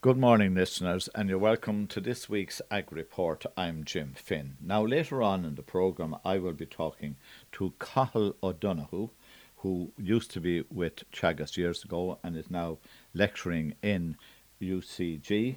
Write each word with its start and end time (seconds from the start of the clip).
Good 0.00 0.16
morning, 0.16 0.54
listeners, 0.54 1.08
and 1.12 1.28
you're 1.28 1.40
welcome 1.40 1.88
to 1.88 2.00
this 2.00 2.28
week's 2.28 2.62
Ag 2.70 2.92
Report. 2.92 3.44
I'm 3.56 3.82
Jim 3.82 4.14
Finn. 4.14 4.56
Now, 4.60 4.86
later 4.86 5.24
on 5.24 5.44
in 5.44 5.56
the 5.56 5.62
programme, 5.64 6.14
I 6.24 6.38
will 6.38 6.52
be 6.52 6.66
talking 6.66 7.16
to 7.50 7.72
Cathal 7.80 8.36
O'Donoghue, 8.40 9.10
who 9.56 9.90
used 9.98 10.30
to 10.30 10.40
be 10.40 10.62
with 10.70 11.10
Teagasc 11.10 11.56
years 11.56 11.82
ago 11.82 12.20
and 12.22 12.36
is 12.36 12.48
now 12.48 12.78
lecturing 13.12 13.74
in 13.82 14.16
UCG. 14.62 15.56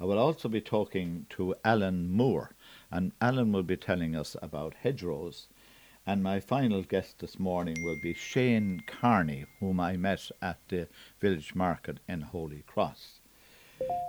I 0.00 0.04
will 0.04 0.18
also 0.18 0.48
be 0.48 0.60
talking 0.60 1.26
to 1.30 1.54
Alan 1.64 2.10
Moore, 2.10 2.56
and 2.90 3.12
Alan 3.20 3.52
will 3.52 3.62
be 3.62 3.76
telling 3.76 4.16
us 4.16 4.34
about 4.42 4.74
hedgerows. 4.82 5.46
And 6.04 6.20
my 6.20 6.40
final 6.40 6.82
guest 6.82 7.20
this 7.20 7.38
morning 7.38 7.76
will 7.84 8.00
be 8.02 8.12
Shane 8.12 8.82
Carney, 8.88 9.44
whom 9.60 9.78
I 9.78 9.96
met 9.96 10.32
at 10.42 10.58
the 10.66 10.88
village 11.20 11.54
market 11.54 12.00
in 12.08 12.22
Holy 12.22 12.64
Cross. 12.66 13.17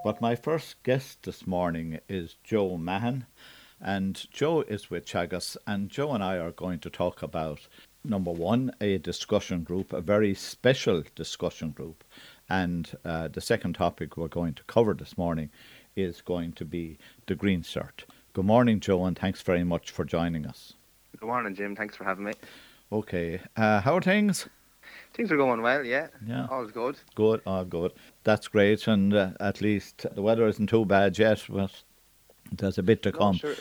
But 0.04 0.22
my 0.22 0.36
first 0.36 0.82
guest 0.84 1.24
this 1.24 1.46
morning 1.46 2.00
is 2.08 2.36
Joe 2.44 2.78
Mahan, 2.78 3.26
and 3.82 4.26
Joe 4.32 4.62
is 4.62 4.90
with 4.90 5.06
Teagasc, 5.06 5.58
and 5.68 5.90
Joe 5.90 6.14
and 6.14 6.24
I 6.24 6.38
are 6.38 6.52
going 6.52 6.80
to 6.80 6.90
talk 6.90 7.22
about 7.22 7.68
number 8.04 8.32
one, 8.32 8.72
a 8.82 8.98
discussion 8.98 9.64
group, 9.64 9.94
a 9.94 10.02
very 10.02 10.34
special 10.34 11.04
discussion 11.16 11.72
group, 11.72 12.04
and 12.50 12.96
uh, 13.06 13.28
the 13.28 13.42
second 13.42 13.74
topic 13.74 14.18
we're 14.18 14.28
going 14.28 14.54
to 14.54 14.64
cover 14.64 14.94
this 14.94 15.18
morning 15.18 15.50
is 15.96 16.22
going 16.22 16.54
to 16.54 16.66
be 16.66 16.98
the 17.28 17.36
Green 17.36 17.62
Cert. 17.62 18.06
Good 18.34 18.46
morning, 18.46 18.80
Joe, 18.80 19.06
and 19.06 19.18
thanks 19.18 19.42
very 19.42 19.64
much 19.64 19.92
for 19.92 20.06
joining 20.06 20.46
us. 20.46 20.74
Good 21.20 21.28
morning, 21.28 21.56
Jim. 21.56 21.76
Thanks 21.76 21.96
for 21.96 22.06
having 22.06 22.26
me. 22.26 22.34
Okay, 22.92 23.42
uh, 23.56 23.82
how 23.82 23.98
are 23.98 24.02
things? 24.02 24.48
Things 25.14 25.32
are 25.32 25.38
going 25.38 25.62
well, 25.62 25.84
yeah. 25.86 26.08
Yeah. 26.26 26.48
All's 26.50 26.72
good. 26.72 26.98
Good, 27.16 27.42
all 27.46 27.66
good. 27.66 27.94
That's 28.24 28.48
great, 28.48 28.88
and 28.88 29.14
uh, 29.14 29.32
at 29.40 29.60
least 29.62 30.06
the 30.14 30.22
weather 30.22 30.48
isn't 30.48 30.68
too 30.68 30.86
bad 30.86 31.18
yet, 31.18 31.44
but 31.50 31.72
there's 32.52 32.78
a 32.78 32.84
bit 32.84 33.02
to 33.04 33.12
come. 33.12 33.36
sure, 33.36 33.56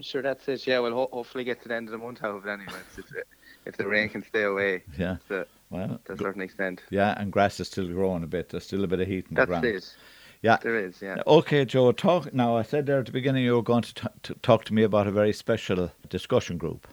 sure, 0.00 0.22
that's 0.22 0.48
it. 0.48 0.66
Yeah, 0.66 0.78
we'll 0.78 0.92
ho- 0.94 1.10
hopefully 1.12 1.44
get 1.44 1.60
to 1.62 1.68
the 1.68 1.74
end 1.74 1.88
of 1.88 1.92
the 1.92 1.98
month 1.98 2.22
out 2.24 2.36
of 2.36 2.46
it 2.46 2.50
anyway. 2.50 2.78
If, 2.96 3.14
it, 3.14 3.26
if 3.66 3.76
the 3.76 3.86
rain 3.86 4.08
can 4.08 4.24
stay 4.24 4.44
away. 4.44 4.84
Yeah. 4.98 5.16
To, 5.28 5.46
well, 5.70 6.00
to 6.06 6.12
a 6.12 6.16
certain 6.16 6.40
extent. 6.42 6.82
Yeah, 6.90 7.14
and 7.20 7.32
grass 7.32 7.58
is 7.60 7.66
still 7.66 7.88
growing 7.88 8.22
a 8.22 8.26
bit. 8.28 8.48
There's 8.50 8.64
still 8.64 8.84
a 8.84 8.86
bit 8.86 9.00
of 9.00 9.08
heat 9.08 9.26
in 9.28 9.34
that's 9.34 9.46
the 9.48 9.58
ground. 9.60 9.64
That's 9.64 9.88
it. 9.88 9.94
Yeah, 10.42 10.58
there 10.62 10.78
is. 10.78 11.02
Yeah. 11.02 11.16
Okay, 11.26 11.64
Joe. 11.64 11.90
Talk 11.92 12.32
now. 12.32 12.56
I 12.56 12.62
said 12.62 12.86
there 12.86 13.00
at 13.00 13.06
the 13.06 13.12
beginning 13.12 13.42
you 13.44 13.56
were 13.56 13.62
going 13.62 13.82
to, 13.82 13.94
t- 13.94 14.06
to 14.22 14.34
talk 14.42 14.64
to 14.66 14.74
me 14.74 14.84
about 14.84 15.08
a 15.08 15.10
very 15.10 15.32
special 15.32 15.90
discussion 16.08 16.56
group. 16.56 16.86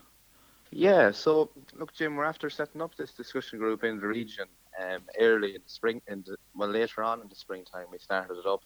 Yeah. 0.72 1.12
So 1.12 1.52
look, 1.78 1.94
Jim, 1.94 2.16
we're 2.16 2.26
after 2.26 2.50
setting 2.50 2.82
up 2.82 2.96
this 2.96 3.14
discussion 3.14 3.60
group 3.60 3.84
in 3.84 4.00
the 4.00 4.08
region 4.08 4.46
um, 4.82 5.02
early 5.20 5.56
in 5.56 5.62
the 5.64 5.70
spring, 5.70 6.02
in 6.08 6.24
the, 6.26 6.36
well 6.56 6.70
later 6.70 7.04
on 7.04 7.22
in 7.22 7.30
the 7.30 7.36
springtime 7.36 7.86
we 7.92 8.00
started 8.00 8.38
it 8.38 8.46
up. 8.46 8.62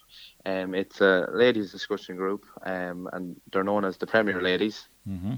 Um, 0.46 0.74
it's 0.74 1.02
a 1.02 1.28
ladies 1.34 1.72
discussion 1.72 2.16
group, 2.16 2.46
um, 2.64 3.10
and 3.14 3.40
they're 3.52 3.64
known 3.64 3.86
as 3.86 3.98
the 3.98 4.08
Premier 4.08 4.42
Ladies. 4.42 4.88
Mm-hmm. 5.08 5.36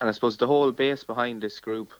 And 0.00 0.08
I 0.08 0.12
suppose 0.12 0.36
the 0.36 0.46
whole 0.46 0.72
base 0.72 1.04
behind 1.04 1.42
this 1.42 1.60
group 1.60 1.92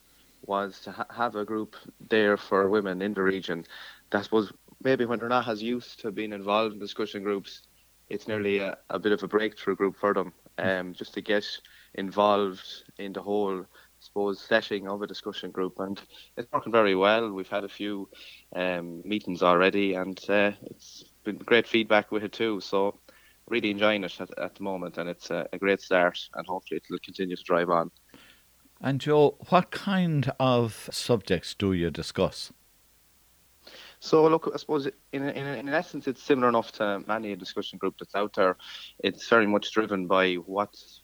was 0.47 0.81
to 0.81 0.93
ha- 0.93 1.07
have 1.11 1.37
a 1.37 1.45
group 1.45 1.77
there 2.09 2.37
for 2.37 2.69
women 2.69 3.03
in 3.03 3.15
the 3.15 3.23
region. 3.23 3.65
That 4.11 4.19
I 4.19 4.23
suppose 4.23 4.53
maybe 4.83 5.05
when 5.05 5.19
they're 5.19 5.29
not 5.29 5.49
as 5.49 5.63
used 5.63 6.01
to 6.01 6.13
being 6.13 6.33
involved 6.33 6.75
in 6.75 6.81
discussion 6.81 7.23
groups, 7.23 7.63
it's 8.09 8.29
nearly 8.29 8.59
a, 8.61 8.79
a 8.91 8.99
bit 8.99 9.13
of 9.13 9.23
a 9.23 9.29
breakthrough 9.29 9.77
group 9.77 9.97
for 9.97 10.15
them, 10.15 10.33
um, 10.59 10.95
just 10.95 11.15
to 11.15 11.21
get 11.21 11.45
involved 11.95 12.85
in 12.99 13.13
the 13.13 13.21
whole 13.21 13.67
suppose, 14.01 14.41
setting 14.41 14.89
of 14.89 15.03
a 15.03 15.07
discussion 15.07 15.51
group, 15.51 15.79
and 15.79 16.01
it's 16.37 16.51
working 16.53 16.73
very 16.73 16.95
well. 16.95 17.31
We've 17.31 17.49
had 17.49 17.65
a 17.65 17.69
few 17.69 18.09
um, 18.55 19.03
meetings 19.05 19.43
already, 19.43 19.95
and 19.95 20.19
uh, 20.29 20.53
it's 20.63 21.05
been 21.25 21.37
great 21.37 21.67
feedback 21.67 22.13
with 22.13 22.25
it 22.25 22.33
too. 22.33 22.61
So, 22.61 22.99
really 23.47 23.71
enjoying 23.71 24.05
it 24.05 24.21
at, 24.21 24.39
at 24.39 24.55
the 24.55 24.63
moment, 24.63 24.99
and 24.99 25.09
it's 25.09 25.31
a, 25.31 25.49
a 25.53 25.59
great 25.59 25.81
start, 25.81 26.19
and 26.35 26.47
hopefully 26.47 26.81
it'll 26.85 26.99
continue 27.01 27.37
to 27.37 27.43
drive 27.43 27.71
on. 27.71 27.91
And 28.81 29.01
Joe, 29.01 29.37
what 29.49 29.71
kind 29.71 30.33
of 30.39 30.89
subjects 30.93 31.55
do 31.55 31.73
you 31.73 31.91
discuss? 31.91 32.53
So, 34.01 34.29
look, 34.29 34.49
I 34.53 34.57
suppose 34.57 34.87
in, 35.13 35.23
in, 35.29 35.47
in 35.47 35.69
essence, 35.69 36.07
it's 36.07 36.23
similar 36.23 36.49
enough 36.49 36.71
to 36.73 37.03
many 37.07 37.33
a 37.33 37.37
discussion 37.37 37.79
group 37.79 37.97
that's 37.99 38.15
out 38.15 38.35
there. 38.35 38.57
It's 39.01 39.29
very 39.29 39.47
much 39.47 39.73
driven 39.73 40.07
by 40.07 40.35
what's 40.35 40.98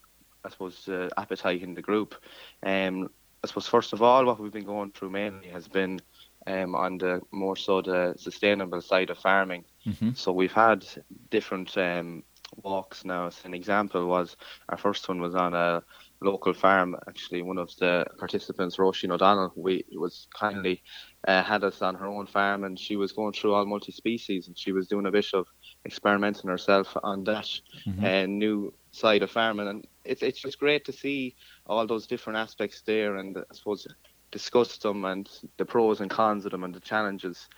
I 0.45 0.51
suppose, 0.51 0.89
uh, 0.89 1.09
appetite 1.17 1.63
in 1.63 1.75
the 1.75 1.83
group. 1.83 2.15
Um, 2.63 3.11
I 3.43 3.47
suppose 3.47 3.67
first 3.67 3.93
of 3.93 4.03
all, 4.03 4.25
what 4.25 4.41
we've 4.41 4.53
been 4.53 4.65
going 4.65 4.93
through 4.93 5.11
mainly 5.11 5.49
has 5.49 5.69
been 5.69 6.01
um, 6.47 6.75
on 6.75 6.99
the 6.99 7.21
more 7.31 7.57
so 7.57 7.83
the 7.83 8.15
sustainable 8.17 8.81
side 8.81 9.11
of 9.11 9.19
farming. 9.19 9.65
Mm-hmm. 9.87 10.11
So 10.15 10.33
we've 10.33 10.53
had 10.53 10.87
different 11.31 11.77
um, 11.77 12.23
walks 12.63 13.05
now. 13.05 13.29
So 13.31 13.47
an 13.47 13.55
example 13.55 14.07
was 14.07 14.37
our 14.69 14.77
first 14.79 15.09
one 15.09 15.21
was 15.21 15.35
on 15.35 15.55
a 15.55 15.83
local 16.21 16.55
farm. 16.55 16.97
Actually, 17.09 17.43
one 17.43 17.59
of 17.59 17.75
the 17.77 18.07
participants, 18.19 18.77
Roisin 18.77 19.11
O'Donnell, 19.11 19.53
we 19.57 19.85
was 19.93 20.27
kindly 20.35 20.83
uh, 21.29 21.43
had 21.43 21.65
us 21.65 21.83
on 21.83 21.95
her 21.97 22.07
own 22.07 22.27
farm, 22.27 22.65
and 22.65 22.79
she 22.79 22.97
was 22.97 23.13
going 23.13 23.33
through 23.33 23.55
all 23.55 23.67
multi-species, 23.67 24.47
and 24.47 24.59
she 24.59 24.73
was 24.73 24.89
doing 24.89 25.07
a 25.07 25.11
bit 25.11 25.27
of 25.35 25.47
experimenting 25.85 26.49
herself 26.51 26.97
on 27.03 27.25
that 27.25 27.49
mm-hmm. 27.87 28.05
uh, 28.05 28.27
new 28.27 28.73
side 28.91 29.23
of 29.23 29.31
farming, 29.31 29.69
and 29.69 29.87
it's 30.05 30.23
it's 30.23 30.41
just 30.41 30.59
great 30.59 30.85
to 30.85 30.93
see 30.93 31.35
all 31.67 31.87
those 31.87 32.07
different 32.07 32.39
aspects 32.39 32.83
there, 32.83 33.17
and 33.17 33.37
I 33.39 33.55
suppose 33.55 33.87
discuss 34.31 34.79
them 34.79 35.05
and 35.05 35.29
the 35.59 35.65
pros 35.65 36.01
and 36.01 36.11
cons 36.11 36.45
of 36.45 36.51
them 36.51 36.65
and 36.65 36.75
the 36.75 36.81
challenges 36.81 37.49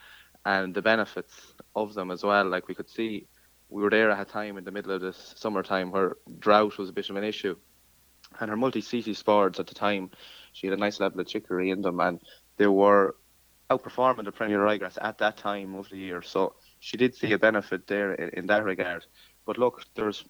and 0.45 0.75
the 0.75 0.83
benefits 0.83 1.55
of 1.75 1.95
them 1.95 2.11
as 2.11 2.23
well. 2.23 2.45
Like 2.45 2.69
we 2.69 2.75
could 2.75 2.91
see, 2.91 3.27
we 3.69 3.83
were 3.83 3.91
there 3.91 4.11
at 4.11 4.21
a 4.21 4.31
time 4.31 4.59
in 4.59 4.65
the 4.65 4.71
middle 4.71 4.93
of 4.93 5.01
this 5.01 5.35
summertime 5.37 5.91
where 5.91 6.17
drought 6.39 6.79
was 6.79 6.89
a 6.89 6.93
bit 6.93 7.11
of 7.11 7.17
an 7.17 7.25
issue, 7.25 7.57
and 8.41 8.51
her 8.51 8.57
multi-species 8.57 9.19
swards 9.19 9.59
at 9.59 9.67
the 9.67 9.75
time, 9.75 10.11
she 10.53 10.67
had 10.67 10.77
a 10.77 10.81
nice 10.81 11.01
level 11.01 11.21
of 11.21 11.27
chicory 11.27 11.71
in 11.71 11.83
them, 11.83 12.01
and 12.01 12.21
they 12.57 12.67
were 12.67 13.17
outperforming 13.71 14.25
the 14.25 14.33
perennial 14.33 14.61
ryegrass 14.61 14.99
at 15.01 15.19
that 15.19 15.37
time 15.37 15.75
of 15.75 15.89
the 15.91 15.97
year. 15.97 16.23
So 16.23 16.55
she 16.81 16.97
did 16.97 17.15
see 17.15 17.33
a 17.33 17.39
benefit 17.39 17.87
there 17.87 18.15
in, 18.15 18.31
in 18.31 18.47
that 18.47 18.65
regard. 18.65 19.07
But 19.45 19.59
look, 19.59 19.85
there's 19.95 20.25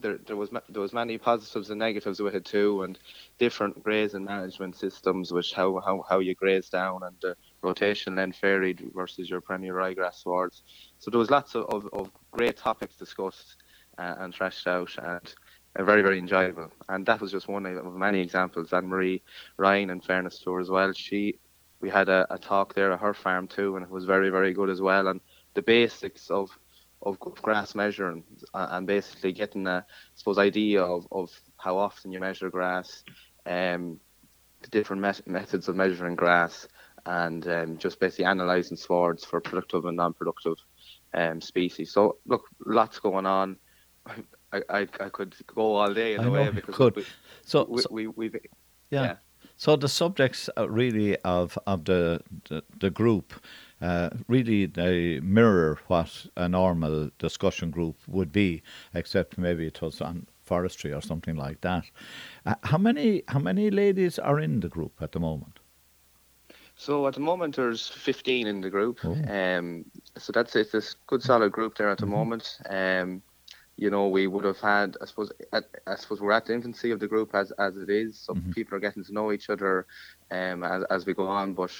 there, 0.00 0.18
there 0.26 0.36
was 0.36 0.50
there 0.68 0.82
was 0.82 0.92
many 0.92 1.18
positives 1.18 1.70
and 1.70 1.78
negatives 1.78 2.20
with 2.20 2.34
it 2.34 2.44
too, 2.44 2.82
and 2.82 2.98
different 3.38 3.82
grazing 3.82 4.24
management 4.24 4.76
systems, 4.76 5.32
which 5.32 5.52
how 5.52 5.80
how, 5.84 6.04
how 6.08 6.18
you 6.18 6.34
graze 6.34 6.68
down 6.68 7.02
and 7.02 7.16
the 7.20 7.36
rotation 7.62 8.16
length 8.16 8.40
varied 8.40 8.90
versus 8.94 9.28
your 9.28 9.40
perennial 9.40 9.76
ryegrass 9.76 10.22
swards. 10.22 10.62
So 10.98 11.10
there 11.10 11.18
was 11.18 11.30
lots 11.30 11.54
of, 11.54 11.64
of, 11.66 11.88
of 11.92 12.10
great 12.30 12.56
topics 12.56 12.96
discussed 12.96 13.56
uh, 13.98 14.14
and 14.18 14.34
thrashed 14.34 14.66
out, 14.66 14.94
and 14.98 15.34
uh, 15.76 15.84
very 15.84 16.02
very 16.02 16.18
enjoyable. 16.18 16.70
And 16.88 17.06
that 17.06 17.20
was 17.20 17.32
just 17.32 17.48
one 17.48 17.66
of 17.66 17.94
many 17.94 18.20
examples. 18.20 18.72
Anne 18.72 18.86
Marie 18.86 19.22
Ryan, 19.56 19.90
in 19.90 20.00
fairness 20.00 20.38
to 20.40 20.52
her 20.52 20.60
as 20.60 20.70
well, 20.70 20.92
she 20.92 21.38
we 21.80 21.90
had 21.90 22.08
a, 22.08 22.26
a 22.30 22.38
talk 22.38 22.74
there 22.74 22.92
at 22.92 23.00
her 23.00 23.14
farm 23.14 23.46
too, 23.48 23.76
and 23.76 23.84
it 23.84 23.90
was 23.90 24.04
very 24.04 24.30
very 24.30 24.52
good 24.52 24.70
as 24.70 24.80
well. 24.80 25.08
And 25.08 25.20
the 25.56 25.62
basics 25.62 26.30
of 26.30 26.56
of 27.02 27.18
grass 27.20 27.74
measuring 27.74 28.22
and 28.54 28.86
basically 28.86 29.32
getting 29.32 29.66
a 29.66 29.84
I 29.88 30.14
suppose 30.14 30.38
idea 30.38 30.82
of, 30.82 31.06
of 31.10 31.30
how 31.56 31.76
often 31.76 32.12
you 32.12 32.20
measure 32.20 32.50
grass, 32.50 33.04
um, 33.44 34.00
the 34.62 34.68
different 34.68 35.02
me- 35.02 35.32
methods 35.32 35.68
of 35.68 35.76
measuring 35.76 36.14
grass, 36.16 36.68
and 37.04 37.46
um, 37.48 37.78
just 37.78 38.00
basically 38.00 38.24
analysing 38.24 38.76
swards 38.76 39.24
for 39.24 39.40
productive 39.40 39.84
and 39.84 39.96
non-productive 39.96 40.56
um, 41.14 41.40
species. 41.40 41.92
So 41.92 42.16
look, 42.26 42.44
lots 42.64 42.98
going 42.98 43.26
on. 43.26 43.56
I, 44.52 44.62
I, 44.70 44.80
I 45.00 45.08
could 45.08 45.34
go 45.54 45.74
all 45.74 45.92
day 45.92 46.14
in 46.14 46.24
a 46.24 46.30
way 46.30 46.50
because 46.50 46.76
could. 46.76 46.96
We, 46.96 47.04
so, 47.42 47.66
we, 47.68 47.82
so 47.82 47.88
we, 47.90 48.06
we, 48.06 48.30
yeah. 48.90 49.02
yeah. 49.02 49.16
So 49.56 49.76
the 49.76 49.88
subjects 49.88 50.48
really 50.56 51.16
of 51.18 51.58
of 51.66 51.84
the 51.84 52.20
the, 52.48 52.62
the 52.78 52.90
group 52.90 53.32
uh, 53.80 54.10
really 54.28 54.66
they 54.66 55.20
mirror 55.20 55.78
what 55.86 56.26
a 56.36 56.48
normal 56.48 57.10
discussion 57.18 57.70
group 57.70 57.96
would 58.06 58.32
be, 58.32 58.62
except 58.94 59.38
maybe 59.38 59.66
it 59.66 59.80
was 59.80 60.00
on 60.00 60.26
forestry 60.42 60.92
or 60.92 61.02
something 61.02 61.36
like 61.36 61.60
that. 61.60 61.84
Uh, 62.46 62.54
how 62.62 62.78
many 62.78 63.22
how 63.28 63.38
many 63.38 63.70
ladies 63.70 64.18
are 64.18 64.40
in 64.40 64.60
the 64.60 64.68
group 64.68 64.92
at 65.00 65.12
the 65.12 65.20
moment? 65.20 65.58
So 66.76 67.06
at 67.06 67.14
the 67.14 67.20
moment 67.20 67.56
there's 67.56 67.88
15 67.88 68.46
in 68.46 68.60
the 68.60 68.70
group. 68.70 69.00
Oh. 69.02 69.16
Um, 69.28 69.86
so 70.16 70.32
that's 70.32 70.54
it's 70.56 70.74
a 70.74 70.82
good 71.06 71.22
solid 71.22 71.52
group 71.52 71.76
there 71.76 71.88
at 71.88 71.98
the 71.98 72.04
mm-hmm. 72.04 72.14
moment. 72.14 72.58
Um, 72.68 73.22
you 73.78 73.90
know, 73.90 74.08
we 74.08 74.26
would 74.26 74.44
have 74.44 74.60
had, 74.60 74.96
I 75.02 75.04
suppose, 75.04 75.30
at, 75.52 75.64
I 75.86 75.96
suppose 75.96 76.22
we're 76.22 76.32
at 76.32 76.46
the 76.46 76.54
infancy 76.54 76.92
of 76.92 77.00
the 77.00 77.08
group 77.08 77.34
as 77.34 77.50
as 77.52 77.76
it 77.76 77.90
is. 77.90 78.18
So 78.18 78.34
mm-hmm. 78.34 78.52
people 78.52 78.76
are 78.76 78.80
getting 78.80 79.04
to 79.04 79.12
know 79.12 79.32
each 79.32 79.50
other 79.50 79.86
um, 80.30 80.64
as 80.64 80.84
as 80.84 81.06
we 81.06 81.14
go 81.14 81.26
on. 81.26 81.54
But 81.54 81.72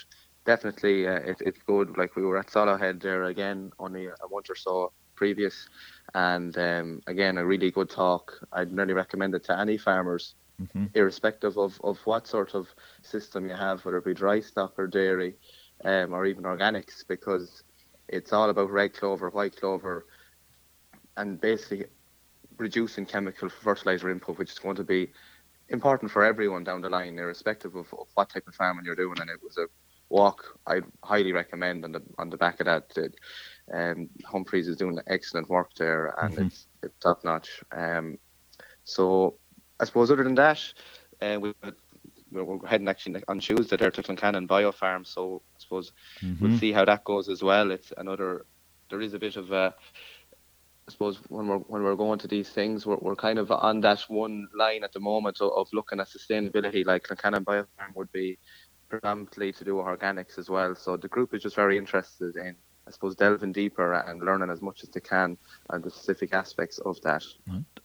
definitely 0.47 1.07
uh, 1.07 1.21
it, 1.31 1.37
it's 1.41 1.63
good. 1.67 1.99
Like 1.99 2.17
we 2.17 2.23
were 2.23 2.39
at 2.39 2.47
Solohead 2.47 3.03
there 3.03 3.25
again 3.25 3.73
only 3.79 4.07
a 4.07 4.29
month 4.31 4.49
or 4.49 4.55
so 4.55 4.93
previous, 5.15 5.69
and 6.15 6.57
um, 6.59 7.01
again 7.07 7.39
a 7.39 7.45
really 7.45 7.71
good 7.71 7.91
talk. 7.91 8.33
I'd 8.53 8.75
really 8.77 8.95
recommend 8.95 9.35
it 9.35 9.45
to 9.45 9.59
any 9.59 9.77
farmers, 9.77 10.35
mm-hmm. 10.61 10.87
irrespective 10.95 11.59
of, 11.59 11.79
of 11.83 11.99
what 12.05 12.27
sort 12.27 12.55
of 12.55 12.69
system 13.03 13.49
you 13.49 13.55
have, 13.55 13.85
whether 13.85 13.99
it 13.99 14.05
be 14.05 14.15
dry 14.15 14.41
stock 14.41 14.75
or 14.79 14.87
dairy, 14.87 15.35
um, 15.85 16.15
or 16.15 16.27
even 16.27 16.45
organics, 16.45 17.07
because 17.07 17.63
it's 18.09 18.33
all 18.33 18.49
about 18.51 18.71
red 18.71 18.95
clover, 18.95 19.31
white 19.31 19.57
clover, 19.57 20.07
and 21.17 21.41
basically 21.41 21.87
reducing 22.59 23.05
chemical 23.05 23.49
fertilizer 23.49 24.11
input, 24.11 24.39
which 24.39 24.53
is 24.53 24.59
going 24.59 24.77
to 24.77 24.85
be 24.85 25.11
important 25.69 26.11
for 26.11 26.25
everyone 26.25 26.65
down 26.65 26.81
the 26.81 26.89
line, 26.89 27.19
irrespective 27.19 27.75
of, 27.75 27.87
of 27.95 28.07
what 28.15 28.31
type 28.31 28.47
of 28.47 28.55
farming 28.55 28.85
you're 28.85 28.95
doing. 28.95 29.19
And 29.21 29.29
it 29.29 29.43
was 29.43 29.59
a 29.59 29.67
walk 30.09 30.59
I 30.67 30.81
highly 31.03 31.33
recommend 31.33 31.85
on 31.85 31.93
the 31.93 32.03
on 32.19 32.31
the 32.31 32.37
back 32.37 32.61
of 32.61 32.67
that. 32.67 32.93
It, 32.97 33.17
um, 33.73 34.09
Humphreys 34.25 34.69
is 34.69 34.77
doing 34.77 34.99
excellent 35.07 35.49
work 35.49 35.75
there, 35.75 36.15
and 36.23 36.35
mm-hmm. 36.35 36.47
it's, 36.47 36.67
it's 36.83 36.99
top 37.01 37.25
notch. 37.25 37.63
Um, 37.73 38.19
so 38.85 39.37
I 39.81 39.85
suppose 39.85 40.11
other 40.11 40.25
than 40.25 40.37
that, 40.37 40.63
uh, 41.21 41.39
we 41.41 41.53
we're 42.31 42.67
heading 42.67 42.89
actually 42.89 43.23
on 43.29 43.41
Tuesday 43.41 43.77
there 43.77 43.91
to 43.91 44.03
Cloncannon 44.03 44.47
Biofarm. 44.47 45.07
So 45.07 45.43
I 45.57 45.59
suppose 45.59 45.93
mm-hmm. 46.21 46.45
we'll 46.45 46.59
see 46.59 46.73
how 46.73 46.85
that 46.85 47.05
goes 47.05 47.29
as 47.29 47.43
well. 47.43 47.71
It's 47.71 47.93
another. 47.97 48.47
There 48.91 49.01
is 49.01 49.15
a 49.15 49.19
bit 49.19 49.37
of 49.37 49.53
a. 49.53 49.75
I 50.89 50.93
suppose 50.93 51.19
when 51.29 51.49
we're 51.49 51.59
when 51.59 51.83
we're 51.83 51.97
going 51.97 52.21
to 52.21 52.29
these 52.29 52.51
things, 52.51 52.87
we're, 52.87 52.99
we're 53.01 53.17
kind 53.17 53.39
of 53.39 53.51
on 53.51 53.81
that 53.81 54.01
one 54.09 54.49
line 54.57 54.85
at 54.85 54.93
the 54.93 55.01
moment 55.01 55.41
of, 55.41 55.51
of 55.57 55.69
looking 55.73 55.99
at 55.99 56.09
sustainability. 56.09 56.87
Like 56.87 57.05
Cloncannon 57.05 57.45
Biofarm 57.45 57.95
would 57.95 58.13
be 58.13 58.39
predominantly 58.89 59.53
to 59.53 59.65
do 59.65 59.75
organics 59.75 60.39
as 60.39 60.49
well. 60.49 60.75
So 60.75 60.97
the 60.97 61.09
group 61.09 61.35
is 61.35 61.43
just 61.43 61.57
very 61.57 61.79
interested 61.79 62.37
in, 62.37 62.57
I 62.87 62.91
suppose, 62.91 63.15
delving 63.17 63.53
deeper 63.53 63.95
and 63.95 64.23
learning 64.23 64.51
as 64.51 64.63
much 64.63 64.83
as 64.83 64.89
they 64.91 65.01
can 65.01 65.37
on 65.71 65.83
the 65.83 65.91
specific 65.91 66.33
aspects 66.33 66.79
of 66.79 67.01
that. 67.03 67.25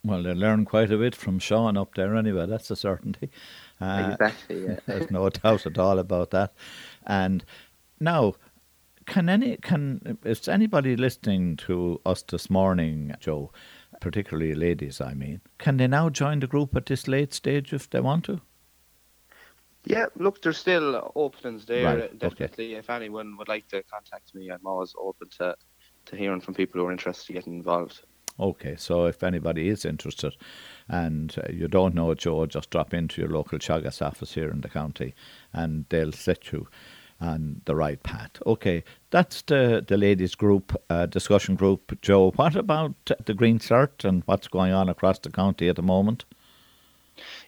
Well, 0.03 0.23
they 0.23 0.33
learn 0.33 0.65
quite 0.65 0.91
a 0.91 0.97
bit 0.97 1.15
from 1.15 1.39
Sean 1.39 1.77
up 1.77 1.95
there 1.95 2.15
anyway, 2.15 2.45
that's 2.47 2.71
a 2.71 2.75
certainty. 2.75 3.29
Uh, 3.81 4.11
exactly, 4.11 4.63
yeah. 4.63 4.75
there's 4.85 5.09
no 5.09 5.27
doubt 5.27 5.65
at 5.65 5.75
all 5.79 5.97
about 5.97 6.29
that. 6.29 6.53
And 7.07 7.43
now, 7.99 8.35
can 9.07 9.27
any 9.27 9.57
can 9.57 10.19
is 10.23 10.47
anybody 10.47 10.95
listening 10.95 11.57
to 11.57 11.99
us 12.05 12.21
this 12.21 12.47
morning, 12.47 13.15
Joe, 13.19 13.51
particularly 13.99 14.53
ladies, 14.53 15.01
I 15.01 15.15
mean, 15.15 15.41
can 15.57 15.77
they 15.77 15.87
now 15.87 16.09
join 16.09 16.41
the 16.41 16.47
group 16.47 16.75
at 16.75 16.85
this 16.85 17.07
late 17.07 17.33
stage 17.33 17.73
if 17.73 17.89
they 17.89 18.01
want 18.01 18.25
to? 18.25 18.41
Yeah, 19.85 20.05
look, 20.15 20.41
there's 20.41 20.57
still 20.57 21.11
openings 21.15 21.65
there. 21.65 21.97
Right. 21.97 22.19
Definitely, 22.19 22.71
okay. 22.71 22.79
if 22.79 22.89
anyone 22.89 23.35
would 23.37 23.47
like 23.47 23.67
to 23.69 23.81
contact 23.83 24.35
me, 24.35 24.49
I'm 24.49 24.65
always 24.65 24.93
open 24.97 25.29
to 25.39 25.55
to 26.05 26.15
hearing 26.15 26.41
from 26.41 26.53
people 26.53 26.81
who 26.81 26.87
are 26.87 26.91
interested 26.91 27.29
in 27.29 27.35
getting 27.35 27.53
involved. 27.53 28.01
Okay, 28.39 28.75
so 28.75 29.05
if 29.05 29.23
anybody 29.23 29.69
is 29.69 29.85
interested 29.85 30.35
and 30.87 31.35
uh, 31.37 31.51
you 31.51 31.67
don't 31.67 31.93
know 31.93 32.13
Joe, 32.15 32.45
just 32.45 32.69
drop 32.71 32.93
into 32.93 33.21
your 33.21 33.29
local 33.29 33.59
Teagasc 33.59 34.01
office 34.01 34.33
here 34.33 34.49
in 34.49 34.61
the 34.61 34.69
county 34.69 35.13
and 35.53 35.85
they'll 35.89 36.11
set 36.11 36.51
you 36.51 36.67
on 37.19 37.61
the 37.65 37.75
right 37.75 38.01
path. 38.01 38.31
Okay, 38.47 38.83
that's 39.11 39.43
the, 39.43 39.85
the 39.87 39.95
ladies' 39.97 40.33
group, 40.33 40.75
uh, 40.89 41.05
discussion 41.05 41.55
group. 41.55 42.01
Joe, 42.01 42.31
what 42.31 42.55
about 42.55 42.95
the 43.25 43.35
Green 43.35 43.59
Cert 43.59 44.03
and 44.03 44.23
what's 44.25 44.47
going 44.47 44.73
on 44.73 44.89
across 44.89 45.19
the 45.19 45.29
county 45.29 45.69
at 45.69 45.75
the 45.75 45.83
moment? 45.83 46.25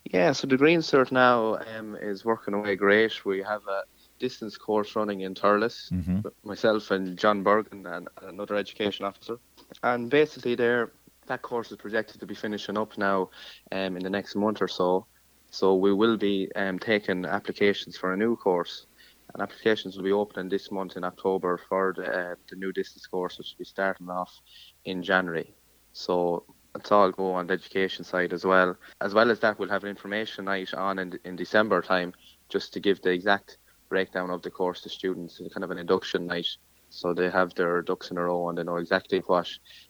Yeah, 0.06 0.34
so 0.34 0.48
the 0.48 0.58
Green 0.58 0.82
Cert 0.82 1.12
now 1.12 1.58
um, 1.78 1.96
is 1.96 2.26
working 2.26 2.54
away 2.54 2.76
great. 2.76 3.26
We 3.26 3.42
have 3.42 3.62
a 3.68 3.84
distance 4.20 4.58
course 4.58 4.96
running 4.96 5.22
in 5.22 5.34
Thurles, 5.34 5.92
mm-hmm. 5.92 6.20
myself 6.44 6.92
and 6.92 7.18
John 7.18 7.42
Bergen 7.42 7.86
and 7.86 8.08
another 8.22 8.56
education 8.56 9.06
officer. 9.06 9.38
And 9.82 10.10
basically, 10.10 10.56
there 10.56 10.92
that 11.28 11.42
course 11.42 11.72
is 11.72 11.78
projected 11.78 12.20
to 12.20 12.26
be 12.26 12.36
finishing 12.36 12.78
up 12.78 12.98
now 12.98 13.30
um, 13.72 13.96
in 13.96 14.04
the 14.04 14.10
next 14.10 14.36
month 14.36 14.62
or 14.62 14.68
so. 14.68 15.06
So 15.52 15.76
we 15.76 15.94
will 15.94 16.18
be 16.18 16.52
um, 16.56 16.80
taking 16.80 17.26
applications 17.26 17.96
for 17.96 18.14
a 18.14 18.18
new 18.18 18.36
course. 18.36 18.88
And 19.34 19.42
applications 19.42 19.96
will 19.96 20.04
be 20.04 20.12
opening 20.12 20.50
this 20.50 20.70
month 20.70 20.98
in 20.98 21.04
October 21.04 21.60
for 21.70 21.94
the, 21.96 22.06
uh, 22.06 22.36
the 22.50 22.56
new 22.56 22.72
distance 22.72 23.08
course, 23.08 23.38
which 23.38 23.54
will 23.54 23.60
be 23.60 23.66
starting 23.66 24.10
off 24.10 24.42
in 24.86 25.02
January. 25.02 25.54
So 25.94 26.44
it's 26.76 26.92
all 26.92 27.12
go 27.12 27.34
on 27.34 27.48
the 27.48 27.54
education 27.54 28.04
side 28.04 28.34
as 28.34 28.46
well. 28.46 28.76
As 29.02 29.14
well 29.14 29.30
as 29.32 29.40
that, 29.42 29.60
we'll 29.60 29.70
have 29.70 29.84
an 29.84 29.90
information 29.90 30.46
night 30.46 30.74
on 30.74 31.00
in, 31.00 31.20
in 31.24 31.36
December 31.36 31.82
time, 31.82 32.14
just 32.50 32.74
to 32.74 32.80
give 32.80 33.02
the 33.02 33.12
exact 33.12 33.58
breakdown 33.90 34.30
of 34.30 34.42
the 34.42 34.50
course 34.50 34.82
to 34.82 34.90
students, 34.90 35.40
kind 35.54 35.64
of 35.64 35.72
an 35.72 35.78
induction 35.78 36.26
night. 36.26 36.48
So 36.90 37.14
they 37.14 37.30
have 37.30 37.54
their 37.56 37.82
ducks 37.82 38.12
in 38.12 38.18
a 38.18 38.24
row 38.24 38.50
and 38.50 38.58
they 38.58 38.64
know 38.64 38.78
exactly 38.78 39.20
what 39.26 39.50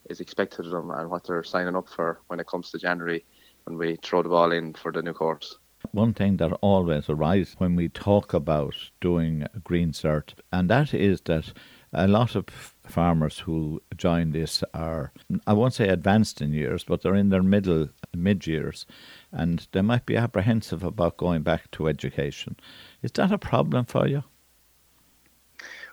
is 0.10 0.22
expected 0.22 0.66
of 0.66 0.72
them 0.72 0.92
and 0.92 1.10
what 1.10 1.26
they're 1.26 1.44
signing 1.44 1.76
up 1.76 1.90
for 1.90 2.22
when 2.28 2.40
it 2.40 2.48
comes 2.48 2.72
to 2.72 2.80
January 2.80 3.26
when 3.66 3.78
we 3.78 3.98
throw 4.02 4.24
the 4.24 4.30
ball 4.30 4.52
in 4.52 4.74
for 4.74 4.92
the 4.92 5.02
new 5.02 5.14
course. 5.14 5.58
One 5.92 6.14
thing 6.14 6.38
that 6.38 6.54
always 6.62 7.10
arises 7.10 7.56
when 7.58 7.76
we 7.76 7.90
talk 7.90 8.34
about 8.34 8.76
doing 9.02 9.46
green 9.64 9.92
cert, 9.92 10.34
and 10.52 10.70
that 10.70 10.94
is 10.94 11.22
that 11.22 11.52
a 11.92 12.08
lot 12.08 12.36
of 12.36 12.73
farmers 12.86 13.40
who 13.40 13.82
join 13.96 14.32
this 14.32 14.64
are, 14.74 15.12
I 15.48 15.54
won't 15.54 15.74
say 15.74 15.88
advanced 15.88 16.42
in 16.42 16.54
years, 16.54 16.84
but 16.84 17.02
they're 17.02 17.16
in 17.16 17.30
their 17.30 17.44
middle, 17.44 17.90
mid 18.16 18.46
years, 18.46 18.86
and 19.32 19.68
they 19.72 19.82
might 19.82 20.06
be 20.06 20.18
apprehensive 20.18 20.84
about 20.84 21.18
going 21.18 21.44
back 21.44 21.72
to 21.72 21.88
education. 21.88 22.56
Is 23.02 23.12
that 23.14 23.32
a 23.32 23.38
problem 23.38 23.86
for 23.86 24.08
you? 24.08 24.24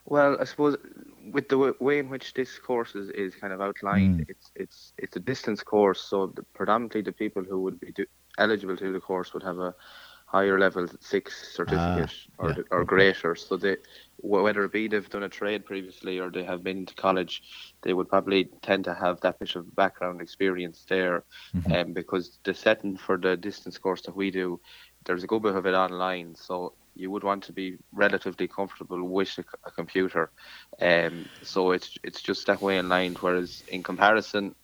Well, 0.06 0.36
I 0.40 0.44
suppose 0.44 0.76
with 1.32 1.48
the 1.48 1.74
way 1.78 1.98
in 1.98 2.08
which 2.08 2.34
this 2.34 2.58
course 2.58 2.94
is, 2.94 3.10
is 3.10 3.34
kind 3.34 3.52
of 3.52 3.60
outlined, 3.60 4.20
mm. 4.20 4.26
it's 4.28 4.50
it's 4.56 4.92
it's 4.98 5.16
a 5.16 5.20
distance 5.20 5.62
course, 5.62 6.00
so 6.00 6.28
the, 6.28 6.42
predominantly 6.54 7.02
the 7.02 7.12
people 7.12 7.44
who 7.44 7.60
would 7.62 7.78
be 7.78 7.92
do, 7.92 8.06
eligible 8.38 8.76
to 8.76 8.84
do 8.84 8.92
the 8.92 9.00
course 9.00 9.32
would 9.34 9.42
have 9.42 9.58
a 9.58 9.74
higher 10.30 10.58
level 10.60 10.86
six 11.00 11.54
certificate 11.56 12.14
ah, 12.38 12.44
or, 12.44 12.50
yeah. 12.50 12.62
or 12.70 12.84
greater. 12.84 13.34
So 13.34 13.56
they, 13.56 13.76
whether 14.18 14.64
it 14.64 14.72
be 14.72 14.86
they've 14.86 15.10
done 15.10 15.24
a 15.24 15.28
trade 15.28 15.64
previously 15.64 16.20
or 16.20 16.30
they 16.30 16.44
have 16.44 16.62
been 16.62 16.86
to 16.86 16.94
college, 16.94 17.42
they 17.82 17.94
would 17.94 18.08
probably 18.08 18.44
tend 18.62 18.84
to 18.84 18.94
have 18.94 19.20
that 19.22 19.40
bit 19.40 19.56
of 19.56 19.74
background 19.74 20.20
experience 20.20 20.86
there. 20.88 21.24
Mm-hmm. 21.54 21.72
Um, 21.72 21.92
because 21.92 22.38
the 22.44 22.54
setting 22.54 22.96
for 22.96 23.16
the 23.16 23.36
distance 23.36 23.76
course 23.76 24.02
that 24.02 24.14
we 24.14 24.30
do, 24.30 24.60
there's 25.04 25.24
a 25.24 25.26
good 25.26 25.42
bit 25.42 25.56
of 25.56 25.66
it 25.66 25.74
online. 25.74 26.36
So 26.36 26.74
you 26.94 27.10
would 27.10 27.24
want 27.24 27.42
to 27.44 27.52
be 27.52 27.78
relatively 27.92 28.46
comfortable 28.46 29.02
with 29.02 29.36
a, 29.38 29.44
a 29.68 29.70
computer. 29.72 30.30
Um, 30.80 31.26
so 31.42 31.72
it's 31.72 31.98
it's 32.04 32.22
just 32.22 32.46
that 32.46 32.62
way 32.62 32.78
in 32.78 32.88
line. 32.88 33.16
Whereas 33.20 33.64
in 33.68 33.82
comparison, 33.82 34.54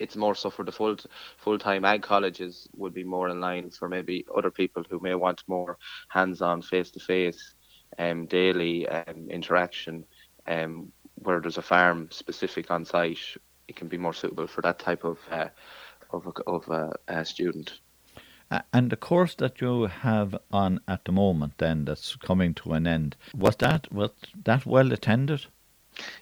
it's 0.00 0.16
more 0.16 0.34
so 0.34 0.50
for 0.50 0.64
the 0.64 0.72
full 0.72 0.96
full 1.36 1.58
time 1.58 1.84
ag 1.84 2.02
colleges 2.02 2.68
would 2.74 2.94
be 2.94 3.04
more 3.04 3.28
in 3.28 3.40
line 3.40 3.70
for 3.70 3.88
maybe 3.88 4.26
other 4.36 4.50
people 4.50 4.82
who 4.88 4.98
may 5.00 5.14
want 5.14 5.42
more 5.46 5.78
hands 6.08 6.42
on 6.42 6.62
face 6.62 6.90
to 6.90 7.00
face 7.00 7.54
um 7.98 8.26
daily 8.26 8.88
um, 8.88 9.28
interaction 9.30 10.04
um 10.46 10.90
where 11.16 11.40
there's 11.40 11.58
a 11.58 11.62
farm 11.62 12.08
specific 12.10 12.70
on 12.70 12.84
site 12.84 13.36
it 13.70 13.76
can 13.76 13.88
be 13.88 13.96
more 13.96 14.12
suitable 14.12 14.48
for 14.48 14.62
that 14.62 14.80
type 14.80 15.04
of 15.04 15.18
uh, 15.30 15.48
of 16.12 16.26
a, 16.26 16.32
of 16.46 16.68
a, 16.68 16.92
a 17.08 17.24
student. 17.24 17.80
And 18.72 18.90
the 18.90 18.96
course 18.96 19.36
that 19.36 19.60
you 19.60 19.86
have 19.86 20.36
on 20.50 20.80
at 20.88 21.04
the 21.04 21.12
moment 21.12 21.58
then 21.58 21.84
that's 21.84 22.16
coming 22.16 22.52
to 22.54 22.72
an 22.72 22.84
end 22.84 23.16
was 23.32 23.54
that 23.56 23.92
was 23.92 24.10
that 24.44 24.66
well 24.66 24.92
attended 24.92 25.46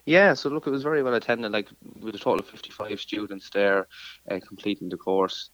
yeah, 0.05 0.33
so 0.33 0.49
look, 0.49 0.67
it 0.67 0.71
was 0.71 0.83
very 0.83 1.03
well 1.03 1.13
attended. 1.13 1.51
Like 1.51 1.69
with 1.99 2.15
a 2.15 2.19
total 2.19 2.39
of 2.39 2.47
55 2.47 2.99
students 2.99 3.49
there 3.49 3.87
uh, 4.29 4.39
completing 4.45 4.89
the 4.89 4.97
course. 4.97 5.49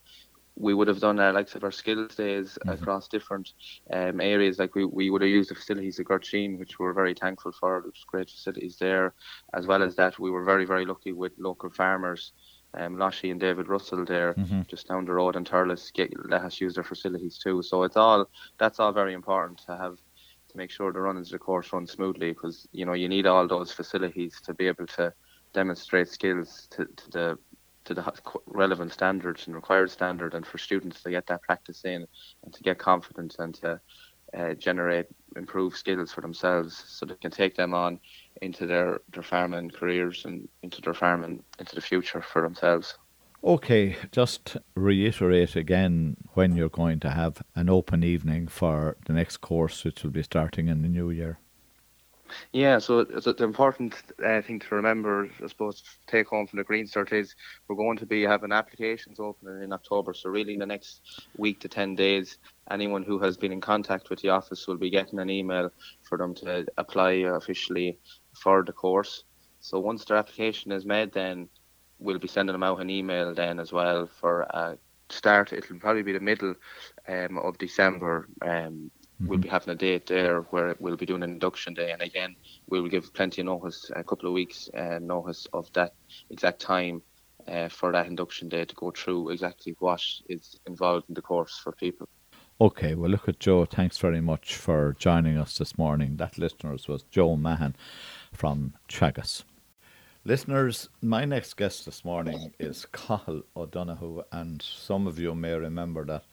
We 0.58 0.74
would 0.74 0.88
have 0.88 1.02
done 1.02 1.20
uh, 1.20 1.34
like 1.34 1.50
our 1.62 1.72
skills 1.72 2.16
days 2.16 2.58
mm-hmm. 2.62 2.70
across 2.70 3.10
different 3.10 3.52
um, 3.92 4.22
areas. 4.22 4.58
Like 4.58 4.74
we, 4.74 4.86
we 4.86 5.10
would 5.10 5.22
have 5.22 5.30
used 5.30 5.50
the 5.50 5.56
facilities 5.56 6.00
at 6.00 6.06
Gurteen, 6.06 6.58
which 6.58 6.80
we 6.80 6.86
were 6.86 6.94
very 6.94 7.14
thankful 7.14 7.52
for. 7.52 7.82
There's 7.84 8.06
great 8.08 8.30
facilities 8.30 8.78
there. 8.78 9.14
As 9.54 9.68
well 9.68 9.84
as 9.84 9.98
that, 9.98 10.18
we 10.18 10.32
were 10.32 10.46
very, 10.46 10.64
very 10.64 10.86
lucky 10.86 11.12
with 11.12 11.34
local 11.38 11.70
farmers 11.72 12.32
um, 12.78 12.98
Lashy 12.98 13.32
and 13.32 13.40
David 13.40 13.68
Russell 13.68 14.06
there, 14.06 14.34
mm-hmm. 14.34 14.62
just 14.68 14.88
down 14.88 15.06
the 15.06 15.14
road 15.14 15.36
in 15.36 15.46
Thurles, 15.46 15.92
get, 15.94 16.12
let 16.30 16.42
us 16.42 16.60
use 16.60 16.76
their 16.76 16.84
facilities 16.84 17.38
too. 17.38 17.62
So 17.62 17.84
it's 17.84 17.98
all 17.98 18.30
that's 18.58 18.80
all 18.80 18.92
very 18.92 19.14
important 19.14 19.60
to 19.68 19.78
have 19.78 19.98
make 20.56 20.72
sure 20.72 20.92
the 20.92 21.00
runs 21.00 21.30
the 21.30 21.40
course 21.40 21.72
run 21.74 21.88
smoothly 21.88 22.32
because 22.32 22.68
you 22.72 22.86
know 22.86 22.94
you 22.94 23.10
need 23.10 23.26
all 23.26 23.48
those 23.48 23.72
facilities 23.72 24.40
to 24.42 24.54
be 24.54 24.68
able 24.68 24.88
to 24.88 25.14
demonstrate 25.54 26.08
skills 26.08 26.68
to, 26.72 26.86
to 26.86 27.10
the 27.12 27.38
to 27.86 27.94
the 27.94 28.14
relevant 28.48 28.92
standards 28.92 29.46
and 29.46 29.56
required 29.56 29.92
standard 29.92 30.34
and 30.34 30.46
for 30.46 30.58
students 30.58 31.04
to 31.04 31.12
get 31.12 31.28
that 31.28 31.42
practice 31.44 31.86
in 31.86 32.06
and 32.44 32.54
to 32.54 32.64
get 32.64 32.80
confidence 32.80 33.36
and 33.40 33.54
to 33.54 33.80
uh, 34.36 34.54
generate 34.56 35.06
improved 35.36 35.78
skills 35.78 36.12
for 36.12 36.22
themselves 36.22 36.84
so 36.88 37.06
they 37.06 37.16
can 37.16 37.32
take 37.32 37.56
them 37.56 37.74
on 37.74 38.00
into 38.42 38.66
their, 38.66 39.00
their 39.14 39.24
farming 39.24 39.70
careers 39.70 40.26
and 40.26 40.48
into 40.64 40.82
their 40.82 40.94
farming 40.94 41.44
into 41.60 41.76
the 41.76 41.82
future 41.82 42.22
for 42.22 42.42
themselves. 42.42 42.98
Okay, 43.46 43.96
just 44.12 44.58
reiterate 44.74 45.56
again 45.56 46.18
when 46.34 46.56
you're 46.56 46.68
going 46.68 47.00
to 47.02 47.12
have 47.12 47.44
an 47.54 47.70
open 47.70 48.04
evening 48.04 48.48
for 48.48 48.98
the 49.06 49.14
next 49.14 49.38
course, 49.38 49.84
which 49.84 50.02
will 50.02 50.10
be 50.10 50.24
starting 50.24 50.68
in 50.68 50.82
the 50.82 50.88
new 50.88 51.12
year. 51.12 51.38
Yeah, 52.54 52.80
so 52.80 53.04
the 53.04 53.44
important 53.44 53.94
uh, 54.26 54.42
thing 54.42 54.58
to 54.62 54.74
remember, 54.74 55.30
I 55.44 55.46
suppose, 55.46 55.84
take 56.08 56.30
home 56.30 56.48
from 56.48 56.58
the 56.58 56.64
Green 56.64 56.88
Cert 56.88 57.14
is 57.14 57.36
we're 57.68 57.76
going 57.76 57.98
to 57.98 58.08
be 58.08 58.24
having 58.24 58.52
applications 58.52 59.20
open 59.20 59.62
in 59.62 59.72
October. 59.72 60.16
So 60.16 60.32
really, 60.32 60.54
in 60.54 60.60
the 60.60 60.66
next 60.66 61.28
week 61.38 61.60
to 61.60 61.68
ten 61.68 61.94
days, 61.94 62.40
anyone 62.72 63.04
who 63.04 63.20
has 63.20 63.38
been 63.38 63.52
in 63.52 63.62
contact 63.62 64.10
with 64.10 64.22
the 64.22 64.30
office 64.30 64.66
will 64.66 64.78
be 64.78 64.90
getting 64.90 65.20
an 65.20 65.30
email 65.30 65.72
for 66.02 66.18
them 66.18 66.34
to 66.34 66.66
apply 66.80 67.12
officially 67.12 68.00
for 68.34 68.64
the 68.64 68.74
course. 68.74 69.24
So 69.60 69.80
once 69.80 70.04
their 70.04 70.18
application 70.18 70.72
is 70.72 70.84
made, 70.84 71.14
then 71.14 71.48
we'll 72.06 72.20
be 72.20 72.28
sending 72.28 72.54
them 72.54 72.64
out 72.64 72.80
an 72.80 72.90
email 72.90 73.34
then 73.34 73.60
as 73.60 73.74
well 73.74 74.08
for 74.08 74.42
a 74.42 74.78
start. 75.10 75.52
It'll 75.52 75.80
probably 75.80 76.04
be 76.04 76.14
the 76.14 76.20
middle 76.20 76.56
um, 77.08 77.38
of 77.38 77.58
December. 77.58 78.30
Um, 78.42 78.50
mm-hmm. 78.50 79.28
We'll 79.28 79.40
be 79.40 79.50
having 79.50 79.74
a 79.74 79.76
date 79.76 80.06
there 80.08 80.42
where 80.52 80.76
we'll 80.80 80.96
be 80.96 81.06
doing 81.06 81.24
an 81.24 81.32
induction 81.32 81.74
day, 81.74 81.92
and 81.92 82.02
again, 82.02 82.36
we 82.70 82.80
will 82.80 82.90
give 82.90 83.14
plenty 83.14 83.42
of 83.42 83.48
notice, 83.48 83.92
a 83.96 84.04
couple 84.04 84.28
of 84.28 84.34
weeks 84.34 84.70
uh, 84.78 85.00
notice 85.02 85.48
of 85.52 85.72
that 85.74 85.94
exact 86.30 86.62
time 86.62 87.02
uh, 87.48 87.70
for 87.70 87.92
that 87.92 88.08
induction 88.08 88.50
day 88.50 88.66
to 88.66 88.76
go 88.76 88.92
through 88.92 89.30
exactly 89.30 89.76
what 89.80 90.02
is 90.30 90.60
involved 90.68 91.06
in 91.10 91.16
the 91.16 91.22
course 91.22 91.60
for 91.64 91.72
people. 91.74 92.08
Okay, 92.62 92.96
well, 92.96 93.12
look 93.12 93.28
at 93.28 93.40
Joe. 93.40 93.66
Thanks 93.66 93.98
very 93.98 94.22
much 94.22 94.56
for 94.56 94.96
joining 94.98 95.38
us 95.38 95.58
this 95.58 95.78
morning. 95.78 96.16
That 96.16 96.38
listeners 96.38 96.88
was 96.88 97.04
Joe 97.12 97.36
Mahan 97.36 97.76
from 98.32 98.76
Teagasc. 98.88 99.44
Listeners, 100.28 100.90
my 101.04 101.24
next 101.24 101.54
guest 101.56 101.86
this 101.86 102.04
morning 102.04 102.52
is 102.58 102.88
Cathal 102.92 103.44
O'Donoghue, 103.56 104.24
and 104.32 104.60
some 104.60 105.06
of 105.06 105.20
you 105.20 105.36
may 105.36 105.54
remember 105.54 106.04
that 106.04 106.24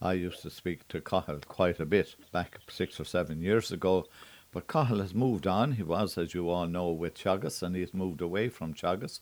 I 0.00 0.12
used 0.12 0.42
to 0.42 0.50
speak 0.50 0.86
to 0.86 1.00
Cathal 1.00 1.40
quite 1.48 1.80
a 1.80 1.84
bit 1.84 2.14
back 2.30 2.60
six 2.68 3.00
or 3.00 3.04
seven 3.04 3.42
years 3.42 3.72
ago. 3.72 4.06
But 4.52 4.68
Cathal 4.68 5.00
has 5.00 5.14
moved 5.14 5.48
on. 5.48 5.72
He 5.72 5.82
was, 5.82 6.16
as 6.16 6.32
you 6.32 6.48
all 6.48 6.68
know, 6.68 6.92
with 6.92 7.14
Teagasc, 7.14 7.60
and 7.64 7.74
he's 7.74 7.92
moved 7.92 8.20
away 8.20 8.50
from 8.50 8.72
Teagasc, 8.72 9.18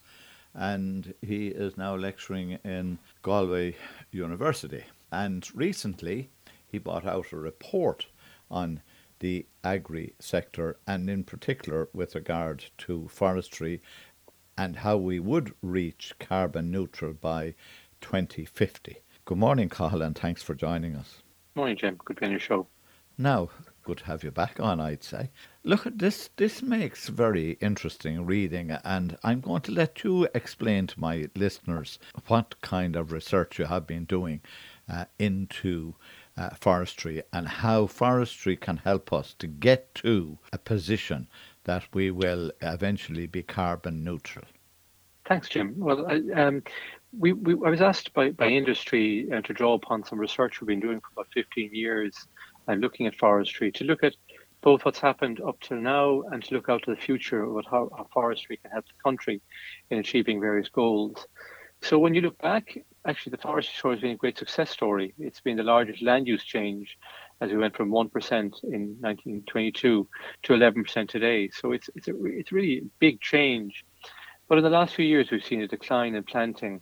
and 0.53 1.15
he 1.23 1.47
is 1.47 1.75
now 1.75 1.95
lecturing 1.95 2.59
in 2.63 2.99
Galway 3.23 3.77
University. 4.11 4.83
And 5.11 5.43
recently, 5.55 6.29
he 6.67 6.77
brought 6.77 7.07
out 7.07 7.31
a 7.31 7.37
report 7.37 8.05
on 8.51 8.81
the 9.19 9.45
agri 9.63 10.13
sector 10.19 10.77
and 10.87 11.09
in 11.09 11.23
particular 11.23 11.89
with 11.93 12.15
regard 12.15 12.65
to 12.77 13.07
forestry 13.09 13.81
and 14.59 14.75
how 14.75 14.97
we 14.97 15.21
would 15.21 15.53
reach 15.61 16.13
carbon 16.19 16.69
neutral 16.69 17.13
by 17.13 17.55
2050. 18.01 18.97
Good 19.23 19.37
morning, 19.37 19.69
Cathal, 19.69 20.01
and 20.01 20.17
thanks 20.17 20.43
for 20.43 20.53
joining 20.53 20.97
us. 20.97 21.23
Morning, 21.55 21.77
Jim. 21.77 21.95
Good 22.03 22.17
to 22.17 22.19
be 22.19 22.25
on 22.25 22.31
your 22.31 22.41
show. 22.41 22.67
Now, 23.17 23.51
good 23.85 23.99
to 23.99 24.05
have 24.05 24.21
you 24.21 24.31
back 24.31 24.59
on, 24.59 24.81
I'd 24.81 25.01
say. 25.01 25.29
Look, 25.63 25.87
at 25.87 25.99
this 25.99 26.29
this 26.35 26.61
makes 26.61 27.07
very 27.07 27.51
interesting 27.61 28.25
reading, 28.25 28.71
and 28.83 29.17
I'm 29.23 29.39
going 29.39 29.61
to 29.61 29.71
let 29.71 30.03
you 30.03 30.27
explain 30.35 30.87
to 30.87 30.99
my 30.99 31.29
listeners 31.35 31.97
what 32.27 32.59
kind 32.59 32.97
of 32.97 33.13
research 33.13 33.59
you 33.59 33.65
have 33.65 33.87
been 33.87 34.03
doing 34.03 34.41
uh, 34.89 35.05
into 35.17 35.95
uh, 36.35 36.49
forestry 36.49 37.23
and 37.31 37.47
how 37.47 37.87
forestry 37.87 38.57
can 38.57 38.77
help 38.77 39.13
us 39.13 39.33
to 39.39 39.47
get 39.47 39.95
to 39.95 40.37
a 40.51 40.57
position 40.57 41.29
that 41.69 41.83
we 41.93 42.09
will 42.09 42.51
eventually 42.61 43.27
be 43.27 43.43
carbon 43.43 44.03
neutral? 44.03 44.45
Thanks, 45.27 45.47
Jim. 45.49 45.75
Well, 45.77 46.07
I, 46.07 46.15
um, 46.41 46.63
we, 47.15 47.33
we, 47.33 47.53
I 47.63 47.69
was 47.69 47.79
asked 47.79 48.11
by, 48.15 48.31
by 48.31 48.47
industry 48.47 49.27
uh, 49.31 49.41
to 49.41 49.53
draw 49.53 49.75
upon 49.75 50.03
some 50.03 50.17
research 50.17 50.59
we've 50.59 50.67
been 50.67 50.79
doing 50.79 50.99
for 50.99 51.09
about 51.13 51.27
15 51.31 51.69
years 51.71 52.15
and 52.67 52.81
looking 52.81 53.05
at 53.05 53.13
forestry 53.13 53.71
to 53.73 53.83
look 53.83 54.03
at 54.03 54.15
both 54.61 54.83
what's 54.83 54.97
happened 54.97 55.41
up 55.41 55.59
till 55.59 55.77
now 55.77 56.23
and 56.31 56.43
to 56.45 56.55
look 56.55 56.69
out 56.69 56.81
to 56.85 56.95
the 56.95 56.99
future 56.99 57.43
about 57.43 57.67
how, 57.69 57.87
how 57.95 58.07
forestry 58.11 58.57
can 58.57 58.71
help 58.71 58.85
the 58.87 59.03
country 59.03 59.39
in 59.91 59.99
achieving 59.99 60.41
various 60.41 60.69
goals. 60.69 61.27
So 61.83 61.99
when 61.99 62.15
you 62.15 62.21
look 62.21 62.39
back, 62.39 62.79
actually 63.05 63.31
the 63.31 63.43
forestry 63.43 63.75
story 63.77 63.95
has 63.95 64.01
been 64.01 64.11
a 64.11 64.23
great 64.23 64.39
success 64.39 64.71
story. 64.71 65.13
It's 65.19 65.39
been 65.39 65.57
the 65.57 65.63
largest 65.63 66.01
land 66.01 66.27
use 66.27 66.43
change 66.43 66.97
as 67.41 67.51
we 67.51 67.57
went 67.57 67.75
from 67.75 67.89
1% 67.89 68.31
in 68.31 68.97
1922 68.99 70.07
to 70.43 70.53
11% 70.53 71.09
today. 71.09 71.49
So 71.49 71.71
it's, 71.71 71.89
it's, 71.95 72.07
a, 72.07 72.25
it's 72.25 72.51
really 72.51 72.79
a 72.79 72.89
big 72.99 73.21
change. 73.21 73.85
But 74.47 74.57
in 74.57 74.63
the 74.63 74.69
last 74.69 74.95
few 74.95 75.05
years, 75.05 75.31
we've 75.31 75.43
seen 75.43 75.61
a 75.61 75.67
decline 75.67 76.15
in 76.15 76.23
planting. 76.23 76.81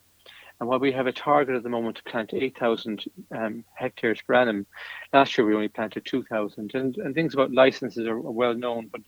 And 0.60 0.68
while 0.68 0.80
we 0.80 0.92
have 0.94 1.06
a 1.06 1.12
target 1.12 1.56
at 1.56 1.64
the 1.64 1.70
moment 1.70 1.98
to 1.98 2.04
plant 2.04 2.34
8,000 2.34 3.04
um, 3.36 3.64
hectares 3.76 4.22
per 4.22 4.34
annum, 4.34 4.66
last 5.14 5.38
year 5.38 5.46
we 5.46 5.54
only 5.54 5.68
planted 5.68 6.06
2,000. 6.06 6.74
And, 6.74 6.98
and 6.98 7.14
things 7.14 7.34
about 7.34 7.52
licenses 7.52 8.08
are, 8.08 8.20
well 8.20 8.56
known, 8.56 8.88
but 8.92 9.02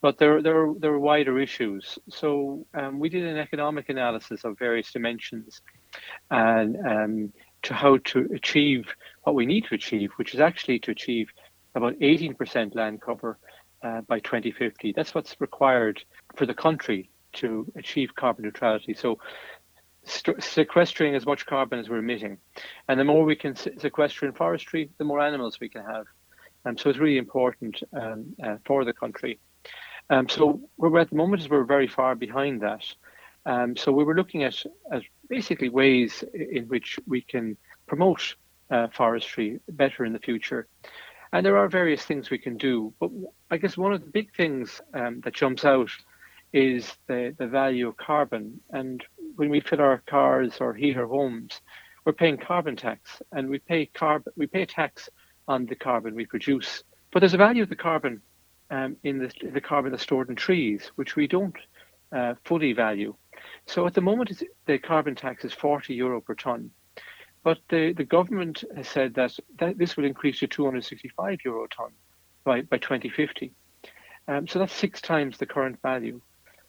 but 0.00 0.16
there, 0.16 0.40
there, 0.40 0.72
there 0.78 0.92
are 0.92 0.98
wider 0.98 1.40
issues. 1.40 1.98
So 2.08 2.64
um, 2.72 3.00
we 3.00 3.08
did 3.08 3.24
an 3.24 3.36
economic 3.36 3.88
analysis 3.88 4.44
of 4.44 4.56
various 4.56 4.92
dimensions 4.92 5.60
and 6.30 6.76
um, 6.86 7.32
to 7.62 7.74
how 7.74 7.98
to 8.04 8.28
achieve 8.32 8.94
what 9.28 9.34
we 9.34 9.44
need 9.44 9.66
to 9.66 9.74
achieve, 9.74 10.10
which 10.16 10.32
is 10.32 10.40
actually 10.40 10.78
to 10.78 10.90
achieve 10.90 11.28
about 11.74 11.92
18% 11.98 12.74
land 12.74 13.02
cover 13.02 13.38
uh, 13.82 14.00
by 14.08 14.18
2050. 14.20 14.94
That's 14.96 15.14
what's 15.14 15.36
required 15.38 16.02
for 16.36 16.46
the 16.46 16.54
country 16.54 17.10
to 17.34 17.70
achieve 17.76 18.14
carbon 18.14 18.46
neutrality. 18.46 18.94
So 18.94 19.18
st- 20.04 20.42
sequestering 20.42 21.14
as 21.14 21.26
much 21.26 21.44
carbon 21.44 21.78
as 21.78 21.90
we're 21.90 21.98
emitting. 21.98 22.38
And 22.88 22.98
the 22.98 23.04
more 23.04 23.22
we 23.22 23.36
can 23.36 23.54
sequester 23.54 24.24
in 24.24 24.32
forestry, 24.32 24.88
the 24.96 25.04
more 25.04 25.20
animals 25.20 25.60
we 25.60 25.68
can 25.68 25.84
have. 25.84 26.06
And 26.64 26.80
so 26.80 26.88
it's 26.88 26.98
really 26.98 27.18
important 27.18 27.82
um, 27.92 28.34
uh, 28.42 28.56
for 28.64 28.86
the 28.86 28.94
country. 28.94 29.38
Um, 30.08 30.26
so 30.30 30.58
we're 30.78 30.98
at 30.98 31.10
the 31.10 31.16
moment 31.16 31.42
is 31.42 31.50
we're 31.50 31.64
very 31.64 31.86
far 31.86 32.14
behind 32.14 32.62
that. 32.62 32.84
Um, 33.44 33.76
so 33.76 33.92
we 33.92 34.04
were 34.04 34.14
looking 34.14 34.44
at, 34.44 34.56
at 34.90 35.02
basically 35.28 35.68
ways 35.68 36.24
in 36.32 36.64
which 36.68 36.98
we 37.06 37.20
can 37.20 37.58
promote 37.86 38.34
uh, 38.70 38.88
forestry 38.88 39.60
better 39.68 40.04
in 40.04 40.12
the 40.12 40.18
future. 40.18 40.68
And 41.32 41.44
there 41.44 41.58
are 41.58 41.68
various 41.68 42.04
things 42.04 42.30
we 42.30 42.38
can 42.38 42.56
do, 42.56 42.92
but 42.98 43.10
I 43.50 43.58
guess 43.58 43.76
one 43.76 43.92
of 43.92 44.00
the 44.00 44.10
big 44.10 44.34
things 44.34 44.80
um, 44.94 45.20
that 45.24 45.34
jumps 45.34 45.64
out 45.64 45.90
is 46.52 46.96
the, 47.06 47.34
the 47.38 47.46
value 47.46 47.88
of 47.88 47.96
carbon. 47.98 48.60
And 48.70 49.04
when 49.36 49.50
we 49.50 49.60
fill 49.60 49.80
our 49.80 50.02
cars 50.06 50.56
or 50.60 50.72
heat 50.72 50.96
our 50.96 51.06
homes, 51.06 51.60
we're 52.04 52.12
paying 52.14 52.38
carbon 52.38 52.76
tax, 52.76 53.20
and 53.32 53.50
we 53.50 53.58
pay 53.58 53.84
carbon 53.84 54.32
we 54.34 54.46
pay 54.46 54.64
tax 54.64 55.10
on 55.46 55.66
the 55.66 55.74
carbon 55.74 56.14
we 56.14 56.24
produce. 56.24 56.82
But 57.12 57.20
there's 57.20 57.34
a 57.34 57.38
value 57.38 57.62
of 57.62 57.68
the 57.68 57.76
carbon 57.76 58.22
um, 58.70 58.96
in 59.02 59.18
the, 59.18 59.30
the 59.52 59.60
carbon 59.60 59.90
that's 59.90 60.04
stored 60.04 60.30
in 60.30 60.36
trees, 60.36 60.90
which 60.94 61.16
we 61.16 61.26
don't 61.26 61.56
uh, 62.12 62.34
fully 62.44 62.72
value. 62.72 63.14
So 63.66 63.86
at 63.86 63.94
the 63.94 64.00
moment, 64.00 64.42
the 64.66 64.78
carbon 64.78 65.14
tax 65.14 65.44
is 65.44 65.52
40 65.52 65.94
euro 65.94 66.20
per 66.20 66.34
ton. 66.34 66.70
But 67.42 67.58
the, 67.68 67.92
the 67.92 68.04
government 68.04 68.64
has 68.76 68.88
said 68.88 69.14
that, 69.14 69.36
that 69.58 69.78
this 69.78 69.96
will 69.96 70.04
increase 70.04 70.40
to 70.40 70.46
265 70.46 71.38
euro 71.44 71.64
a 71.64 71.68
ton 71.68 71.90
by, 72.44 72.62
by 72.62 72.78
2050. 72.78 73.52
Um, 74.26 74.46
so 74.46 74.58
that's 74.58 74.74
six 74.74 75.00
times 75.00 75.38
the 75.38 75.46
current 75.46 75.80
value. 75.82 76.20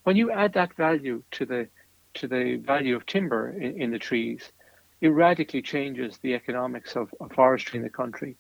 When 0.04 0.16
you 0.16 0.32
add 0.32 0.54
that 0.54 0.76
value 0.76 1.24
to 1.32 1.46
the 1.46 1.68
to 2.16 2.28
the 2.28 2.56
value 2.56 2.96
of 2.96 3.06
timber 3.06 3.52
in, 3.52 3.82
in 3.82 3.92
the 3.92 4.00
trees, 4.00 4.52
it 5.02 5.10
radically 5.10 5.62
changes 5.62 6.18
the 6.18 6.34
economics 6.34 6.96
of, 6.96 7.14
of 7.22 7.32
forestry 7.32 7.78
in 7.78 7.84
the 7.84 7.90
country. 7.90 8.36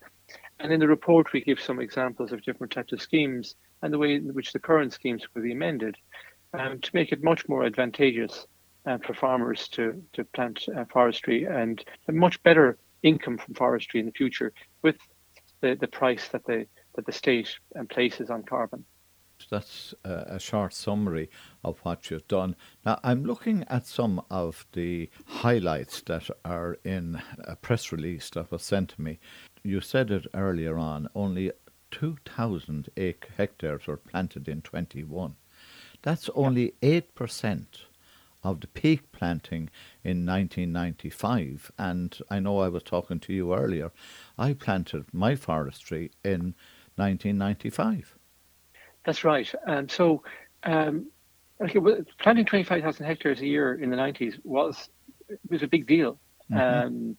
And 0.59 0.73
in 0.73 0.79
the 0.79 0.87
report, 0.87 1.31
we 1.31 1.41
give 1.41 1.59
some 1.59 1.79
examples 1.79 2.31
of 2.31 2.43
different 2.43 2.73
types 2.73 2.91
of 2.93 3.01
schemes 3.01 3.55
and 3.81 3.93
the 3.93 3.97
way 3.97 4.15
in 4.15 4.33
which 4.33 4.51
the 4.51 4.59
current 4.59 4.93
schemes 4.93 5.25
could 5.31 5.43
be 5.43 5.53
amended 5.53 5.95
um, 6.53 6.79
to 6.79 6.91
make 6.93 7.11
it 7.11 7.23
much 7.23 7.47
more 7.47 7.63
advantageous 7.63 8.47
uh, 8.85 8.97
for 8.99 9.13
farmers 9.13 9.67
to, 9.69 10.01
to 10.13 10.23
plant 10.23 10.65
uh, 10.75 10.85
forestry 10.91 11.45
and 11.45 11.83
a 12.07 12.11
much 12.11 12.41
better 12.43 12.77
income 13.03 13.37
from 13.37 13.53
forestry 13.53 13.99
in 13.99 14.05
the 14.05 14.11
future 14.11 14.53
with 14.81 14.97
the, 15.61 15.75
the 15.79 15.87
price 15.87 16.27
that 16.29 16.45
the, 16.45 16.65
that 16.95 17.05
the 17.05 17.11
state 17.11 17.57
um, 17.77 17.87
places 17.87 18.29
on 18.29 18.43
carbon. 18.43 18.85
That's 19.49 19.93
a, 20.03 20.37
short 20.37 20.73
summary 20.73 21.29
of 21.63 21.79
what 21.79 22.11
you've 22.11 22.27
done. 22.27 22.57
Now, 22.85 22.99
I'm 23.03 23.23
looking 23.23 23.63
at 23.69 23.87
some 23.87 24.21
of 24.29 24.65
the 24.73 25.09
highlights 25.25 26.01
that 26.01 26.29
are 26.43 26.77
in 26.83 27.21
a 27.39 27.55
press 27.55 27.93
release 27.93 28.29
that 28.31 28.51
was 28.51 28.63
sent 28.63 28.89
to 28.89 29.01
me. 29.01 29.19
You 29.63 29.79
said 29.79 30.11
it 30.11 30.27
earlier 30.33 30.77
on, 30.77 31.07
only 31.15 31.51
2,000 31.91 32.89
hectares 33.37 33.87
were 33.87 33.97
planted 33.97 34.49
in 34.49 34.61
21. 34.61 35.35
That's 36.01 36.29
only 36.35 36.73
8% 36.81 37.65
of 38.43 38.61
the 38.61 38.67
peak 38.67 39.11
planting 39.11 39.69
in 40.03 40.25
1995. 40.25 41.71
And 41.77 42.17
I 42.29 42.39
know 42.39 42.59
I 42.59 42.69
was 42.69 42.83
talking 42.83 43.19
to 43.21 43.33
you 43.33 43.53
earlier. 43.53 43.91
I 44.37 44.53
planted 44.53 45.05
my 45.13 45.35
forestry 45.35 46.11
in 46.23 46.55
1995. 46.95 48.15
That's 49.05 49.23
right. 49.23 49.51
And 49.65 49.89
so, 49.89 50.23
um, 50.63 51.07
okay, 51.61 51.79
well, 51.79 51.99
planting 52.19 52.45
25,000 52.45 53.05
hectares 53.05 53.41
a 53.41 53.47
year 53.47 53.75
in 53.75 53.89
the 53.89 53.97
90s 53.97 54.39
was 54.43 54.89
was 55.49 55.61
a 55.61 55.67
big 55.67 55.85
deal. 55.85 56.19
Mm-hmm. 56.51 56.87
Um, 56.87 57.17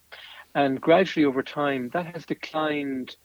and 0.55 0.81
gradually 0.81 1.25
over 1.25 1.43
time, 1.43 1.91
that 1.93 2.07
has 2.07 2.27
declined 2.27 3.17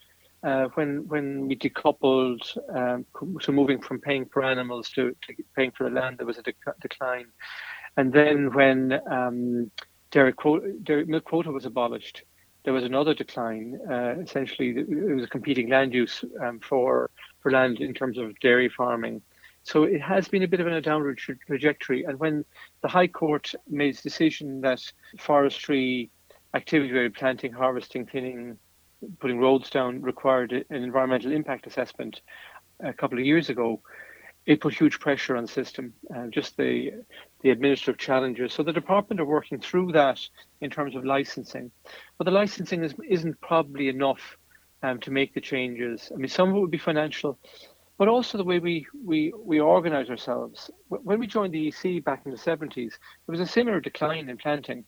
uh, 0.44 0.68
when 0.76 1.08
when 1.08 1.48
we 1.48 1.56
decoupled, 1.56 2.56
um, 2.76 3.06
so 3.42 3.52
moving 3.52 3.82
from 3.82 4.00
paying 4.00 4.26
for 4.28 4.44
animals 4.44 4.90
to, 4.92 5.16
to, 5.28 5.34
paying 5.56 5.72
for 5.72 5.90
the 5.90 5.96
land, 5.96 6.20
there 6.20 6.28
was 6.28 6.38
a 6.38 6.44
dec- 6.44 6.80
decline. 6.82 7.26
And 7.98 8.14
then 8.14 8.54
when 8.54 9.00
um, 9.10 9.72
dairy, 10.12 10.34
quota, 10.34 10.74
dairy 10.84 11.06
milk 11.06 11.26
quota 11.26 11.52
was 11.52 11.66
abolished, 11.66 12.24
there 12.64 12.74
was 12.74 12.84
another 12.84 13.14
decline. 13.14 13.80
Uh, 13.90 14.16
essentially, 14.22 14.70
it 14.78 15.16
was 15.16 15.24
a 15.24 15.28
competing 15.28 15.70
land 15.70 15.94
use 15.94 16.24
um, 16.42 16.60
for 16.60 17.10
for 17.42 17.52
land 17.52 17.80
in 17.80 17.94
terms 17.94 18.18
of 18.18 18.38
dairy 18.40 18.70
farming 18.70 19.22
So 19.64 19.84
it 19.84 20.02
has 20.02 20.28
been 20.28 20.44
a 20.44 20.48
bit 20.48 20.60
of 20.60 20.68
a 20.68 20.82
downward 20.82 21.18
tra- 21.18 21.38
trajectory. 21.48 22.04
And 22.04 22.20
when 22.20 22.46
the 22.82 22.88
High 22.90 23.08
Court 23.08 23.54
made 23.70 23.90
its 23.90 24.02
decision 24.02 24.62
that 24.62 24.82
forestry 25.20 26.12
activity, 26.56 27.10
planting, 27.10 27.54
harvesting, 27.54 28.06
thinning, 28.06 28.58
putting 29.20 29.40
roads 29.40 29.70
down, 29.70 30.02
required 30.02 30.52
an 30.54 30.84
environmental 30.84 31.32
impact 31.32 31.68
assessment 31.68 32.22
a 32.82 32.94
couple 32.94 33.20
of 33.20 33.26
years 33.26 33.50
ago, 33.50 33.82
it 34.46 34.62
put 34.62 34.74
huge 34.76 35.00
pressure 35.00 35.36
on 35.38 35.44
the 35.46 35.52
system, 35.52 35.94
uh, 36.16 36.28
just 36.28 36.58
the 36.58 36.92
the 37.46 37.52
administrative 37.52 38.00
challenges. 38.00 38.54
So 38.54 38.64
the 38.64 38.74
department 38.74 39.22
are 39.22 39.26
working 39.26 39.60
through 39.60 39.92
that 39.92 40.20
in 40.62 40.72
terms 40.72 40.96
of 40.96 41.06
licensing, 41.06 41.70
but 42.18 42.26
the 42.26 42.32
licensing 42.32 42.84
is, 42.84 42.96
isn't 43.08 43.40
probably 43.40 43.88
enough 43.88 44.36
um, 44.82 45.00
to 45.02 45.12
make 45.12 45.36
the 45.36 45.42
changes. 45.42 46.12
I 46.12 46.18
mean, 46.18 46.28
some 46.28 46.50
of 46.50 46.56
it 46.56 46.60
would 46.60 46.72
be 46.72 46.80
financial, 46.80 47.38
but 48.00 48.08
also 48.08 48.40
the 48.40 48.44
way 48.44 48.58
we 48.58 48.88
we 49.06 49.32
we 49.38 49.60
organise 49.60 50.10
ourselves. 50.10 50.72
When 50.88 51.20
we 51.20 51.28
joined 51.28 51.54
the 51.54 51.68
EC 51.68 52.04
back 52.04 52.24
in 52.26 52.32
the 52.32 52.38
seventies, 52.38 52.98
there 53.28 53.34
was 53.34 53.48
a 53.48 53.54
similar 53.54 53.80
decline 53.80 54.28
in 54.28 54.38
planting, 54.38 54.84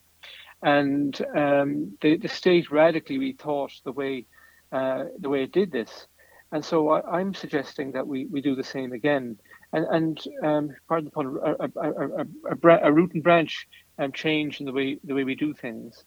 and 0.63 1.15
um, 1.35 1.95
the 2.01 2.17
the 2.17 2.27
state 2.27 2.71
radically 2.71 3.19
rethought 3.19 3.83
the 3.83 3.91
way 3.91 4.25
uh, 4.71 5.03
the 5.19 5.29
way 5.29 5.43
it 5.43 5.51
did 5.51 5.71
this. 5.71 6.07
And 6.51 6.65
so 6.65 6.89
I, 6.89 7.19
am 7.19 7.33
suggesting 7.33 7.91
that 7.91 8.07
we, 8.07 8.25
we 8.25 8.41
do 8.41 8.55
the 8.55 8.63
same 8.63 8.93
again. 8.93 9.37
And, 9.73 9.85
and 9.85 10.27
um, 10.43 10.75
pardon 10.87 11.05
the 11.05 11.11
pun, 11.11 11.37
a, 11.43 11.69
a, 11.79 12.25
a, 12.51 12.79
a, 12.83 12.91
root 12.91 13.13
and 13.13 13.23
branch 13.23 13.67
um, 13.99 14.11
change 14.11 14.59
in 14.59 14.65
the 14.65 14.71
way 14.71 14.97
the 15.03 15.13
way 15.13 15.23
we 15.25 15.35
do 15.35 15.53
things. 15.53 16.05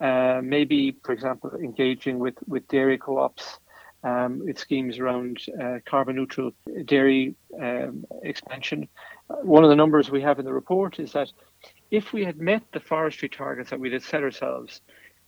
Uh, 0.00 0.40
maybe, 0.42 0.96
for 1.04 1.12
example, 1.12 1.50
engaging 1.54 2.18
with, 2.18 2.34
with 2.46 2.66
dairy 2.68 2.98
co-ops 2.98 3.58
um, 4.02 4.40
with 4.44 4.58
schemes 4.58 4.98
around 4.98 5.38
uh, 5.62 5.78
carbon 5.84 6.16
neutral 6.16 6.52
dairy 6.84 7.34
um, 7.60 8.04
expansion. 8.22 8.88
One 9.28 9.64
of 9.64 9.70
the 9.70 9.76
numbers 9.76 10.10
we 10.10 10.22
have 10.22 10.38
in 10.38 10.44
the 10.44 10.52
report 10.52 10.98
is 10.98 11.12
that 11.12 11.30
if 11.90 12.12
we 12.12 12.24
had 12.24 12.38
met 12.38 12.62
the 12.72 12.80
forestry 12.80 13.28
targets 13.28 13.70
that 13.70 13.80
we 13.80 13.92
had 13.92 14.02
set 14.02 14.22
ourselves 14.22 14.80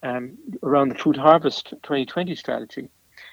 um, 0.03 0.39
around 0.63 0.89
the 0.89 0.95
food 0.95 1.17
harvest 1.17 1.71
2020 1.83 2.35
strategy, 2.35 2.89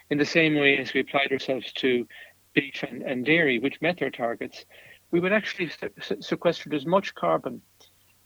in 0.09 0.17
the 0.17 0.25
same 0.25 0.55
way 0.55 0.77
as 0.77 0.93
we 0.93 1.01
applied 1.01 1.31
ourselves 1.31 1.71
to 1.73 2.05
beef 2.53 2.83
and, 2.83 3.01
and 3.03 3.25
dairy, 3.25 3.59
which 3.59 3.81
met 3.81 3.97
their 3.99 4.09
targets, 4.09 4.65
we 5.11 5.19
would 5.19 5.33
actually 5.33 5.71
sequestered 6.21 6.73
as 6.73 6.85
much 6.85 7.15
carbon 7.15 7.61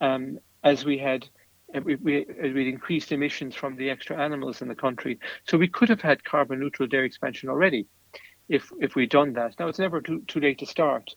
um, 0.00 0.38
as 0.62 0.84
we 0.84 0.98
had. 0.98 1.26
Uh, 1.74 1.80
we, 1.80 1.96
we, 1.96 2.26
we 2.52 2.68
increased 2.68 3.10
emissions 3.10 3.54
from 3.54 3.76
the 3.76 3.90
extra 3.90 4.16
animals 4.20 4.62
in 4.62 4.68
the 4.68 4.74
country. 4.74 5.18
So 5.48 5.56
we 5.56 5.68
could 5.68 5.88
have 5.88 6.00
had 6.00 6.22
carbon 6.24 6.60
neutral 6.60 6.88
dairy 6.88 7.06
expansion 7.06 7.48
already 7.48 7.86
if 8.48 8.70
if 8.80 8.94
we'd 8.94 9.10
done 9.10 9.32
that. 9.32 9.58
Now, 9.58 9.68
it's 9.68 9.78
never 9.78 10.00
too, 10.00 10.22
too 10.26 10.40
late 10.40 10.58
to 10.58 10.66
start. 10.66 11.14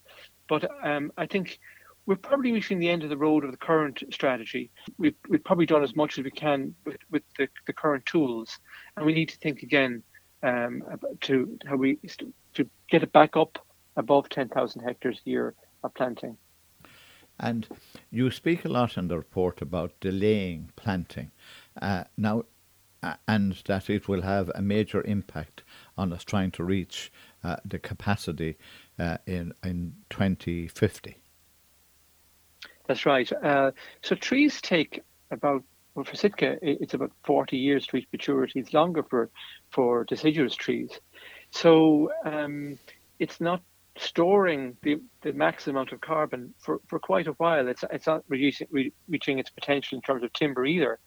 But 0.47 0.69
um, 0.83 1.11
I 1.17 1.25
think 1.25 1.59
we're 2.05 2.15
probably 2.15 2.53
reaching 2.53 2.79
the 2.79 2.89
end 2.89 3.03
of 3.03 3.09
the 3.09 3.17
road 3.17 3.43
of 3.43 3.51
the 3.51 3.57
current 3.57 4.01
strategy. 4.11 4.71
We've, 4.97 5.15
we've 5.27 5.43
probably 5.43 5.65
done 5.65 5.83
as 5.83 5.95
much 5.95 6.17
as 6.17 6.23
we 6.23 6.31
can 6.31 6.73
with, 6.85 6.97
with 7.11 7.23
the, 7.37 7.49
the 7.67 7.73
current 7.73 8.05
tools. 8.05 8.57
And 8.95 9.05
we 9.05 9.13
need 9.13 9.27
to 9.29 9.37
think 9.37 9.61
again 9.61 10.03
um, 10.41 10.83
to 11.21 11.59
how 11.65 11.75
we 11.75 11.99
to 12.57 12.69
get 12.89 13.03
it 13.03 13.11
back 13.11 13.37
up 13.37 13.65
above 13.95 14.29
10,000 14.29 14.81
hectares 14.81 15.21
a 15.25 15.29
year 15.29 15.53
of 15.83 15.93
planting. 15.93 16.37
And 17.39 17.67
you 18.09 18.31
speak 18.31 18.65
a 18.65 18.69
lot 18.69 18.97
in 18.97 19.07
the 19.07 19.17
report 19.17 19.61
about 19.61 19.93
delaying 20.01 20.71
planting. 20.75 21.31
Uh, 21.79 22.05
now, 22.17 22.43
and 23.27 23.53
that 23.67 23.89
it 23.91 24.07
will 24.07 24.23
have 24.23 24.51
a 24.55 24.61
major 24.61 25.03
impact 25.03 25.63
on 25.97 26.11
us 26.11 26.23
trying 26.23 26.49
to 26.51 26.63
reach 26.63 27.11
uh, 27.43 27.57
the 27.63 27.77
capacity 27.77 28.57
uh, 28.97 29.17
in 29.27 29.53
in 29.63 29.93
2050. 30.09 31.15
That's 32.87 33.05
right. 33.05 33.31
Uh, 33.31 33.71
so 34.01 34.15
trees 34.15 34.59
take 34.61 35.03
about 35.29 35.63
well, 35.97 36.03
for 36.03 36.15
Sitka, 36.15 36.59
it's 36.61 36.93
about 36.93 37.11
40 37.25 37.57
years 37.57 37.87
to 37.87 37.97
reach 37.97 38.07
maturity. 38.13 38.59
It's 38.59 38.71
longer 38.71 39.01
for, 39.01 39.31
for 39.71 40.03
deciduous 40.03 40.55
trees. 40.55 40.91
So 41.51 42.11
um, 42.25 42.77
it's 43.19 43.39
not 43.41 43.61
storing 43.97 44.77
the, 44.83 45.01
the 45.21 45.33
maximum 45.33 45.77
amount 45.77 45.91
of 45.91 46.01
carbon 46.01 46.53
for, 46.59 46.81
for 46.87 46.99
quite 46.99 47.27
a 47.27 47.31
while. 47.33 47.67
It's, 47.67 47.83
it's 47.91 48.07
not 48.07 48.23
reducing, 48.27 48.67
re- 48.71 48.93
reaching 49.09 49.39
its 49.39 49.49
potential 49.49 49.97
in 49.97 50.01
terms 50.01 50.23
of 50.23 50.31
timber 50.33 50.65
either. 50.65 50.99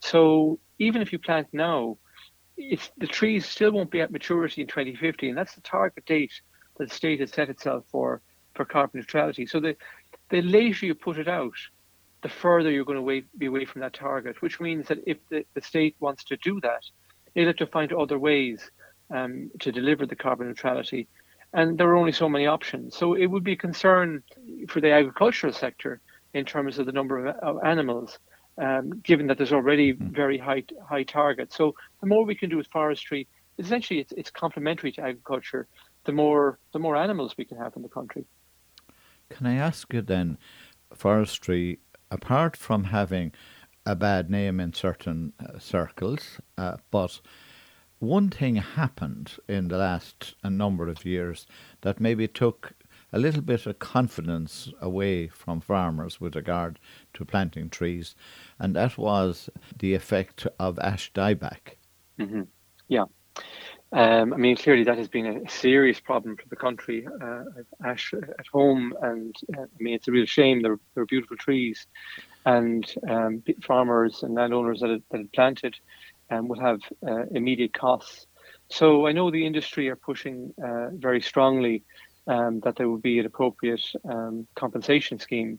So 0.00 0.58
even 0.78 1.02
if 1.02 1.12
you 1.12 1.18
plant 1.18 1.48
now, 1.52 1.98
it's, 2.56 2.90
the 2.98 3.06
trees 3.06 3.46
still 3.46 3.72
won't 3.72 3.90
be 3.90 4.00
at 4.00 4.10
maturity 4.10 4.62
in 4.62 4.66
2050, 4.66 5.28
and 5.28 5.38
that's 5.38 5.54
the 5.54 5.60
target 5.60 6.04
date 6.04 6.32
that 6.76 6.88
the 6.88 6.94
state 6.94 7.20
has 7.20 7.30
set 7.30 7.48
itself 7.48 7.84
for, 7.90 8.20
for 8.54 8.64
carbon 8.64 9.00
neutrality. 9.00 9.46
So 9.46 9.60
the, 9.60 9.76
the 10.30 10.42
later 10.42 10.86
you 10.86 10.94
put 10.94 11.18
it 11.18 11.28
out, 11.28 11.54
the 12.22 12.28
further 12.28 12.70
you're 12.70 12.84
going 12.84 13.04
to 13.04 13.26
be 13.36 13.46
away 13.46 13.64
from 13.64 13.80
that 13.80 13.94
target, 13.94 14.42
which 14.42 14.60
means 14.60 14.88
that 14.88 14.98
if 15.06 15.18
the, 15.28 15.44
the 15.54 15.60
state 15.60 15.96
wants 16.00 16.24
to 16.24 16.36
do 16.36 16.60
that, 16.60 16.82
they'll 17.34 17.46
have 17.46 17.56
to 17.56 17.66
find 17.66 17.92
other 17.92 18.18
ways 18.18 18.70
um, 19.12 19.50
to 19.60 19.70
deliver 19.70 20.06
the 20.06 20.16
carbon 20.16 20.48
neutrality. 20.48 21.06
And 21.52 21.76
there 21.78 21.88
are 21.88 21.96
only 21.96 22.12
so 22.12 22.28
many 22.28 22.46
options. 22.46 22.96
So 22.96 23.14
it 23.14 23.26
would 23.26 23.44
be 23.44 23.52
a 23.52 23.56
concern 23.56 24.22
for 24.68 24.80
the 24.80 24.90
agricultural 24.90 25.52
sector 25.52 26.00
in 26.32 26.44
terms 26.44 26.78
of 26.78 26.86
the 26.86 26.92
number 26.92 27.26
of, 27.26 27.36
of 27.36 27.64
animals, 27.64 28.18
um, 28.58 29.00
given 29.04 29.26
that 29.26 29.36
there's 29.36 29.52
already 29.52 29.92
hmm. 29.92 30.08
very 30.08 30.38
high 30.38 30.64
high 30.88 31.02
targets. 31.02 31.56
So 31.56 31.74
the 32.00 32.06
more 32.06 32.24
we 32.24 32.34
can 32.34 32.48
do 32.48 32.56
with 32.56 32.68
forestry, 32.68 33.28
essentially 33.58 34.00
it's, 34.00 34.12
it's 34.12 34.30
complementary 34.30 34.92
to 34.92 35.02
agriculture. 35.02 35.66
The 36.04 36.12
more 36.12 36.58
the 36.72 36.78
more 36.78 36.96
animals 36.96 37.34
we 37.36 37.44
can 37.44 37.58
have 37.58 37.76
in 37.76 37.82
the 37.82 37.88
country. 37.88 38.24
Can 39.28 39.46
I 39.46 39.54
ask 39.54 39.92
you 39.92 40.02
then, 40.02 40.38
forestry 40.94 41.78
apart 42.10 42.56
from 42.56 42.84
having 42.84 43.32
a 43.86 43.94
bad 43.94 44.30
name 44.30 44.60
in 44.60 44.72
certain 44.72 45.32
uh, 45.40 45.58
circles, 45.58 46.38
uh, 46.58 46.76
but 46.90 47.20
one 48.02 48.30
thing 48.30 48.56
happened 48.56 49.36
in 49.48 49.68
the 49.68 49.78
last 49.78 50.34
a 50.42 50.50
number 50.50 50.88
of 50.88 51.04
years 51.04 51.46
that 51.82 52.00
maybe 52.00 52.26
took 52.26 52.72
a 53.12 53.18
little 53.18 53.42
bit 53.42 53.64
of 53.66 53.78
confidence 53.78 54.72
away 54.80 55.28
from 55.28 55.60
farmers 55.60 56.20
with 56.20 56.34
regard 56.34 56.80
to 57.14 57.24
planting 57.24 57.70
trees, 57.70 58.16
and 58.58 58.74
that 58.74 58.98
was 58.98 59.48
the 59.78 59.94
effect 59.94 60.46
of 60.58 60.78
ash 60.80 61.12
dieback. 61.12 61.76
Mm-hmm. 62.18 62.42
Yeah. 62.88 63.04
Um, 63.92 64.32
I 64.32 64.36
mean, 64.36 64.56
clearly 64.56 64.84
that 64.84 64.98
has 64.98 65.08
been 65.08 65.26
a 65.26 65.48
serious 65.48 66.00
problem 66.00 66.36
for 66.36 66.48
the 66.48 66.56
country. 66.56 67.06
Uh, 67.22 67.44
ash 67.84 68.14
at 68.14 68.46
home, 68.52 68.94
and 69.02 69.36
uh, 69.56 69.62
I 69.62 69.82
mean, 69.82 69.94
it's 69.94 70.08
a 70.08 70.12
real 70.12 70.26
shame. 70.26 70.62
They're, 70.62 70.80
they're 70.94 71.06
beautiful 71.06 71.36
trees, 71.36 71.86
and 72.46 72.92
um, 73.08 73.44
farmers 73.62 74.22
and 74.24 74.34
landowners 74.34 74.80
that 74.80 74.90
had, 74.90 75.02
that 75.10 75.18
had 75.18 75.32
planted 75.32 75.76
um, 76.32 76.48
will 76.48 76.60
have 76.60 76.80
uh, 77.06 77.24
immediate 77.32 77.72
costs. 77.72 78.26
So 78.68 79.06
I 79.06 79.12
know 79.12 79.30
the 79.30 79.46
industry 79.46 79.88
are 79.90 79.96
pushing 79.96 80.52
uh, 80.62 80.88
very 80.92 81.20
strongly 81.20 81.84
um, 82.26 82.60
that 82.60 82.76
there 82.76 82.88
will 82.88 82.98
be 82.98 83.18
an 83.18 83.26
appropriate 83.26 83.84
um, 84.08 84.46
compensation 84.54 85.18
scheme 85.18 85.58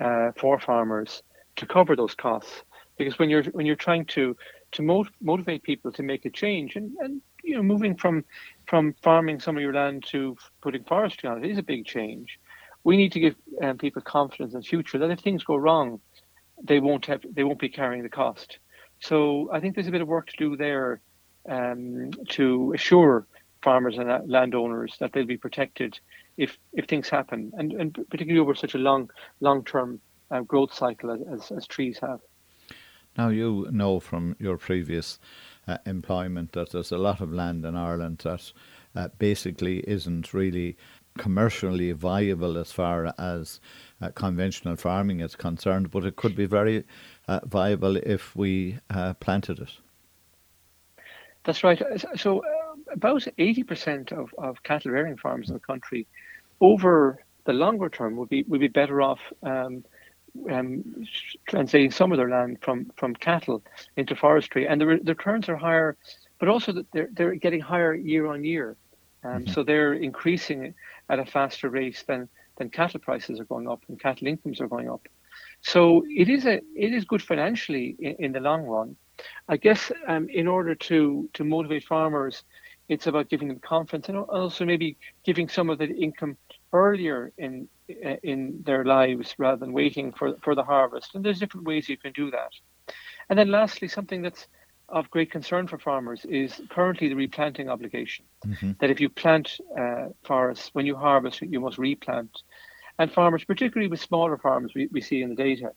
uh, 0.00 0.32
for 0.38 0.58
farmers 0.58 1.22
to 1.56 1.66
cover 1.66 1.96
those 1.96 2.14
costs. 2.14 2.62
Because 2.98 3.18
when 3.18 3.30
you're 3.30 3.44
when 3.44 3.66
you're 3.66 3.76
trying 3.76 4.04
to 4.06 4.36
to 4.72 4.82
mot- 4.82 5.14
motivate 5.22 5.62
people 5.62 5.90
to 5.92 6.02
make 6.02 6.26
a 6.26 6.30
change 6.30 6.76
and, 6.76 6.92
and 7.00 7.22
you 7.42 7.56
know, 7.56 7.62
moving 7.62 7.96
from 7.96 8.24
from 8.66 8.94
farming 9.02 9.40
some 9.40 9.56
of 9.56 9.62
your 9.62 9.72
land 9.72 10.04
to 10.08 10.36
putting 10.60 10.84
forestry 10.84 11.28
on 11.28 11.42
it 11.42 11.50
is 11.50 11.58
a 11.58 11.62
big 11.62 11.86
change. 11.86 12.38
We 12.84 12.96
need 12.96 13.12
to 13.12 13.20
give 13.20 13.36
um, 13.62 13.78
people 13.78 14.02
confidence 14.02 14.52
in 14.54 14.60
the 14.60 14.66
future 14.66 14.98
that 14.98 15.10
if 15.10 15.20
things 15.20 15.44
go 15.44 15.56
wrong, 15.56 16.00
they 16.62 16.80
won't 16.80 17.06
have 17.06 17.22
they 17.36 17.44
won't 17.44 17.58
be 17.58 17.68
carrying 17.68 18.02
the 18.02 18.08
cost. 18.10 18.58
So 19.00 19.50
I 19.52 19.60
think 19.60 19.74
there's 19.74 19.88
a 19.88 19.92
bit 19.92 20.02
of 20.02 20.08
work 20.08 20.28
to 20.28 20.36
do 20.36 20.56
there 20.56 21.00
um, 21.48 22.10
to 22.28 22.72
assure 22.74 23.26
farmers 23.62 23.98
and 23.98 24.30
landowners 24.30 24.96
that 25.00 25.12
they'll 25.12 25.26
be 25.26 25.36
protected 25.36 25.98
if 26.36 26.58
if 26.72 26.86
things 26.86 27.08
happen, 27.08 27.52
and 27.56 27.72
and 27.72 27.94
particularly 28.10 28.40
over 28.40 28.54
such 28.54 28.74
a 28.74 28.78
long 28.78 29.10
long 29.40 29.64
term 29.64 30.00
uh, 30.30 30.40
growth 30.40 30.72
cycle 30.72 31.10
as, 31.10 31.50
as, 31.50 31.66
trees 31.66 31.98
have. 31.98 32.20
Now 33.18 33.28
you 33.28 33.66
know 33.70 34.00
from 34.00 34.36
your 34.38 34.56
previous 34.56 35.18
uh, 35.66 35.78
employment 35.84 36.52
that 36.52 36.70
there's 36.70 36.92
a 36.92 36.98
lot 36.98 37.20
of 37.20 37.32
land 37.32 37.64
in 37.64 37.76
Ireland 37.76 38.18
that 38.18 38.52
uh, 38.94 39.08
basically 39.18 39.80
isn't 39.80 40.32
really 40.32 40.76
commercially 41.18 41.92
viable 41.92 42.56
as 42.56 42.72
far 42.72 43.12
as 43.18 43.60
uh, 44.00 44.10
conventional 44.14 44.76
farming 44.76 45.20
is 45.20 45.36
concerned, 45.36 45.90
but 45.90 46.04
it 46.04 46.16
could 46.16 46.34
be 46.34 46.46
very 46.46 46.84
uh, 47.30 47.40
viable 47.46 47.96
if 47.96 48.34
we 48.34 48.78
uh, 48.90 49.14
planted 49.14 49.60
it. 49.60 49.70
That's 51.44 51.62
right. 51.62 51.80
So, 52.16 52.40
uh, 52.40 52.92
about 52.92 53.22
80% 53.38 54.12
of, 54.12 54.34
of 54.36 54.62
cattle 54.64 54.90
rearing 54.90 55.16
farms 55.16 55.48
in 55.48 55.54
the 55.54 55.60
country 55.60 56.06
over 56.60 57.24
the 57.44 57.52
longer 57.52 57.88
term 57.88 58.16
would 58.16 58.28
be 58.28 58.42
would 58.48 58.60
be 58.60 58.68
better 58.68 59.00
off 59.00 59.20
um, 59.44 59.84
um, 60.50 61.06
translating 61.48 61.90
some 61.90 62.12
of 62.12 62.18
their 62.18 62.28
land 62.28 62.58
from, 62.60 62.90
from 62.96 63.14
cattle 63.14 63.62
into 63.96 64.14
forestry, 64.14 64.66
and 64.66 64.80
the, 64.80 65.00
the 65.02 65.14
returns 65.14 65.48
are 65.48 65.56
higher, 65.56 65.96
but 66.38 66.48
also 66.48 66.72
that 66.72 66.86
they're 66.92 67.10
they're 67.12 67.34
getting 67.36 67.60
higher 67.60 67.94
year 67.94 68.26
on 68.26 68.44
year. 68.44 68.76
Um, 69.22 69.30
mm-hmm. 69.30 69.52
So 69.52 69.62
they're 69.62 69.94
increasing 69.94 70.74
at 71.08 71.18
a 71.20 71.24
faster 71.24 71.68
rate 71.70 72.02
than 72.06 72.28
than 72.58 72.70
cattle 72.70 73.00
prices 73.00 73.38
are 73.40 73.44
going 73.44 73.68
up 73.68 73.82
and 73.88 73.98
cattle 74.00 74.26
incomes 74.26 74.60
are 74.60 74.68
going 74.68 74.90
up. 74.90 75.08
So 75.62 76.04
it 76.08 76.28
is 76.28 76.46
a 76.46 76.60
it 76.74 76.92
is 76.92 77.04
good 77.04 77.22
financially 77.22 77.96
in, 77.98 78.16
in 78.18 78.32
the 78.32 78.40
long 78.40 78.62
run. 78.62 78.96
I 79.48 79.56
guess 79.56 79.92
um, 80.08 80.28
in 80.30 80.46
order 80.46 80.74
to 80.74 81.28
to 81.34 81.44
motivate 81.44 81.84
farmers, 81.84 82.44
it's 82.88 83.06
about 83.06 83.28
giving 83.28 83.48
them 83.48 83.60
confidence 83.60 84.08
and 84.08 84.18
also 84.18 84.64
maybe 84.64 84.96
giving 85.24 85.48
some 85.48 85.70
of 85.70 85.78
the 85.78 85.88
income 85.88 86.36
earlier 86.72 87.32
in 87.38 87.68
in 88.22 88.62
their 88.64 88.84
lives 88.84 89.34
rather 89.38 89.58
than 89.58 89.72
waiting 89.72 90.12
for 90.12 90.36
for 90.42 90.54
the 90.54 90.64
harvest. 90.64 91.14
And 91.14 91.24
there's 91.24 91.40
different 91.40 91.66
ways 91.66 91.88
you 91.88 91.98
can 91.98 92.12
do 92.12 92.30
that. 92.30 92.52
And 93.28 93.38
then 93.38 93.50
lastly, 93.50 93.88
something 93.88 94.22
that's 94.22 94.46
of 94.90 95.08
great 95.10 95.30
concern 95.30 95.68
for 95.68 95.78
farmers 95.78 96.24
is 96.24 96.60
currently 96.68 97.08
the 97.08 97.14
replanting 97.14 97.68
obligation. 97.68 98.24
Mm-hmm. 98.44 98.72
That 98.80 98.90
if 98.90 99.00
you 99.00 99.08
plant 99.08 99.58
uh, 99.78 100.08
forests, 100.24 100.70
when 100.72 100.86
you 100.86 100.96
harvest, 100.96 101.40
you 101.42 101.60
must 101.60 101.78
replant. 101.78 102.30
And 103.00 103.10
farmers, 103.10 103.44
particularly 103.44 103.88
with 103.88 104.00
smaller 104.00 104.36
farms, 104.36 104.74
we, 104.74 104.86
we 104.92 105.00
see 105.00 105.22
in 105.22 105.30
the 105.30 105.34
data, 105.34 105.72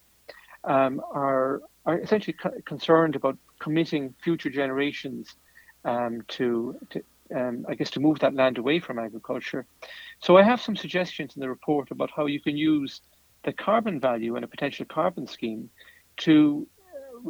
um, 0.65 1.01
are 1.11 1.61
are 1.85 1.97
essentially 1.99 2.37
co- 2.43 2.61
concerned 2.65 3.15
about 3.15 3.37
committing 3.59 4.13
future 4.23 4.49
generations 4.49 5.35
um, 5.85 6.21
to, 6.27 6.77
to 6.91 7.01
um, 7.35 7.65
I 7.67 7.75
guess, 7.75 7.91
to 7.91 7.99
move 7.99 8.19
that 8.19 8.33
land 8.33 8.57
away 8.57 8.79
from 8.79 8.99
agriculture. 8.99 9.65
So 10.19 10.37
I 10.37 10.43
have 10.43 10.61
some 10.61 10.75
suggestions 10.75 11.35
in 11.35 11.39
the 11.41 11.49
report 11.49 11.91
about 11.91 12.11
how 12.15 12.25
you 12.25 12.41
can 12.41 12.57
use 12.57 13.01
the 13.43 13.53
carbon 13.53 13.99
value 13.99 14.35
in 14.35 14.43
a 14.43 14.47
potential 14.47 14.85
carbon 14.85 15.25
scheme 15.27 15.69
to 16.25 16.67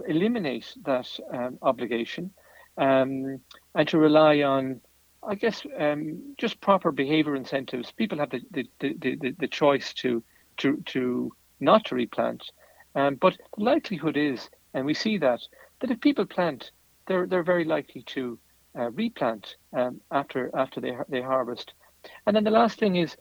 eliminate 0.07 0.73
that 0.85 1.07
um, 1.31 1.57
obligation 1.61 2.31
um, 2.77 3.39
and 3.75 3.87
to 3.87 3.97
rely 3.97 4.41
on, 4.41 4.81
I 5.27 5.35
guess, 5.35 5.65
um, 5.79 6.35
just 6.37 6.61
proper 6.61 6.91
behaviour 6.91 7.35
incentives. 7.35 7.91
People 7.91 8.17
have 8.19 8.29
the, 8.29 8.41
the, 8.51 8.67
the, 8.79 9.15
the, 9.15 9.35
the 9.39 9.47
choice 9.47 9.93
to 9.95 10.23
to 10.57 10.77
to 10.85 11.31
not 11.59 11.85
to 11.85 11.95
replant, 11.95 12.43
um, 12.95 13.15
but 13.15 13.37
the 13.57 13.63
likelihood 13.63 14.17
is, 14.17 14.49
and 14.73 14.85
we 14.85 14.93
see 14.93 15.17
that 15.17 15.41
that 15.79 15.91
if 15.91 15.99
people 16.01 16.25
plant, 16.25 16.71
they're 17.07 17.25
they're 17.25 17.43
very 17.43 17.65
likely 17.65 18.03
to 18.03 18.37
uh, 18.77 18.91
replant 18.91 19.55
um, 19.73 20.01
after 20.11 20.51
after 20.55 20.81
they 20.81 20.95
they 21.09 21.21
harvest. 21.21 21.73
And 22.27 22.35
then 22.35 22.43
the 22.43 22.51
last 22.51 22.79
thing 22.79 22.97
is 22.97 23.15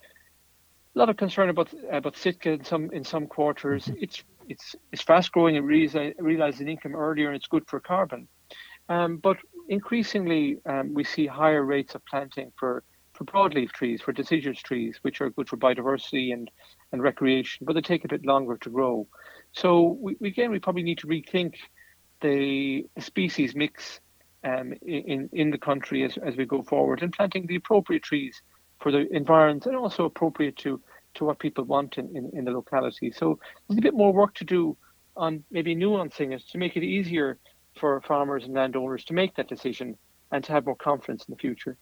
a 0.95 0.99
lot 0.99 1.09
of 1.09 1.17
concern 1.17 1.49
about 1.49 1.73
about 1.91 2.17
Sitka 2.17 2.51
in 2.51 2.65
some 2.65 2.91
in 2.93 3.05
some 3.05 3.27
quarters. 3.27 3.87
Mm-hmm. 3.87 4.03
It's 4.03 4.25
it's 4.49 4.77
it's 4.93 5.03
fast 5.03 5.33
growing 5.33 5.57
and 5.57 5.67
realizing 5.67 6.69
income 6.69 6.95
earlier, 6.95 7.29
and 7.29 7.37
it's 7.37 7.47
good 7.47 7.67
for 7.67 7.81
carbon. 7.81 8.29
Um, 8.89 9.19
but 9.19 9.39
increasingly, 9.73 10.59
um, 10.67 10.95
we 10.95 11.05
see 11.05 11.27
higher 11.27 11.65
rates 11.65 11.95
of 11.95 12.05
planting 12.05 12.53
for 12.59 12.85
for 13.15 13.25
broadleaf 13.25 13.71
trees, 13.73 14.01
for 14.01 14.13
deciduous 14.13 14.61
trees, 14.69 14.99
which 15.03 15.21
are 15.21 15.29
good 15.31 15.49
for 15.49 15.57
biodiversity 15.57 16.33
and 16.33 16.51
and 16.93 17.03
recreation, 17.03 17.65
but 17.67 17.75
they 17.75 17.81
take 17.81 18.05
a 18.05 18.09
bit 18.09 18.25
longer 18.25 18.57
to 18.59 18.71
grow. 18.71 19.07
So 19.53 19.99
we, 20.01 20.17
again, 20.33 20.51
we 20.51 20.59
probably 20.59 20.83
need 20.83 20.99
to 20.99 21.07
rethink 21.07 21.55
the 22.21 22.87
species 22.99 23.55
mix 23.55 24.01
um, 24.45 24.73
in 24.83 25.29
in 25.33 25.51
the 25.51 25.59
country 25.59 26.05
as, 26.05 26.17
as 26.29 26.37
we 26.37 26.45
go 26.47 26.63
forward, 26.63 27.03
and 27.03 27.13
planting 27.13 27.47
the 27.47 27.57
appropriate 27.57 28.03
trees 28.03 28.43
for 28.81 28.91
the 28.93 29.03
environment 29.23 29.67
and 29.67 29.77
also 29.77 30.05
appropriate 30.05 30.57
to 30.65 30.81
to 31.15 31.25
what 31.27 31.39
people 31.39 31.65
want 31.65 31.99
in, 31.99 32.07
in, 32.17 32.31
in 32.33 32.45
the 32.45 32.51
locality. 32.51 33.11
So 33.11 33.39
there's 33.69 33.79
a 33.79 33.83
bit 33.83 33.95
more 33.95 34.13
work 34.13 34.35
to 34.37 34.45
do 34.45 34.77
on 35.17 35.45
maybe 35.51 35.77
nuancing 35.77 36.33
it 36.33 36.43
to 36.53 36.59
make 36.59 36.77
it 36.77 36.83
easier 36.83 37.39
for 37.79 38.01
farmers 38.03 38.45
and 38.45 38.55
landowners 38.55 39.05
to 39.05 39.15
make 39.15 39.35
that 39.37 39.49
decision 39.49 39.97
and 40.31 40.43
to 40.45 40.53
have 40.53 40.67
more 40.67 40.77
confidence 40.77 41.25
in 41.29 41.33
the 41.33 41.39
future. 41.39 41.77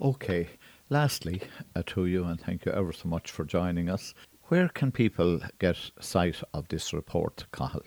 Okay. 0.00 0.48
Lastly, 0.88 1.40
uh, 1.74 1.82
to 1.86 2.06
you, 2.06 2.24
and 2.24 2.38
thank 2.40 2.66
you 2.66 2.72
ever 2.72 2.92
so 2.92 3.08
much 3.08 3.30
for 3.30 3.44
joining 3.44 3.88
us. 3.88 4.12
Where 4.48 4.68
can 4.68 4.92
people 4.92 5.40
get 5.58 5.78
sight 6.00 6.42
of 6.52 6.68
this 6.68 6.92
report, 6.92 7.46
Cathal? 7.52 7.82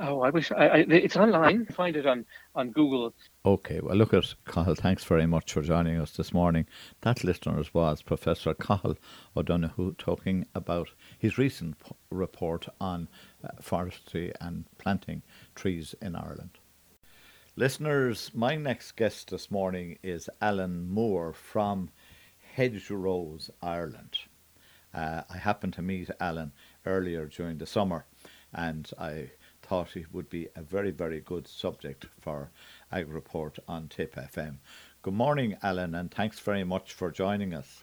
Oh, 0.00 0.22
I 0.22 0.30
wish 0.30 0.52
I, 0.52 0.66
I, 0.66 0.76
it's 0.88 1.16
online. 1.16 1.66
Find 1.76 1.96
it 1.96 2.06
on, 2.06 2.24
on 2.54 2.70
Google. 2.70 3.14
Okay, 3.44 3.80
well, 3.80 3.96
look 3.96 4.14
at 4.14 4.34
Cathal. 4.46 4.76
Thanks 4.76 5.04
very 5.04 5.26
much 5.26 5.52
for 5.52 5.62
joining 5.62 6.00
us 6.00 6.12
this 6.12 6.32
morning. 6.32 6.66
That 7.02 7.24
listeners 7.24 7.74
was 7.74 8.02
Professor 8.02 8.54
Cathal 8.54 8.96
O'Donoghue 9.36 9.94
talking 9.98 10.46
about 10.54 10.88
his 11.18 11.38
recent 11.38 11.78
p- 11.78 11.92
report 12.10 12.66
on 12.80 13.08
uh, 13.44 13.48
forestry 13.60 14.32
and 14.40 14.64
planting 14.78 15.22
trees 15.58 15.92
in 16.00 16.14
Ireland. 16.14 16.58
Listeners, 17.56 18.30
my 18.32 18.54
next 18.54 18.92
guest 18.92 19.30
this 19.30 19.50
morning 19.50 19.98
is 20.04 20.30
Alan 20.40 20.88
Moore 20.88 21.32
from 21.32 21.90
Hedgerows, 22.56 23.50
Ireland. 23.60 24.18
Uh, 24.94 25.22
I 25.28 25.36
happened 25.36 25.72
to 25.74 25.82
meet 25.82 26.10
Alan 26.20 26.52
earlier 26.86 27.26
during 27.26 27.58
the 27.58 27.66
summer, 27.66 28.06
and 28.54 28.88
I 29.00 29.32
thought 29.60 29.96
it 29.96 30.14
would 30.14 30.30
be 30.30 30.46
a 30.54 30.62
very, 30.62 30.92
very 30.92 31.20
good 31.20 31.48
subject 31.48 32.06
for 32.20 32.52
Ag 32.92 33.08
Report 33.08 33.58
on 33.66 33.88
Tipp 33.88 34.14
FM. 34.14 34.58
Good 35.02 35.14
morning, 35.14 35.56
Alan, 35.60 35.96
and 35.96 36.08
thanks 36.08 36.38
very 36.38 36.62
much 36.62 36.92
for 36.92 37.10
joining 37.10 37.52
us. 37.52 37.82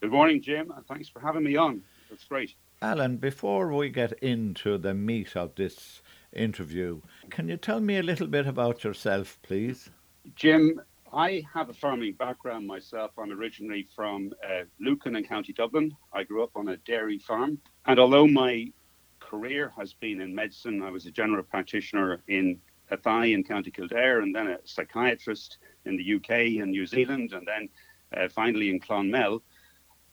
Good 0.00 0.12
morning, 0.12 0.40
Jim, 0.40 0.70
and 0.70 0.86
thanks 0.86 1.08
for 1.08 1.18
having 1.18 1.42
me 1.42 1.56
on. 1.56 1.82
That's 2.08 2.24
great. 2.24 2.54
Alan, 2.80 3.16
before 3.16 3.72
we 3.72 3.88
get 3.88 4.12
into 4.22 4.78
the 4.78 4.94
meat 4.94 5.34
of 5.34 5.56
this 5.56 6.02
interview, 6.32 7.00
can 7.30 7.48
you 7.48 7.56
tell 7.56 7.80
me 7.80 7.98
a 7.98 8.02
little 8.02 8.26
bit 8.26 8.46
about 8.46 8.84
yourself, 8.84 9.38
please? 9.42 9.90
Jim, 10.34 10.80
I 11.12 11.44
have 11.52 11.70
a 11.70 11.74
farming 11.74 12.14
background 12.14 12.66
myself. 12.66 13.12
I'm 13.18 13.32
originally 13.32 13.86
from 13.94 14.32
uh, 14.44 14.64
Lucan 14.80 15.16
in 15.16 15.24
County 15.24 15.52
Dublin. 15.52 15.96
I 16.12 16.24
grew 16.24 16.42
up 16.42 16.50
on 16.56 16.68
a 16.68 16.76
dairy 16.78 17.18
farm. 17.18 17.58
And 17.86 17.98
although 17.98 18.26
my 18.26 18.72
career 19.20 19.72
has 19.76 19.92
been 19.94 20.20
in 20.20 20.34
medicine. 20.34 20.82
I 20.82 20.90
was 20.90 21.06
a 21.06 21.10
general 21.10 21.42
practitioner 21.42 22.22
in 22.28 22.58
Athy 22.90 23.34
in 23.34 23.42
County 23.42 23.70
Kildare, 23.70 24.20
and 24.20 24.34
then 24.34 24.46
a 24.46 24.58
psychiatrist 24.64 25.58
in 25.84 25.96
the 25.96 26.14
UK 26.14 26.62
and 26.62 26.70
New 26.70 26.86
Zealand, 26.86 27.32
and 27.32 27.46
then 27.46 27.68
uh, 28.16 28.28
finally 28.28 28.70
in 28.70 28.80
Clonmel. 28.80 29.42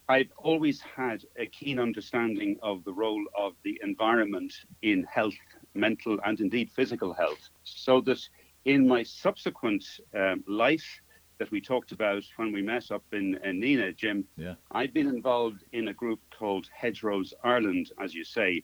I've 0.10 0.32
always 0.38 0.82
had 0.82 1.24
a 1.38 1.46
keen 1.46 1.80
understanding 1.80 2.58
of 2.62 2.84
the 2.84 2.92
role 2.92 3.24
of 3.38 3.54
the 3.64 3.80
environment 3.84 4.54
in 4.82 5.04
health, 5.04 5.36
mental, 5.74 6.20
and 6.26 6.40
indeed 6.40 6.70
physical 6.72 7.14
health. 7.14 7.50
So 7.64 8.02
that 8.02 8.20
in 8.66 8.88
my 8.88 9.04
subsequent 9.04 9.84
um, 10.16 10.44
life, 10.48 11.02
that 11.40 11.52
we 11.52 11.60
talked 11.60 11.92
about 11.92 12.24
when 12.38 12.52
we 12.52 12.62
met 12.62 12.92
up 12.92 13.04
in, 13.12 13.40
in 13.44 13.60
Nenagh, 13.60 13.98
Jim, 13.98 14.24
yeah. 14.38 14.54
I've 14.72 14.94
been 14.94 15.08
involved 15.08 15.64
in 15.74 15.88
a 15.88 15.94
group 15.94 16.20
called 16.38 16.70
Hedgerows 16.74 17.34
Ireland, 17.44 17.92
as 18.00 18.14
you 18.14 18.24
say, 18.24 18.64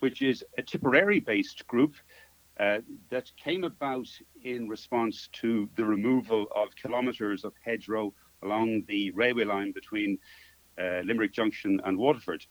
which 0.00 0.22
is 0.22 0.44
a 0.58 0.62
Tipperary 0.62 1.20
based 1.20 1.66
group 1.66 1.94
uh, 2.58 2.78
that 3.08 3.32
came 3.36 3.64
about 3.64 4.06
in 4.44 4.68
response 4.68 5.28
to 5.32 5.68
the 5.76 5.84
removal 5.84 6.46
of 6.54 6.68
kilometres 6.76 7.44
of 7.44 7.54
hedgerow 7.64 8.12
along 8.42 8.84
the 8.86 9.10
railway 9.12 9.44
line 9.44 9.72
between 9.72 10.18
uh, 10.78 11.00
Limerick 11.04 11.32
Junction 11.32 11.80
and 11.84 11.96
Waterford. 11.96 12.44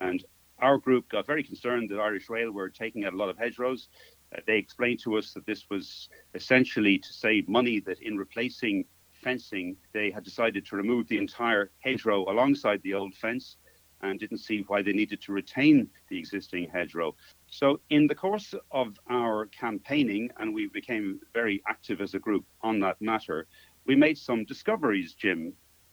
And 0.00 0.24
our 0.60 0.78
group 0.78 1.08
got 1.08 1.26
very 1.26 1.42
concerned 1.42 1.90
that 1.90 1.98
Irish 1.98 2.28
Rail 2.28 2.50
were 2.50 2.68
taking 2.68 3.04
out 3.04 3.12
a 3.12 3.16
lot 3.16 3.28
of 3.28 3.38
hedgerows. 3.38 3.88
Uh, 4.34 4.40
they 4.46 4.58
explained 4.58 5.00
to 5.00 5.18
us 5.18 5.32
that 5.32 5.46
this 5.46 5.68
was 5.70 6.08
essentially 6.34 6.98
to 6.98 7.12
save 7.12 7.48
money, 7.48 7.80
that 7.80 8.00
in 8.00 8.16
replacing 8.16 8.84
fencing, 9.22 9.76
they 9.92 10.10
had 10.10 10.24
decided 10.24 10.64
to 10.66 10.76
remove 10.76 11.08
the 11.08 11.18
entire 11.18 11.70
hedgerow 11.80 12.30
alongside 12.30 12.80
the 12.82 12.94
old 12.94 13.14
fence 13.14 13.56
and 14.02 14.18
didn't 14.18 14.38
see 14.38 14.64
why 14.66 14.82
they 14.82 14.92
needed 14.92 15.20
to 15.20 15.32
retain 15.32 15.88
the 16.08 16.18
existing 16.18 16.68
hedgerow. 16.72 17.14
So, 17.48 17.80
in 17.90 18.06
the 18.06 18.14
course 18.14 18.54
of 18.70 18.98
our 19.10 19.46
campaigning, 19.46 20.30
and 20.38 20.54
we 20.54 20.68
became 20.68 21.20
very 21.34 21.62
active 21.68 22.00
as 22.00 22.14
a 22.14 22.18
group 22.18 22.44
on 22.62 22.80
that 22.80 23.00
matter, 23.02 23.46
we 23.86 23.96
made 23.96 24.16
some 24.16 24.44
discoveries, 24.44 25.14
Jim. 25.14 25.52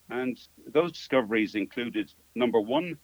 And 0.10 0.40
those 0.72 0.94
discoveries 0.94 1.56
included 1.56 2.14
number 2.36 2.62
one, 2.62 2.98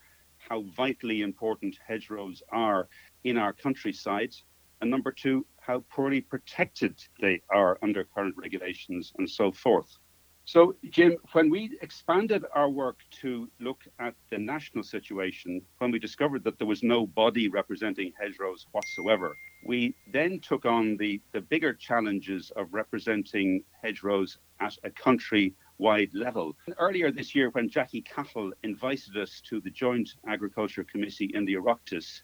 how 0.47 0.63
vitally 0.75 1.21
important 1.21 1.77
hedgerows 1.87 2.41
are 2.51 2.87
in 3.23 3.37
our 3.37 3.53
countryside, 3.53 4.35
and 4.81 4.89
number 4.91 5.11
two, 5.11 5.45
how 5.59 5.83
poorly 5.89 6.21
protected 6.21 7.01
they 7.21 7.41
are 7.49 7.77
under 7.81 8.03
current 8.03 8.35
regulations, 8.37 9.13
and 9.17 9.29
so 9.29 9.51
forth. 9.51 9.97
So, 10.45 10.75
Jim, 10.89 11.15
when 11.31 11.49
we 11.49 11.77
expanded 11.81 12.43
our 12.53 12.69
work 12.69 12.99
to 13.21 13.49
look 13.61 13.81
at 13.99 14.13
the 14.29 14.37
national 14.37 14.83
situation, 14.83 15.61
when 15.77 15.89
we 15.89 15.99
discovered 15.99 16.43
that 16.43 16.57
there 16.57 16.67
was 16.67 16.83
no 16.83 17.07
body 17.07 17.47
representing 17.47 18.11
hedgerows 18.19 18.67
whatsoever, 18.73 19.37
we 19.65 19.95
then 20.11 20.41
took 20.41 20.65
on 20.65 20.97
the, 20.97 21.21
the 21.31 21.39
bigger 21.39 21.73
challenges 21.73 22.51
of 22.57 22.73
representing 22.73 23.63
hedgerows 23.81 24.37
at 24.59 24.75
a 24.83 24.89
country 24.89 25.53
wide 25.77 26.11
level. 26.13 26.55
Earlier 26.77 27.11
this 27.11 27.33
year, 27.35 27.49
when 27.49 27.69
Jackie 27.69 28.01
Cahill 28.01 28.53
invited 28.63 29.17
us 29.17 29.41
to 29.49 29.59
the 29.59 29.69
Joint 29.69 30.09
Agriculture 30.27 30.83
Committee 30.83 31.31
in 31.33 31.45
the 31.45 31.55
Oireachtas, 31.55 32.21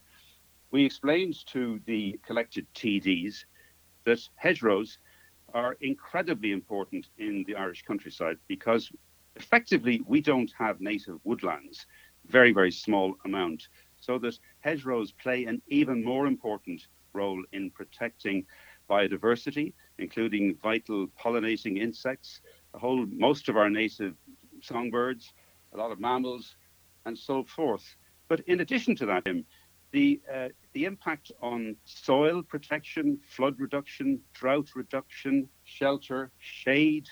we 0.70 0.84
explained 0.84 1.34
to 1.46 1.80
the 1.86 2.18
collected 2.24 2.66
TDs 2.74 3.44
that 4.04 4.20
hedgerows 4.36 4.98
are 5.52 5.76
incredibly 5.80 6.52
important 6.52 7.08
in 7.18 7.44
the 7.46 7.56
Irish 7.56 7.82
countryside 7.82 8.38
because 8.46 8.90
effectively, 9.36 10.02
we 10.06 10.20
don't 10.20 10.52
have 10.58 10.80
native 10.80 11.18
woodlands, 11.24 11.86
very, 12.26 12.52
very 12.52 12.70
small 12.70 13.14
amount. 13.24 13.68
So 14.00 14.18
that 14.18 14.38
hedgerows 14.60 15.12
play 15.12 15.44
an 15.44 15.60
even 15.68 16.04
more 16.04 16.26
important 16.26 16.86
role 17.12 17.42
in 17.52 17.70
protecting 17.70 18.46
biodiversity, 18.88 19.72
including 19.98 20.56
vital 20.56 21.06
pollinating 21.18 21.78
insects, 21.78 22.40
a 22.74 22.78
whole 22.78 23.06
most 23.06 23.48
of 23.48 23.56
our 23.56 23.70
native 23.70 24.14
songbirds, 24.62 25.32
a 25.72 25.76
lot 25.76 25.90
of 25.90 26.00
mammals, 26.00 26.56
and 27.06 27.16
so 27.16 27.44
forth. 27.44 27.96
But 28.28 28.40
in 28.40 28.60
addition 28.60 28.94
to 28.96 29.06
that, 29.06 29.26
the 29.92 30.20
uh, 30.32 30.48
the 30.72 30.84
impact 30.84 31.32
on 31.42 31.76
soil 31.84 32.42
protection, 32.42 33.18
flood 33.28 33.58
reduction, 33.58 34.20
drought 34.34 34.70
reduction, 34.74 35.48
shelter, 35.64 36.30
shade, 36.38 37.08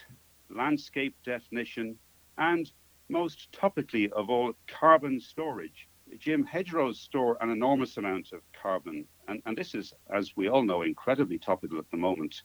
landscape 0.49 1.17
definition, 1.25 1.97
and 2.37 2.71
most 3.09 3.51
topically 3.53 4.11
of 4.13 4.31
all, 4.31 4.53
carbon 4.67 5.21
storage. 5.21 5.89
Jim, 6.19 6.45
hedgerows 6.45 7.01
store 7.01 7.37
an 7.41 7.51
enormous 7.51 7.97
amount 7.97 8.33
of 8.33 8.41
carbon, 8.63 9.05
and, 9.29 9.43
and 9.45 9.57
this 9.57 9.75
is, 9.75 9.93
as 10.15 10.37
we 10.37 10.49
all 10.49 10.63
know, 10.63 10.83
incredibly 10.83 11.39
topical 11.39 11.79
at 11.79 11.91
the 11.91 11.97
moment. 11.97 12.43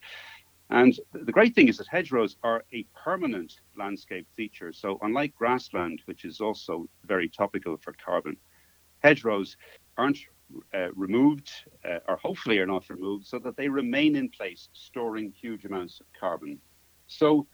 And 0.69 0.97
the 1.11 1.31
great 1.31 1.53
thing 1.53 1.67
is 1.67 1.77
that 1.77 1.87
hedgerows 1.87 2.37
are 2.43 2.63
a 2.73 2.85
permanent 2.95 3.59
landscape 3.77 4.27
feature. 4.35 4.71
So, 4.71 4.97
unlike 5.01 5.35
grassland, 5.35 6.01
which 6.05 6.25
is 6.25 6.41
also 6.41 6.87
very 7.05 7.29
topical 7.29 7.77
for 7.77 7.93
carbon, 7.93 8.37
hedgerows 9.03 9.57
aren't 9.97 10.19
uh, 10.73 10.91
removed, 10.93 11.51
uh, 11.85 11.99
or 12.07 12.15
hopefully 12.17 12.59
are 12.59 12.65
not 12.65 12.89
removed, 12.89 13.25
so 13.25 13.39
that 13.39 13.57
they 13.57 13.69
remain 13.69 14.15
in 14.15 14.29
place, 14.29 14.69
storing 14.73 15.31
huge 15.31 15.65
amounts 15.65 15.99
of 15.99 16.07
carbon. 16.19 16.59
So, 17.07 17.47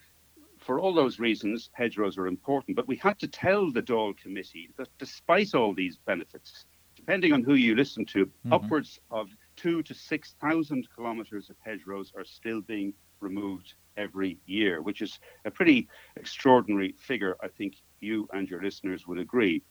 for 0.57 0.79
all 0.79 0.93
those 0.93 1.19
reasons, 1.19 1.69
hedgerows 1.73 2.17
are 2.17 2.27
important. 2.27 2.75
But 2.75 2.87
we 2.87 2.97
had 2.97 3.17
to 3.19 3.27
tell 3.27 3.71
the 3.71 3.81
Dáil 3.81 4.17
Committee 4.17 4.69
that 4.77 4.89
despite 4.97 5.55
all 5.55 5.73
these 5.73 5.97
benefits, 5.97 6.65
depending 6.95 7.33
on 7.33 7.43
who 7.43 7.55
you 7.55 7.75
listen 7.75 8.05
to, 8.05 8.25
mm-hmm. 8.25 8.53
upwards 8.53 8.99
of 9.09 9.29
two 9.59 9.83
to 9.83 9.93
6,000 9.93 10.87
kilometres 10.95 11.49
of 11.49 11.57
hedgerows 11.65 12.13
are 12.15 12.23
still 12.23 12.61
being 12.61 12.93
removed 13.19 13.73
every 13.97 14.37
year, 14.45 14.81
which 14.81 15.01
is 15.01 15.19
a 15.43 15.51
pretty 15.51 15.89
extraordinary 16.15 16.95
figure. 16.97 17.35
I 17.43 17.49
think 17.49 17.75
you 17.99 18.29
and 18.31 18.47
your 18.47 18.63
listeners 18.63 19.05
would 19.07 19.19
agree. 19.19 19.61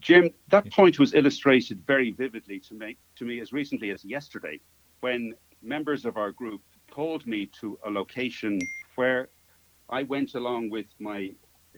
Jim, 0.00 0.30
that 0.48 0.70
point 0.72 0.98
was 0.98 1.14
illustrated 1.14 1.86
very 1.86 2.10
vividly 2.10 2.58
to 2.60 2.74
me, 2.74 2.96
to 3.16 3.24
me 3.24 3.40
as 3.40 3.52
recently 3.52 3.90
as 3.90 4.04
yesterday 4.04 4.58
when 5.00 5.34
members 5.62 6.04
of 6.04 6.16
our 6.16 6.32
group 6.32 6.62
called 6.90 7.26
me 7.26 7.46
to 7.60 7.78
a 7.86 7.90
location 7.90 8.58
where 8.96 9.28
I 9.88 10.02
went 10.02 10.34
along 10.34 10.70
with 10.70 10.86
my 10.98 11.30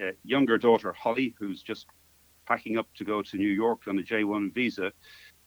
uh, 0.03 0.13
younger 0.25 0.57
daughter, 0.57 0.93
Holly, 0.93 1.35
who's 1.39 1.63
just 1.63 1.87
packing 2.47 2.79
up 2.79 2.87
to 2.95 3.05
go 3.05 3.23
to 3.23 3.37
New 3.37 3.49
York 3.49 3.83
on 3.89 3.99
a 3.99 4.03
J1 4.03 4.55
visa. 4.55 4.93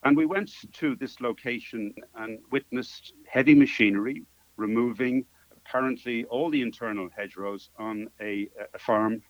And 0.04 0.16
we 0.16 0.26
went 0.26 0.52
to 0.74 0.96
this 0.96 1.20
location 1.22 1.94
and 2.16 2.40
witnessed 2.52 3.14
heavy 3.28 3.56
machinery 3.56 4.24
removing 4.58 5.26
apparently 5.56 6.24
all 6.26 6.50
the 6.50 6.62
internal 6.62 7.10
hedgerows 7.16 7.70
on 7.78 8.08
a, 8.22 8.50
a 8.74 8.80
farm, 8.80 9.22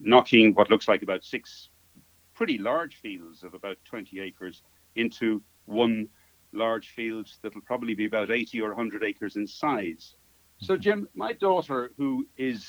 knocking 0.00 0.54
what 0.54 0.70
looks 0.70 0.88
like 0.88 1.02
about 1.02 1.24
six 1.24 1.70
pretty 2.34 2.58
large 2.58 2.96
fields 2.96 3.42
of 3.42 3.54
about 3.54 3.78
20 3.84 4.20
acres 4.20 4.62
into 4.94 5.42
one 5.64 6.08
large 6.52 6.90
field 6.90 7.28
that'll 7.42 7.60
probably 7.62 7.94
be 7.94 8.06
about 8.06 8.30
80 8.30 8.60
or 8.60 8.68
100 8.68 9.02
acres 9.04 9.36
in 9.36 9.46
size. 9.46 10.14
So, 10.58 10.74
mm-hmm. 10.74 10.82
Jim, 10.82 11.08
my 11.14 11.32
daughter, 11.32 11.92
who 11.96 12.26
is 12.36 12.66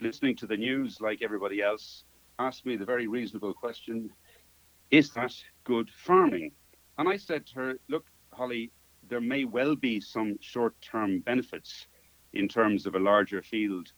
listening 0.00 0.36
to 0.36 0.46
the 0.46 0.56
news 0.56 1.00
like 1.00 1.22
everybody 1.22 1.62
else, 1.62 2.04
asked 2.38 2.66
me 2.66 2.76
the 2.76 2.84
very 2.84 3.06
reasonable 3.06 3.52
question 3.52 4.10
Is 4.90 5.10
that 5.10 5.34
good 5.68 5.88
farming? 5.90 6.50
And 6.96 7.08
I 7.08 7.16
said 7.16 7.46
to 7.46 7.54
her, 7.60 7.74
Look, 7.88 8.06
Holly, 8.32 8.72
there 9.08 9.20
may 9.20 9.44
well 9.44 9.76
be 9.76 10.00
some 10.00 10.36
short 10.40 10.74
term 10.80 11.20
benefits 11.20 11.86
in 12.32 12.48
terms 12.48 12.86
of 12.86 12.94
a 12.94 12.98
larger 13.12 13.42
field 13.42 13.92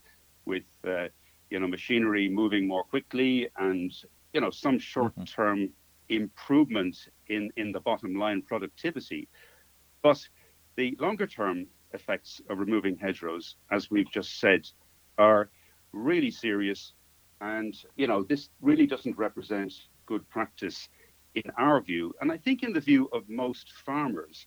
with 0.44 0.68
uh, 0.86 1.08
you 1.50 1.58
know 1.60 1.68
machinery 1.68 2.28
moving 2.28 2.68
more 2.68 2.84
quickly 2.84 3.48
and 3.56 3.92
you 4.34 4.40
know 4.40 4.50
some 4.50 4.78
short 4.78 5.14
term 5.26 5.58
mm-hmm. 5.58 6.22
improvement 6.22 6.96
in 7.28 7.50
in 7.56 7.72
the 7.72 7.80
bottom 7.80 8.14
line 8.14 8.40
productivity 8.42 9.28
but 10.02 10.20
the 10.76 10.96
longer 10.98 11.26
term 11.26 11.66
effects 11.92 12.40
of 12.48 12.58
removing 12.58 12.96
hedgerows, 12.96 13.56
as 13.70 13.90
we've 13.90 14.10
just 14.10 14.40
said, 14.40 14.66
are 15.18 15.50
really 15.92 16.30
serious. 16.30 16.92
And, 17.40 17.74
you 17.96 18.06
know, 18.06 18.22
this 18.22 18.50
really 18.60 18.86
doesn't 18.86 19.16
represent 19.16 19.72
good 20.06 20.28
practice 20.28 20.88
in 21.34 21.50
our 21.56 21.80
view. 21.80 22.12
And 22.20 22.30
I 22.32 22.38
think 22.38 22.62
in 22.62 22.72
the 22.72 22.80
view 22.80 23.08
of 23.12 23.28
most 23.28 23.72
farmers. 23.84 24.46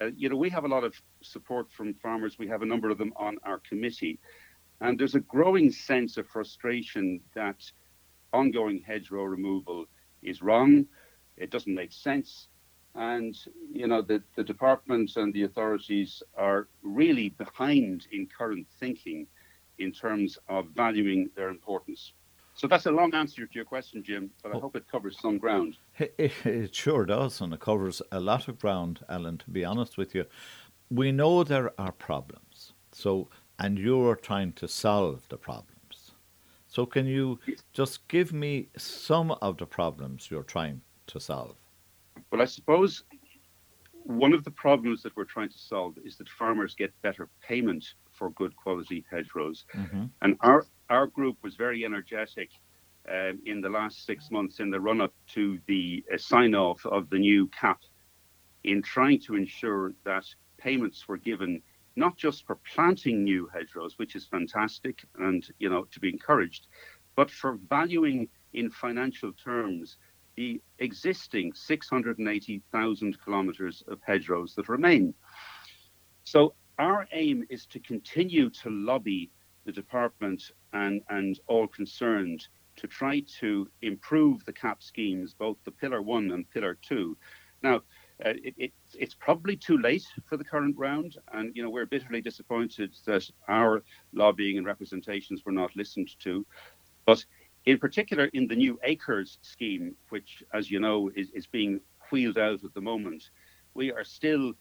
Uh, 0.00 0.06
you 0.16 0.28
know, 0.28 0.36
we 0.36 0.50
have 0.50 0.64
a 0.64 0.68
lot 0.68 0.84
of 0.84 0.94
support 1.22 1.70
from 1.70 1.94
farmers. 1.94 2.38
We 2.38 2.48
have 2.48 2.62
a 2.62 2.66
number 2.66 2.90
of 2.90 2.98
them 2.98 3.12
on 3.16 3.36
our 3.44 3.58
committee. 3.58 4.18
And 4.80 4.98
there's 4.98 5.14
a 5.14 5.20
growing 5.20 5.70
sense 5.70 6.16
of 6.16 6.26
frustration 6.26 7.20
that 7.34 7.70
ongoing 8.32 8.82
hedgerow 8.84 9.24
removal 9.24 9.86
is 10.22 10.42
wrong. 10.42 10.86
It 11.36 11.50
doesn't 11.50 11.74
make 11.74 11.92
sense. 11.92 12.48
And, 12.94 13.36
you 13.72 13.86
know, 13.86 14.02
the, 14.02 14.22
the 14.36 14.44
departments 14.44 15.16
and 15.16 15.32
the 15.32 15.44
authorities 15.44 16.22
are 16.36 16.68
really 16.82 17.30
behind 17.30 18.06
in 18.12 18.26
current 18.26 18.66
thinking 18.80 19.26
in 19.78 19.92
terms 19.92 20.38
of 20.48 20.66
valuing 20.74 21.30
their 21.34 21.48
importance. 21.48 22.12
So 22.54 22.66
that's 22.66 22.86
a 22.86 22.90
long 22.90 23.14
answer 23.14 23.46
to 23.46 23.54
your 23.54 23.64
question, 23.64 24.02
Jim, 24.02 24.30
but 24.42 24.52
I 24.52 24.56
oh. 24.56 24.60
hope 24.60 24.76
it 24.76 24.86
covers 24.86 25.18
some 25.20 25.38
ground. 25.38 25.76
It, 25.98 26.14
it, 26.44 26.74
sure 26.74 27.06
does, 27.06 27.40
and 27.40 27.54
it 27.54 27.60
covers 27.60 28.02
a 28.12 28.20
lot 28.20 28.48
of 28.48 28.58
ground, 28.58 29.00
Alan, 29.08 29.38
to 29.38 29.50
be 29.50 29.64
honest 29.64 29.96
with 29.96 30.14
you. 30.14 30.26
We 30.90 31.12
know 31.12 31.42
there 31.42 31.72
are 31.80 31.92
problems, 31.92 32.74
so 32.92 33.28
and 33.58 33.78
you're 33.78 34.16
trying 34.16 34.52
to 34.54 34.68
solve 34.68 35.26
the 35.28 35.38
problems. 35.38 36.12
So 36.66 36.86
can 36.86 37.06
you 37.06 37.38
just 37.72 38.06
give 38.08 38.32
me 38.32 38.68
some 38.76 39.30
of 39.42 39.58
the 39.58 39.66
problems 39.66 40.30
you're 40.30 40.42
trying 40.42 40.80
to 41.08 41.20
solve? 41.20 41.56
Well, 42.30 42.42
I 42.42 42.46
suppose 42.46 43.04
one 44.04 44.32
of 44.32 44.42
the 44.44 44.50
problems 44.50 45.02
that 45.02 45.14
we're 45.16 45.24
trying 45.24 45.50
to 45.50 45.58
solve 45.58 45.96
is 46.04 46.16
that 46.16 46.28
farmers 46.28 46.74
get 46.74 46.92
better 47.02 47.28
payment 47.46 47.94
for 48.22 48.30
good 48.30 48.54
quality 48.54 49.04
hedgerows. 49.10 49.64
Mm-hmm. 49.74 50.04
And 50.20 50.36
our, 50.42 50.64
our 50.90 51.08
group 51.08 51.38
was 51.42 51.56
very 51.56 51.84
energetic 51.84 52.50
um, 53.10 53.40
in 53.46 53.60
the 53.60 53.68
last 53.68 54.06
six 54.06 54.30
months 54.30 54.60
in 54.60 54.70
the 54.70 54.80
run 54.80 55.00
up 55.00 55.12
to 55.34 55.58
the 55.66 56.04
uh, 56.14 56.16
sign 56.16 56.54
off 56.54 56.86
of 56.86 57.10
the 57.10 57.18
new 57.18 57.48
cap 57.48 57.80
in 58.62 58.80
trying 58.80 59.18
to 59.22 59.34
ensure 59.34 59.92
that 60.04 60.24
payments 60.56 61.08
were 61.08 61.16
given 61.16 61.60
not 61.96 62.16
just 62.16 62.46
for 62.46 62.60
planting 62.72 63.24
new 63.24 63.50
hedgerows, 63.52 63.98
which 63.98 64.14
is 64.14 64.24
fantastic 64.24 65.02
and 65.18 65.48
you 65.58 65.68
know 65.68 65.82
to 65.90 65.98
be 65.98 66.08
encouraged, 66.08 66.68
but 67.16 67.28
for 67.28 67.58
valuing 67.68 68.28
in 68.52 68.70
financial 68.70 69.32
terms 69.32 69.96
the 70.36 70.62
existing 70.78 71.52
680,000 71.54 73.18
kilometres 73.24 73.82
of 73.88 73.98
hedgerows 74.06 74.54
that 74.54 74.68
remain. 74.68 75.12
So 76.22 76.54
our 76.78 77.06
aim 77.12 77.44
is 77.50 77.66
to 77.66 77.80
continue 77.80 78.50
to 78.50 78.70
lobby 78.70 79.30
the 79.64 79.72
department 79.72 80.50
and, 80.72 81.02
and 81.10 81.38
all 81.46 81.66
concerned 81.66 82.48
to 82.76 82.86
try 82.86 83.20
to 83.40 83.68
improve 83.82 84.44
the 84.44 84.52
cap 84.52 84.82
schemes, 84.82 85.34
both 85.34 85.56
the 85.64 85.70
Pillar 85.70 86.02
1 86.02 86.32
and 86.32 86.50
Pillar 86.50 86.78
2. 86.82 87.16
Now, 87.62 87.76
uh, 88.24 88.34
it, 88.42 88.54
it, 88.56 88.72
it's 88.94 89.14
probably 89.14 89.56
too 89.56 89.78
late 89.78 90.06
for 90.26 90.36
the 90.36 90.44
current 90.44 90.76
round, 90.78 91.16
and 91.32 91.54
you 91.54 91.62
know 91.62 91.70
we're 91.70 91.86
bitterly 91.86 92.20
disappointed 92.20 92.94
that 93.04 93.28
our 93.48 93.82
lobbying 94.12 94.58
and 94.58 94.66
representations 94.66 95.44
were 95.44 95.52
not 95.52 95.74
listened 95.76 96.10
to. 96.20 96.46
But 97.04 97.24
in 97.66 97.78
particular, 97.78 98.26
in 98.26 98.46
the 98.46 98.56
new 98.56 98.78
acres 98.84 99.38
scheme, 99.42 99.94
which, 100.08 100.42
as 100.52 100.70
you 100.70 100.80
know, 100.80 101.10
is, 101.14 101.30
is 101.30 101.46
being 101.46 101.80
wheeled 102.10 102.38
out 102.38 102.64
at 102.64 102.74
the 102.74 102.80
moment, 102.80 103.30
we 103.74 103.92
are 103.92 104.04
still 104.04 104.52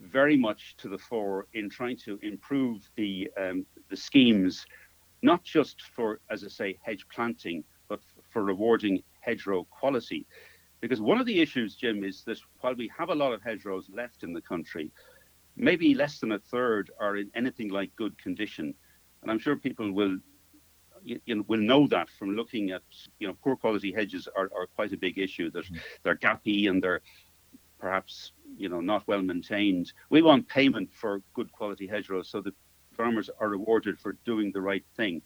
very 0.00 0.36
much 0.36 0.76
to 0.78 0.88
the 0.88 0.98
fore 0.98 1.46
in 1.54 1.68
trying 1.70 1.96
to 1.98 2.18
improve 2.22 2.88
the 2.96 3.30
um, 3.38 3.66
the 3.88 3.96
schemes, 3.96 4.66
not 5.22 5.42
just 5.44 5.82
for, 5.82 6.20
as 6.30 6.44
I 6.44 6.48
say, 6.48 6.78
hedge 6.82 7.06
planting, 7.12 7.64
but 7.88 8.00
for 8.30 8.42
rewarding 8.42 9.02
hedgerow 9.20 9.64
quality. 9.64 10.26
Because 10.80 11.00
one 11.00 11.18
of 11.18 11.26
the 11.26 11.40
issues, 11.40 11.74
Jim, 11.74 12.04
is 12.04 12.22
that 12.24 12.38
while 12.60 12.74
we 12.74 12.90
have 12.96 13.08
a 13.08 13.14
lot 13.14 13.32
of 13.32 13.42
hedgerows 13.42 13.88
left 13.90 14.22
in 14.22 14.32
the 14.32 14.42
country, 14.42 14.90
maybe 15.56 15.94
less 15.94 16.18
than 16.18 16.32
a 16.32 16.38
third 16.38 16.90
are 17.00 17.16
in 17.16 17.30
anything 17.34 17.70
like 17.70 17.94
good 17.96 18.16
condition. 18.18 18.74
And 19.22 19.30
I'm 19.30 19.38
sure 19.38 19.56
people 19.56 19.90
will 19.92 20.18
you, 21.02 21.20
you 21.24 21.36
know, 21.36 21.44
will 21.46 21.60
know 21.60 21.86
that 21.88 22.10
from 22.10 22.36
looking 22.36 22.70
at 22.70 22.82
you 23.18 23.28
know 23.28 23.36
poor 23.42 23.56
quality 23.56 23.92
hedges 23.92 24.28
are, 24.36 24.50
are 24.56 24.66
quite 24.66 24.92
a 24.92 24.96
big 24.96 25.18
issue. 25.18 25.50
That 25.50 25.64
mm. 25.66 25.78
they're 26.02 26.16
gappy 26.16 26.68
and 26.68 26.82
they're 26.82 27.00
perhaps 27.78 28.32
you 28.56 28.68
know 28.68 28.80
not 28.80 29.06
well 29.06 29.22
maintained. 29.22 29.92
We 30.10 30.22
want 30.22 30.48
payment 30.48 30.90
for 30.92 31.22
good 31.34 31.50
quality 31.52 31.86
hedgerows 31.86 32.28
so 32.28 32.40
that 32.42 32.54
farmers 32.96 33.30
are 33.40 33.48
rewarded 33.48 33.98
for 33.98 34.16
doing 34.24 34.52
the 34.52 34.60
right 34.60 34.84
thing. 34.96 35.22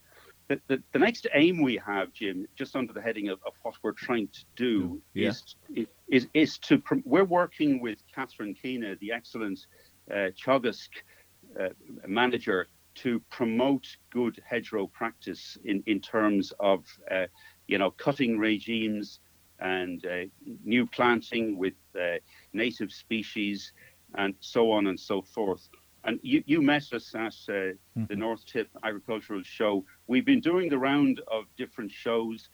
the, 0.49 0.61
the, 0.67 0.83
the, 0.93 0.99
next 0.99 1.29
aim 1.35 1.63
we 1.63 1.77
have, 1.87 2.13
Jim, 2.13 2.47
just 2.57 2.75
under 2.75 2.93
the 2.93 3.01
heading 3.01 3.29
of, 3.29 3.39
of 3.47 3.53
what 3.63 3.75
we're 3.83 3.93
trying 3.93 4.29
to 4.29 4.45
do, 4.57 5.01
yeah. 5.15 5.29
is, 5.29 5.87
is 6.09 6.27
is 6.35 6.59
to 6.59 6.83
we're 7.05 7.25
working 7.25 7.81
with 7.81 7.99
Catherine 8.13 8.55
Keena, 8.55 8.97
the 9.01 9.13
excellent 9.13 9.67
uh, 10.11 10.31
Teagasc 10.45 10.89
uh, 11.59 11.69
manager, 12.07 12.67
to 12.97 13.21
promote 13.31 13.87
good 14.11 14.43
hedgerow 14.45 14.89
practice 14.89 15.57
in 15.65 15.83
in 15.87 16.01
terms 16.01 16.53
of 16.59 16.85
uh, 17.11 17.27
you 17.69 17.79
know 17.79 17.93
cutting 17.93 18.39
regimes 18.39 19.21
and 19.61 20.05
uh, 20.07 20.25
new 20.65 20.87
planting 20.87 21.57
with 21.57 21.75
uh, 21.95 22.17
native 22.53 22.93
species 22.93 23.73
and 24.17 24.35
so 24.41 24.73
on 24.73 24.87
and 24.89 24.99
so 24.99 25.23
forth. 25.23 25.69
And 26.05 26.19
you, 26.23 26.43
you 26.47 26.63
met 26.63 26.93
us 26.93 27.15
at 27.15 27.21
uh, 27.21 27.53
mm-hmm. 27.53 28.05
the 28.09 28.17
North 28.17 28.45
Tipp 28.47 28.69
Agricultural 28.83 29.43
Show. 29.43 29.85
We've 30.07 30.25
been 30.25 30.41
doing 30.41 30.71
the 30.71 30.79
round 30.79 31.21
of 31.31 31.45
different 31.57 31.91
shows. 31.91 32.49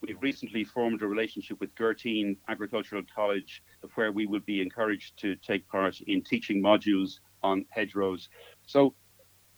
We've 0.00 0.20
recently 0.20 0.64
formed 0.64 1.02
a 1.02 1.06
relationship 1.06 1.60
with 1.60 1.74
Gurteen 1.74 2.36
Agricultural 2.48 3.02
College, 3.14 3.62
where 3.94 4.12
we 4.12 4.26
will 4.26 4.40
be 4.40 4.60
encouraged 4.60 5.18
to 5.18 5.36
take 5.36 5.68
part 5.68 6.00
in 6.00 6.22
teaching 6.22 6.62
modules 6.62 7.20
on 7.42 7.64
hedgerows. 7.68 8.28
So, 8.66 8.94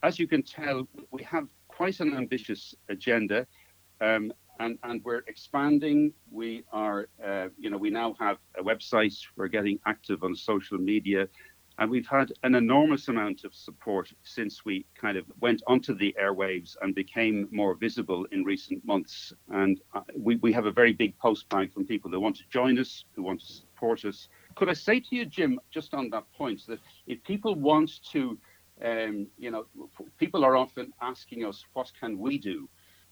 as 0.03 0.19
you 0.19 0.27
can 0.27 0.43
tell, 0.43 0.89
we 1.11 1.23
have 1.23 1.47
quite 1.69 2.01
an 2.01 2.15
ambitious 2.15 2.75
agenda, 2.89 3.47
um, 4.01 4.33
and, 4.63 4.79
and 4.85 5.03
we're 5.05 5.25
expanding. 5.27 6.13
We 6.31 6.65
are, 6.73 7.09
uh, 7.25 7.49
you 7.59 7.69
know, 7.71 7.79
we 7.79 7.91
now 7.91 8.15
have 8.21 8.39
a 8.57 8.63
website. 8.63 9.17
We're 9.37 9.49
getting 9.49 9.79
active 9.87 10.23
on 10.23 10.35
social 10.37 10.79
media. 10.79 11.29
And 11.79 11.91
we've 11.91 12.07
had 12.07 12.33
an 12.43 12.55
enormous 12.55 13.09
amount 13.09 13.45
of 13.45 13.55
support 13.55 14.13
since 14.23 14.65
we 14.65 14.87
kind 14.95 15.17
of 15.17 15.25
went 15.41 15.63
onto 15.67 15.95
the 15.97 16.15
airwaves 16.23 16.77
and 16.81 16.95
became 16.95 17.49
more 17.51 17.75
visible 17.75 18.27
in 18.31 18.45
recent 18.45 18.85
months. 18.85 19.33
And 19.49 19.81
uh, 19.95 20.03
we, 20.17 20.37
we 20.37 20.53
have 20.53 20.67
a 20.67 20.71
very 20.71 20.93
big 20.93 21.19
post 21.19 21.49
bank 21.49 21.73
from 21.73 21.87
people 21.87 22.11
who 22.11 22.21
want 22.21 22.37
to 22.37 22.45
join 22.51 22.79
us, 22.79 23.05
who 23.17 23.23
want 23.23 23.41
to 23.41 23.53
support 23.53 24.05
us. 24.05 24.29
Could 24.55 24.69
I 24.69 24.75
say 24.75 25.01
to 25.01 25.17
you, 25.17 25.25
Jim, 25.25 25.59
just 25.71 25.93
on 25.95 26.11
that 26.11 26.25
point, 26.37 26.61
that 26.69 26.79
if 27.07 27.25
people 27.25 27.55
want 27.55 27.91
to, 28.13 28.39
um, 28.85 29.27
you 29.39 29.51
know, 29.51 29.65
people 30.19 30.45
are 30.45 30.57
often 30.57 30.93
asking 31.01 31.45
us, 31.45 31.65
what 31.73 31.91
can 31.99 32.19
we 32.19 32.39
do? 32.39 32.69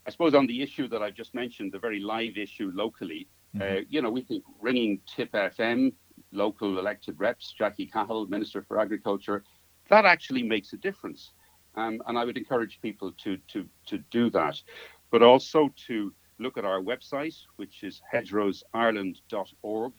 I 0.07 0.11
suppose 0.11 0.35
on 0.35 0.47
the 0.47 0.63
issue 0.63 0.89
that 0.89 1.03
I've 1.03 1.15
just 1.15 1.35
mentioned, 1.35 1.73
the 1.73 1.79
very 1.79 2.01
live 2.01 2.37
issue 2.37 2.73
locally, 2.75 3.29
mm-hmm. 3.55 3.79
uh, 3.79 3.81
you 3.89 4.03
know, 4.03 4.11
we 4.11 4.23
think 4.23 4.45
ringing 4.61 5.01
Tipp 5.07 5.33
FM 5.33 5.93
local 6.33 6.79
elected 6.79 7.19
reps, 7.19 7.53
Jackie 7.57 7.87
Cahill, 7.87 8.27
Minister 8.27 8.63
for 8.63 8.79
Agriculture, 8.79 9.43
that 9.89 10.05
actually 10.05 10.43
makes 10.43 10.73
a 10.73 10.77
difference. 10.77 11.33
Um, 11.75 12.03
and 12.07 12.19
I 12.19 12.25
would 12.25 12.37
encourage 12.37 12.81
people 12.81 13.13
to, 13.25 13.37
to, 13.49 13.67
to 13.87 13.99
do 14.11 14.31
that, 14.31 14.61
but 15.11 15.23
also 15.23 15.71
to 15.89 16.13
look 16.39 16.57
at 16.57 16.65
our 16.65 16.81
website, 16.81 17.35
which 17.57 17.83
is 17.83 18.01
hedgerowsireland.org, 18.13 19.93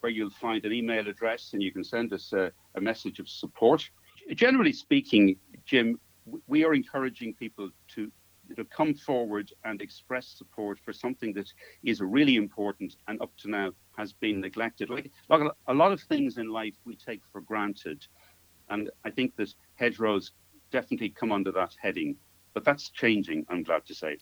where 0.00 0.12
you'll 0.12 0.30
find 0.30 0.64
an 0.64 0.72
email 0.72 1.08
address 1.08 1.50
and 1.52 1.62
you 1.62 1.72
can 1.72 1.84
send 1.84 2.12
us 2.12 2.32
a, 2.32 2.52
a 2.76 2.80
message 2.80 3.18
of 3.18 3.28
support. 3.28 3.88
Generally 4.34 4.72
speaking, 4.72 5.36
Jim, 5.64 5.98
we 6.46 6.64
are 6.64 6.74
encouraging 6.74 7.34
people 7.34 7.70
to 7.88 8.10
to 8.56 8.64
come 8.64 8.94
forward 8.94 9.52
and 9.64 9.80
express 9.80 10.26
support 10.26 10.78
for 10.78 10.92
something 10.92 11.32
that 11.34 11.52
is 11.82 12.00
really 12.00 12.36
important 12.36 12.96
and 13.06 13.20
up 13.20 13.30
to 13.38 13.50
now 13.50 13.70
has 13.96 14.12
been 14.12 14.40
neglected. 14.40 14.90
Like, 14.90 15.10
like 15.28 15.50
a 15.66 15.74
lot 15.74 15.92
of 15.92 16.00
things 16.00 16.38
in 16.38 16.48
life 16.48 16.74
we 16.84 16.96
take 16.96 17.22
for 17.32 17.40
granted. 17.40 18.06
And 18.70 18.90
I 19.04 19.10
think 19.10 19.36
that 19.36 19.54
hedgerows 19.74 20.32
definitely 20.70 21.10
come 21.10 21.32
under 21.32 21.52
that 21.52 21.74
heading. 21.80 22.16
But 22.54 22.64
that's 22.64 22.90
changing, 22.90 23.46
I'm 23.48 23.62
glad 23.62 23.86
to 23.86 23.94
say. 23.94 24.18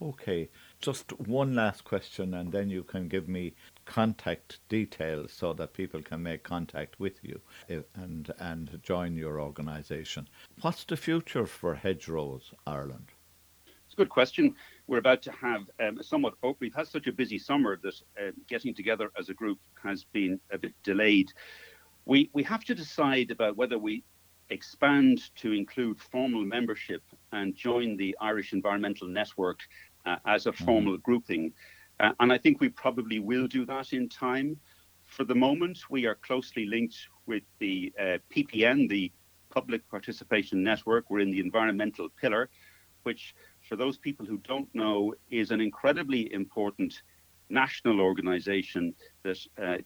Okay, 0.00 0.48
just 0.80 1.18
one 1.18 1.56
last 1.56 1.82
question, 1.82 2.32
and 2.34 2.52
then 2.52 2.70
you 2.70 2.84
can 2.84 3.08
give 3.08 3.28
me 3.28 3.54
contact 3.84 4.60
details 4.68 5.32
so 5.32 5.52
that 5.54 5.72
people 5.72 6.02
can 6.02 6.22
make 6.22 6.44
contact 6.44 7.00
with 7.00 7.18
you 7.24 7.40
eh, 7.68 7.80
and 7.94 8.32
and 8.38 8.78
join 8.84 9.16
your 9.16 9.40
organisation. 9.40 10.28
What's 10.60 10.84
the 10.84 10.96
future 10.96 11.46
for 11.46 11.74
Hedgerows 11.74 12.52
Ireland? 12.64 13.08
Good 13.98 14.08
question. 14.08 14.54
We're 14.86 14.98
about 14.98 15.22
to 15.22 15.32
have 15.32 15.62
um, 15.80 15.98
a 15.98 16.04
somewhat, 16.04 16.34
oh, 16.44 16.56
we've 16.60 16.74
had 16.74 16.86
such 16.86 17.08
a 17.08 17.12
busy 17.12 17.36
summer 17.36 17.76
that 17.82 17.94
uh, 18.16 18.30
getting 18.48 18.72
together 18.72 19.10
as 19.18 19.28
a 19.28 19.34
group 19.34 19.58
has 19.82 20.04
been 20.04 20.38
a 20.52 20.58
bit 20.58 20.72
delayed. 20.84 21.32
We, 22.04 22.30
we 22.32 22.44
have 22.44 22.64
to 22.66 22.76
decide 22.76 23.32
about 23.32 23.56
whether 23.56 23.76
we 23.76 24.04
expand 24.50 25.34
to 25.34 25.52
include 25.52 26.00
formal 26.00 26.44
membership 26.44 27.02
and 27.32 27.56
join 27.56 27.96
the 27.96 28.16
Irish 28.20 28.52
Environmental 28.52 29.08
Network 29.08 29.58
uh, 30.06 30.16
as 30.26 30.46
a 30.46 30.52
formal 30.52 30.92
mm-hmm. 30.92 31.02
grouping. 31.02 31.52
Uh, 31.98 32.12
and 32.20 32.32
I 32.32 32.38
think 32.38 32.60
we 32.60 32.68
probably 32.68 33.18
will 33.18 33.48
do 33.48 33.66
that 33.66 33.92
in 33.92 34.08
time. 34.08 34.56
For 35.06 35.24
the 35.24 35.34
moment, 35.34 35.90
we 35.90 36.06
are 36.06 36.14
closely 36.14 36.66
linked 36.66 36.98
with 37.26 37.42
the 37.58 37.92
uh, 37.98 38.18
PPN, 38.32 38.88
the 38.88 39.10
Public 39.50 39.88
Participation 39.90 40.62
Network. 40.62 41.10
We're 41.10 41.20
in 41.20 41.32
the 41.32 41.40
environmental 41.40 42.08
pillar, 42.10 42.48
which 43.02 43.34
for 43.68 43.76
those 43.76 43.98
people 43.98 44.24
who 44.24 44.38
don't 44.38 44.68
know, 44.74 45.14
is 45.30 45.50
an 45.50 45.60
incredibly 45.60 46.32
important 46.32 47.02
national 47.50 48.00
organization 48.00 48.94
that, 49.22 49.38
uh, 49.62 49.78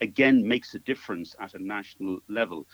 again, 0.00 0.46
makes 0.46 0.74
a 0.74 0.78
difference 0.80 1.34
at 1.40 1.54
a 1.54 1.58
national 1.62 2.20
level. 2.28 2.66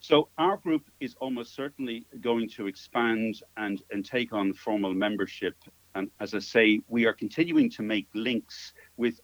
So 0.00 0.28
our 0.38 0.56
group 0.56 0.84
is 1.00 1.16
almost 1.20 1.54
certainly 1.54 2.06
going 2.20 2.48
to 2.50 2.68
expand 2.68 3.42
and, 3.56 3.82
and 3.90 4.04
take 4.04 4.32
on 4.32 4.52
formal 4.52 4.94
membership. 4.94 5.56
And 5.94 6.10
as 6.20 6.34
I 6.34 6.38
say, 6.38 6.80
we 6.88 7.04
are 7.06 7.12
continuing 7.12 7.68
to 7.70 7.82
make 7.82 8.06
links 8.14 8.72
with 8.96 9.20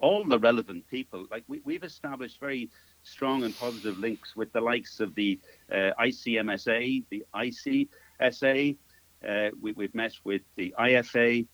all 0.00 0.24
the 0.24 0.38
relevant 0.38 0.86
people. 0.88 1.26
Like 1.30 1.44
we, 1.46 1.60
we've 1.64 1.84
established 1.84 2.40
very 2.40 2.68
strong 3.02 3.44
and 3.44 3.56
positive 3.56 3.98
links 3.98 4.34
with 4.34 4.52
the 4.52 4.60
likes 4.60 4.98
of 4.98 5.14
the 5.14 5.38
uh, 5.70 5.90
ICMSA, 6.00 7.04
the 7.10 7.24
ICSA, 7.34 8.76
uh, 9.26 9.50
we, 9.60 9.74
have 9.80 9.94
met 9.94 10.12
with 10.24 10.42
the 10.56 10.74
IFA. 10.78 11.46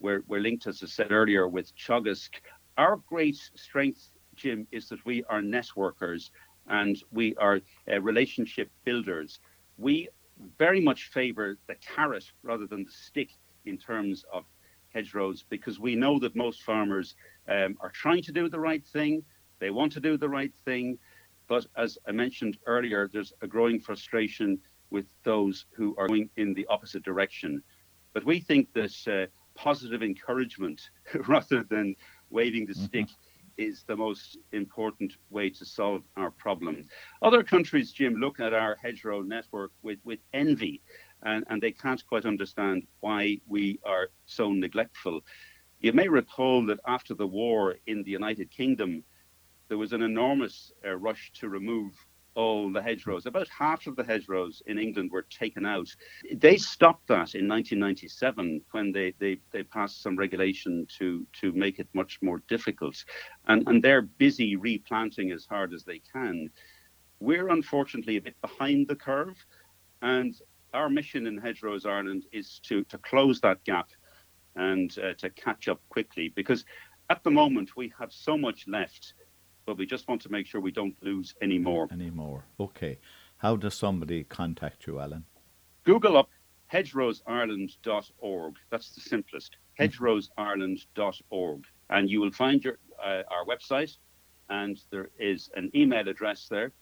We're, 0.00 0.22
we're 0.26 0.40
linked, 0.40 0.66
as 0.66 0.82
I 0.82 0.86
said 0.86 1.12
earlier, 1.12 1.48
with 1.48 1.72
Teagasc. 1.76 2.30
Our 2.76 2.96
great 3.08 3.36
strength, 3.54 4.10
Jim, 4.36 4.66
is 4.70 4.88
that 4.88 5.04
we 5.04 5.24
are 5.24 5.40
networkers 5.40 6.30
and 6.68 6.96
we 7.10 7.34
are 7.36 7.60
uh, 7.90 8.00
relationship 8.00 8.70
builders. 8.84 9.40
We 9.78 10.08
very 10.58 10.80
much 10.80 11.10
favour 11.12 11.58
the 11.66 11.74
carrot 11.76 12.24
rather 12.42 12.66
than 12.66 12.84
the 12.84 12.90
stick 12.90 13.30
in 13.64 13.78
terms 13.78 14.24
of 14.32 14.44
hedgerows 14.94 15.44
because 15.48 15.80
we 15.80 15.94
know 15.94 16.18
that 16.18 16.36
most 16.36 16.62
farmers 16.62 17.16
um, 17.48 17.76
are 17.80 17.90
trying 17.90 18.22
to 18.22 18.32
do 18.32 18.48
the 18.48 18.60
right 18.60 18.84
thing. 18.86 19.22
They 19.58 19.70
want 19.70 19.92
to 19.92 20.00
do 20.00 20.16
the 20.16 20.28
right 20.28 20.54
thing. 20.64 20.98
But 21.48 21.66
as 21.76 21.98
I 22.06 22.12
mentioned 22.12 22.58
earlier, 22.66 23.08
there's 23.12 23.32
a 23.40 23.46
growing 23.46 23.80
frustration 23.80 24.58
with 24.90 25.06
those 25.24 25.66
who 25.74 25.94
are 25.98 26.08
going 26.08 26.30
in 26.36 26.54
the 26.54 26.66
opposite 26.66 27.02
direction. 27.02 27.62
But 28.14 28.24
we 28.24 28.40
think 28.40 28.72
that 28.72 28.96
uh, 29.06 29.26
positive 29.54 30.02
encouragement 30.02 30.80
rather 31.28 31.64
than 31.64 31.94
waving 32.30 32.66
the 32.66 32.74
mm-hmm. 32.74 32.84
stick 32.84 33.08
is 33.58 33.82
the 33.86 33.96
most 33.96 34.38
important 34.52 35.14
way 35.30 35.50
to 35.50 35.64
solve 35.64 36.02
our 36.16 36.30
problem. 36.30 36.84
Other 37.22 37.42
countries, 37.42 37.90
Jim, 37.90 38.14
look 38.14 38.38
at 38.38 38.54
our 38.54 38.76
hedgerow 38.80 39.22
network 39.22 39.72
with, 39.82 39.98
with 40.04 40.20
envy 40.32 40.80
and, 41.22 41.44
and 41.48 41.60
they 41.60 41.72
can't 41.72 42.06
quite 42.06 42.24
understand 42.24 42.86
why 43.00 43.38
we 43.46 43.80
are 43.84 44.08
so 44.26 44.52
neglectful. 44.52 45.20
You 45.80 45.92
may 45.92 46.08
recall 46.08 46.64
that 46.66 46.80
after 46.86 47.14
the 47.14 47.26
war 47.26 47.76
in 47.86 48.02
the 48.02 48.10
United 48.10 48.50
Kingdom, 48.50 49.02
there 49.68 49.78
was 49.78 49.92
an 49.92 50.02
enormous 50.02 50.72
uh, 50.86 50.96
rush 50.96 51.30
to 51.34 51.48
remove 51.48 51.92
all 52.38 52.72
the 52.72 52.80
hedgerows. 52.80 53.26
About 53.26 53.48
half 53.48 53.88
of 53.88 53.96
the 53.96 54.04
hedgerows 54.04 54.62
in 54.66 54.78
England 54.78 55.10
were 55.10 55.26
taken 55.28 55.66
out. 55.66 55.88
They 56.32 56.56
stopped 56.56 57.08
that 57.08 57.34
in 57.34 57.48
1997 57.48 58.60
when 58.70 58.92
they, 58.92 59.12
they, 59.18 59.40
they 59.50 59.64
passed 59.64 60.02
some 60.02 60.16
regulation 60.16 60.86
to, 60.98 61.26
to 61.40 61.50
make 61.52 61.80
it 61.80 61.88
much 61.94 62.20
more 62.22 62.40
difficult. 62.48 63.04
And, 63.48 63.66
and 63.66 63.82
they're 63.82 64.02
busy 64.02 64.54
replanting 64.54 65.32
as 65.32 65.46
hard 65.46 65.74
as 65.74 65.82
they 65.82 66.00
can. 66.12 66.48
We're 67.18 67.48
unfortunately 67.48 68.18
a 68.18 68.22
bit 68.22 68.40
behind 68.40 68.86
the 68.86 68.94
curve. 68.94 69.36
And 70.00 70.32
our 70.72 70.88
mission 70.88 71.26
in 71.26 71.38
Hedgerows 71.38 71.86
Ireland 71.86 72.26
is 72.30 72.60
to, 72.68 72.84
to 72.84 72.98
close 72.98 73.40
that 73.40 73.64
gap 73.64 73.88
and 74.54 74.96
uh, 75.00 75.14
to 75.14 75.28
catch 75.30 75.66
up 75.66 75.80
quickly 75.88 76.32
because 76.36 76.64
at 77.10 77.24
the 77.24 77.32
moment 77.32 77.76
we 77.76 77.92
have 77.98 78.12
so 78.12 78.38
much 78.38 78.68
left 78.68 79.14
but 79.68 79.76
we 79.76 79.84
just 79.84 80.08
want 80.08 80.22
to 80.22 80.30
make 80.30 80.46
sure 80.46 80.62
we 80.62 80.70
don't 80.70 80.96
lose 81.02 81.34
any 81.42 81.58
more. 81.58 81.86
Any 81.92 82.08
more. 82.08 82.42
Okay. 82.58 82.98
How 83.36 83.54
does 83.54 83.74
somebody 83.74 84.24
contact 84.24 84.86
you, 84.86 84.98
Alan? 84.98 85.26
Google 85.84 86.16
up 86.16 86.30
hedgerowsireland.org. 86.72 88.54
That's 88.70 88.90
the 88.94 89.00
simplest. 89.02 89.56
Hmm. 89.76 89.84
hedgerowsireland.org. 89.84 91.64
And 91.90 92.10
you 92.10 92.20
will 92.22 92.32
find 92.32 92.64
your, 92.64 92.78
uh, 93.04 93.22
our 93.30 93.44
website, 93.44 93.94
and 94.48 94.80
there 94.90 95.10
is 95.18 95.50
an 95.54 95.70
email 95.74 96.08
address 96.08 96.48
there, 96.48 96.72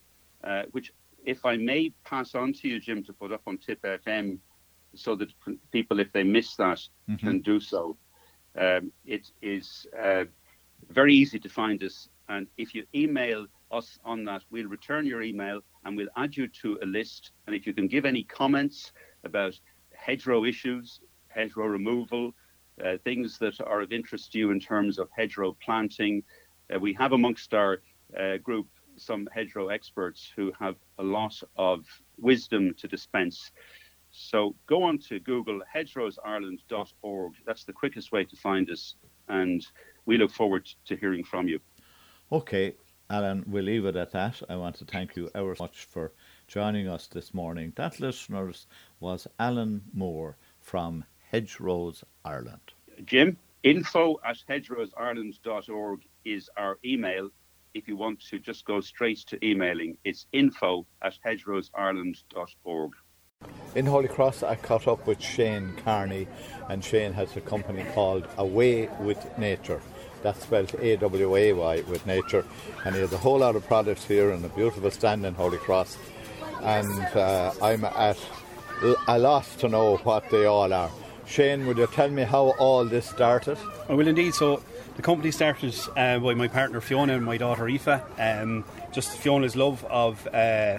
uh, 0.44 0.62
which, 0.70 0.92
if 1.24 1.44
I 1.44 1.56
may 1.56 1.90
pass 2.04 2.36
on 2.36 2.52
to 2.52 2.68
you, 2.68 2.78
Jim, 2.78 3.02
to 3.04 3.12
put 3.12 3.32
up 3.32 3.42
on 3.48 3.58
Tipp 3.58 3.82
FM, 3.82 4.38
so 4.94 5.16
that 5.16 5.28
people, 5.72 5.98
if 5.98 6.12
they 6.12 6.22
miss 6.22 6.54
that, 6.56 6.80
Mm-hmm. 7.10 7.26
can 7.26 7.40
do 7.40 7.58
so. 7.60 7.96
Um, 8.58 8.90
it 9.04 9.30
is 9.42 9.86
uh, 9.96 10.24
very 10.90 11.14
easy 11.14 11.38
to 11.40 11.48
find 11.48 11.82
us, 11.84 12.08
and 12.28 12.46
if 12.56 12.74
you 12.74 12.84
email 12.94 13.46
us 13.70 13.98
on 14.04 14.24
that, 14.24 14.42
we'll 14.50 14.68
return 14.68 15.06
your 15.06 15.22
email 15.22 15.60
and 15.84 15.96
we'll 15.96 16.08
add 16.16 16.36
you 16.36 16.48
to 16.48 16.78
a 16.82 16.86
list. 16.86 17.32
And 17.46 17.54
if 17.54 17.66
you 17.66 17.72
can 17.72 17.88
give 17.88 18.04
any 18.04 18.22
comments 18.24 18.92
about 19.24 19.58
hedgerow 19.94 20.44
issues, 20.44 21.00
hedgerow 21.28 21.66
removal, 21.66 22.32
uh, 22.84 22.96
things 23.04 23.38
that 23.38 23.60
are 23.60 23.80
of 23.80 23.92
interest 23.92 24.32
to 24.32 24.38
you 24.38 24.50
in 24.50 24.60
terms 24.60 24.98
of 24.98 25.08
hedgerow 25.16 25.56
planting, 25.64 26.22
uh, 26.74 26.78
we 26.78 26.92
have 26.94 27.12
amongst 27.12 27.54
our 27.54 27.82
uh, 28.18 28.36
group 28.38 28.66
some 28.96 29.28
hedgerow 29.32 29.68
experts 29.68 30.32
who 30.34 30.52
have 30.58 30.76
a 30.98 31.02
lot 31.02 31.34
of 31.56 31.84
wisdom 32.18 32.74
to 32.78 32.88
dispense. 32.88 33.52
So 34.10 34.54
go 34.66 34.82
on 34.82 34.98
to 35.08 35.20
Google 35.20 35.60
hedgerowsireland.org. 35.74 37.32
That's 37.44 37.64
the 37.64 37.72
quickest 37.72 38.12
way 38.12 38.24
to 38.24 38.36
find 38.36 38.70
us, 38.70 38.94
and 39.28 39.66
we 40.06 40.16
look 40.16 40.30
forward 40.30 40.68
to 40.86 40.96
hearing 40.96 41.24
from 41.24 41.48
you. 41.48 41.60
Okay, 42.32 42.74
Alan, 43.08 43.44
we'll 43.46 43.62
leave 43.62 43.84
it 43.84 43.94
at 43.94 44.10
that. 44.10 44.42
I 44.48 44.56
want 44.56 44.74
to 44.76 44.84
thank 44.84 45.14
you 45.14 45.30
ever 45.32 45.54
so 45.54 45.62
much 45.62 45.84
for 45.84 46.10
joining 46.48 46.88
us 46.88 47.06
this 47.06 47.32
morning. 47.32 47.72
That, 47.76 48.00
listeners, 48.00 48.66
was 48.98 49.28
Alan 49.38 49.82
Moore 49.92 50.36
from 50.60 51.04
Hedgerows 51.32 52.02
Ireland. 52.24 52.72
Jim, 53.04 53.36
info 53.62 54.16
at 54.24 54.38
hedgerowsireland.org 54.48 56.00
is 56.24 56.50
our 56.56 56.78
email. 56.84 57.30
If 57.74 57.86
you 57.86 57.96
want 57.96 58.20
to 58.30 58.40
just 58.40 58.64
go 58.64 58.80
straight 58.80 59.18
to 59.28 59.38
emailing, 59.46 59.96
it's 60.02 60.26
info 60.32 60.84
at 61.02 61.14
hedgerowsireland.org. 61.24 62.92
In 63.76 63.86
Holy 63.86 64.08
Cross, 64.08 64.42
I 64.42 64.56
caught 64.56 64.88
up 64.88 65.06
with 65.06 65.20
Shane 65.20 65.74
Carney, 65.84 66.26
and 66.68 66.82
Shane 66.82 67.12
has 67.12 67.36
a 67.36 67.40
company 67.40 67.84
called 67.94 68.26
Away 68.36 68.88
with 68.98 69.38
Nature. 69.38 69.80
That's 70.22 70.42
spelled 70.42 70.74
A 70.80 70.96
W 70.96 71.36
A 71.36 71.52
Y 71.52 71.82
with 71.88 72.06
Nature, 72.06 72.44
and 72.84 72.94
he 72.94 73.00
has 73.00 73.12
a 73.12 73.18
whole 73.18 73.38
lot 73.38 73.56
of 73.56 73.66
products 73.66 74.04
here 74.04 74.30
and 74.30 74.44
a 74.44 74.48
beautiful 74.48 74.90
stand 74.90 75.24
in 75.24 75.34
Holy 75.34 75.58
Cross. 75.58 75.98
And 76.62 77.04
uh, 77.16 77.52
I'm 77.62 77.84
at 77.84 78.18
a 79.06 79.18
loss 79.18 79.56
to 79.56 79.68
know 79.68 79.96
what 79.98 80.28
they 80.30 80.46
all 80.46 80.72
are. 80.72 80.90
Shane, 81.26 81.66
would 81.66 81.78
you 81.78 81.86
tell 81.88 82.08
me 82.08 82.22
how 82.22 82.54
all 82.58 82.84
this 82.84 83.08
started? 83.08 83.58
I 83.88 83.94
will 83.94 84.08
indeed. 84.08 84.34
So 84.34 84.62
the 84.96 85.02
company 85.02 85.30
started 85.30 85.74
uh, 85.96 86.18
by 86.18 86.34
my 86.34 86.48
partner 86.48 86.80
Fiona 86.80 87.14
and 87.14 87.24
my 87.24 87.36
daughter 87.36 87.68
Aoife. 87.68 88.00
Um, 88.18 88.64
just 88.92 89.10
Fiona's 89.10 89.56
love 89.56 89.84
of 89.84 90.26
uh, 90.28 90.78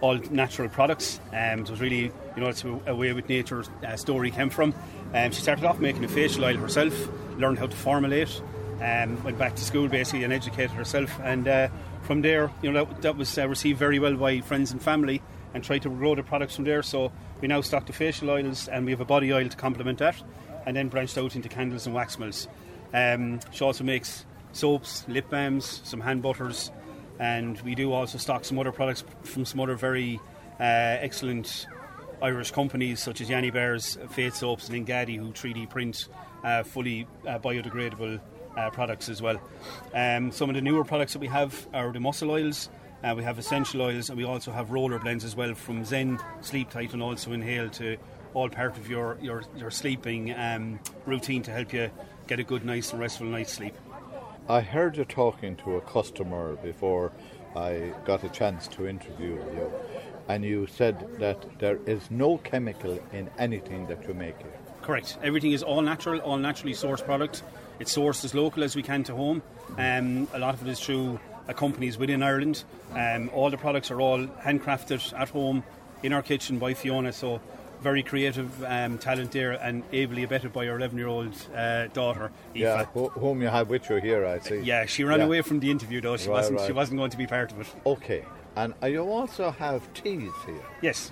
all 0.00 0.16
natural 0.30 0.68
products. 0.68 1.20
Um, 1.32 1.60
it 1.60 1.70
was 1.70 1.80
really, 1.80 2.04
you 2.04 2.12
know, 2.36 2.48
it's 2.48 2.64
a 2.64 2.94
way 2.94 3.12
with 3.12 3.28
nature 3.28 3.64
uh, 3.86 3.96
story 3.96 4.30
came 4.30 4.48
from. 4.48 4.74
Um, 5.12 5.32
she 5.32 5.42
started 5.42 5.64
off 5.64 5.80
making 5.80 6.04
a 6.04 6.08
facial 6.08 6.44
oil 6.44 6.56
herself, 6.56 6.94
learned 7.36 7.58
how 7.58 7.66
to 7.66 7.76
formulate, 7.76 8.40
um, 8.80 9.22
went 9.22 9.38
back 9.38 9.54
to 9.56 9.64
school 9.64 9.88
basically 9.88 10.24
and 10.24 10.32
educated 10.32 10.70
herself. 10.70 11.18
And 11.22 11.46
uh, 11.46 11.68
from 12.02 12.22
there, 12.22 12.50
you 12.62 12.72
know, 12.72 12.84
that, 12.84 13.02
that 13.02 13.16
was 13.16 13.36
uh, 13.38 13.48
received 13.48 13.78
very 13.78 13.98
well 13.98 14.16
by 14.16 14.40
friends 14.40 14.72
and 14.72 14.82
family 14.82 15.22
and 15.54 15.62
tried 15.64 15.82
to 15.82 15.90
grow 15.90 16.14
the 16.14 16.22
products 16.22 16.56
from 16.56 16.64
there. 16.64 16.82
So 16.82 17.12
we 17.40 17.48
now 17.48 17.60
stock 17.60 17.86
the 17.86 17.92
facial 17.92 18.30
oils 18.30 18.68
and 18.68 18.84
we 18.84 18.92
have 18.92 19.00
a 19.00 19.04
body 19.04 19.32
oil 19.32 19.48
to 19.48 19.56
complement 19.56 19.98
that 19.98 20.22
and 20.66 20.76
then 20.76 20.88
branched 20.88 21.18
out 21.18 21.36
into 21.36 21.48
candles 21.48 21.86
and 21.86 21.94
wax 21.94 22.18
melts. 22.18 22.48
Um, 22.92 23.40
she 23.52 23.64
also 23.64 23.84
makes 23.84 24.24
soaps, 24.52 25.04
lip 25.08 25.30
balms, 25.30 25.80
some 25.84 26.00
hand 26.00 26.22
butters, 26.22 26.70
and 27.18 27.60
we 27.62 27.74
do 27.74 27.92
also 27.92 28.18
stock 28.18 28.44
some 28.44 28.58
other 28.58 28.72
products 28.72 29.04
from 29.22 29.44
some 29.44 29.60
other 29.60 29.74
very 29.76 30.20
uh, 30.58 30.98
excellent 31.00 31.66
Irish 32.22 32.50
companies 32.50 33.00
such 33.00 33.20
as 33.20 33.30
Yanni 33.30 33.50
Bears, 33.50 33.98
Faith 34.10 34.36
Soaps, 34.36 34.68
and 34.68 34.86
Ingadi, 34.86 35.16
who 35.16 35.32
3D 35.32 35.70
print 35.70 36.08
uh, 36.44 36.62
fully 36.62 37.06
uh, 37.26 37.38
biodegradable 37.38 38.20
uh, 38.56 38.70
products 38.70 39.08
as 39.08 39.20
well. 39.22 39.40
Um, 39.94 40.32
some 40.32 40.48
of 40.50 40.54
the 40.54 40.62
newer 40.62 40.84
products 40.84 41.12
that 41.12 41.18
we 41.18 41.28
have 41.28 41.66
are 41.72 41.92
the 41.92 42.00
muscle 42.00 42.30
oils. 42.30 42.68
Uh, 43.02 43.14
we 43.16 43.22
have 43.22 43.38
essential 43.38 43.80
oils, 43.82 44.10
and 44.10 44.18
we 44.18 44.24
also 44.24 44.52
have 44.52 44.70
roller 44.70 44.98
blends 44.98 45.24
as 45.24 45.34
well 45.34 45.54
from 45.54 45.84
Zen 45.84 46.18
Sleep 46.42 46.68
Tight 46.70 46.92
and 46.92 47.02
also 47.02 47.32
Inhale 47.32 47.70
to 47.70 47.96
all 48.34 48.48
part 48.48 48.76
of 48.76 48.88
your 48.88 49.18
your, 49.22 49.42
your 49.56 49.70
sleeping 49.70 50.34
um, 50.34 50.78
routine 51.06 51.42
to 51.42 51.50
help 51.50 51.72
you 51.72 51.90
get 52.26 52.38
a 52.38 52.44
good, 52.44 52.64
nice, 52.64 52.92
and 52.92 53.00
restful 53.00 53.26
night's 53.26 53.52
sleep. 53.52 53.74
I 54.48 54.60
heard 54.60 54.96
you 54.96 55.04
talking 55.04 55.56
to 55.56 55.76
a 55.76 55.80
customer 55.80 56.56
before 56.56 57.12
I 57.56 57.92
got 58.04 58.22
a 58.24 58.28
chance 58.28 58.68
to 58.68 58.86
interview 58.86 59.34
you, 59.34 59.72
and 60.28 60.44
you 60.44 60.66
said 60.66 61.06
that 61.18 61.58
there 61.58 61.78
is 61.86 62.10
no 62.10 62.38
chemical 62.38 62.98
in 63.12 63.30
anything 63.38 63.86
that 63.86 64.06
you 64.06 64.14
make 64.14 64.38
here. 64.38 64.52
Correct. 64.82 65.18
Everything 65.22 65.52
is 65.52 65.62
all 65.62 65.82
natural, 65.82 66.20
all 66.20 66.36
naturally 66.36 66.74
sourced 66.74 67.04
product. 67.04 67.42
It's 67.80 67.96
sourced 67.96 68.24
as 68.24 68.34
local 68.34 68.62
as 68.62 68.76
we 68.76 68.82
can 68.82 69.02
to 69.04 69.14
home. 69.14 69.42
Um, 69.78 70.28
a 70.34 70.38
lot 70.38 70.54
of 70.54 70.66
it 70.66 70.70
is 70.70 70.78
through 70.80 71.18
uh, 71.48 71.52
companies 71.54 71.98
within 71.98 72.22
Ireland. 72.22 72.62
Um, 72.94 73.30
all 73.34 73.50
the 73.50 73.56
products 73.56 73.90
are 73.90 74.00
all 74.00 74.26
handcrafted 74.26 75.18
at 75.18 75.30
home 75.30 75.64
in 76.02 76.12
our 76.12 76.22
kitchen 76.22 76.58
by 76.58 76.74
Fiona. 76.74 77.12
So 77.12 77.40
very 77.80 78.02
creative 78.02 78.62
um, 78.64 78.98
talent 78.98 79.32
there 79.32 79.52
and 79.52 79.82
ably 79.92 80.22
abetted 80.24 80.52
by 80.52 80.68
our 80.68 80.76
11 80.76 80.98
year 80.98 81.06
old 81.08 81.34
uh, 81.56 81.86
daughter, 81.88 82.30
Aoife. 82.54 82.60
Yeah, 82.60 82.84
wh- 82.94 83.10
whom 83.18 83.40
you 83.40 83.48
have 83.48 83.70
with 83.70 83.88
you 83.88 83.96
here, 83.96 84.26
I 84.26 84.38
see. 84.40 84.60
Yeah, 84.60 84.84
she 84.84 85.02
ran 85.04 85.20
Yeah. 85.20 85.24
away 85.24 85.40
from 85.40 85.60
the 85.60 85.70
interview 85.70 86.02
though. 86.02 86.18
She 86.18 86.28
Right, 86.28 86.36
wasn't. 86.36 86.60
She 86.66 86.72
wasn't 86.72 86.98
going 86.98 87.10
to 87.12 87.16
be 87.16 87.26
part 87.26 87.50
of 87.52 87.60
it. 87.60 87.68
Okay, 87.86 88.22
and 88.56 88.74
you 88.84 89.02
also 89.02 89.50
have 89.50 89.82
teas 89.94 90.30
here. 90.44 90.60
Yes. 90.82 91.10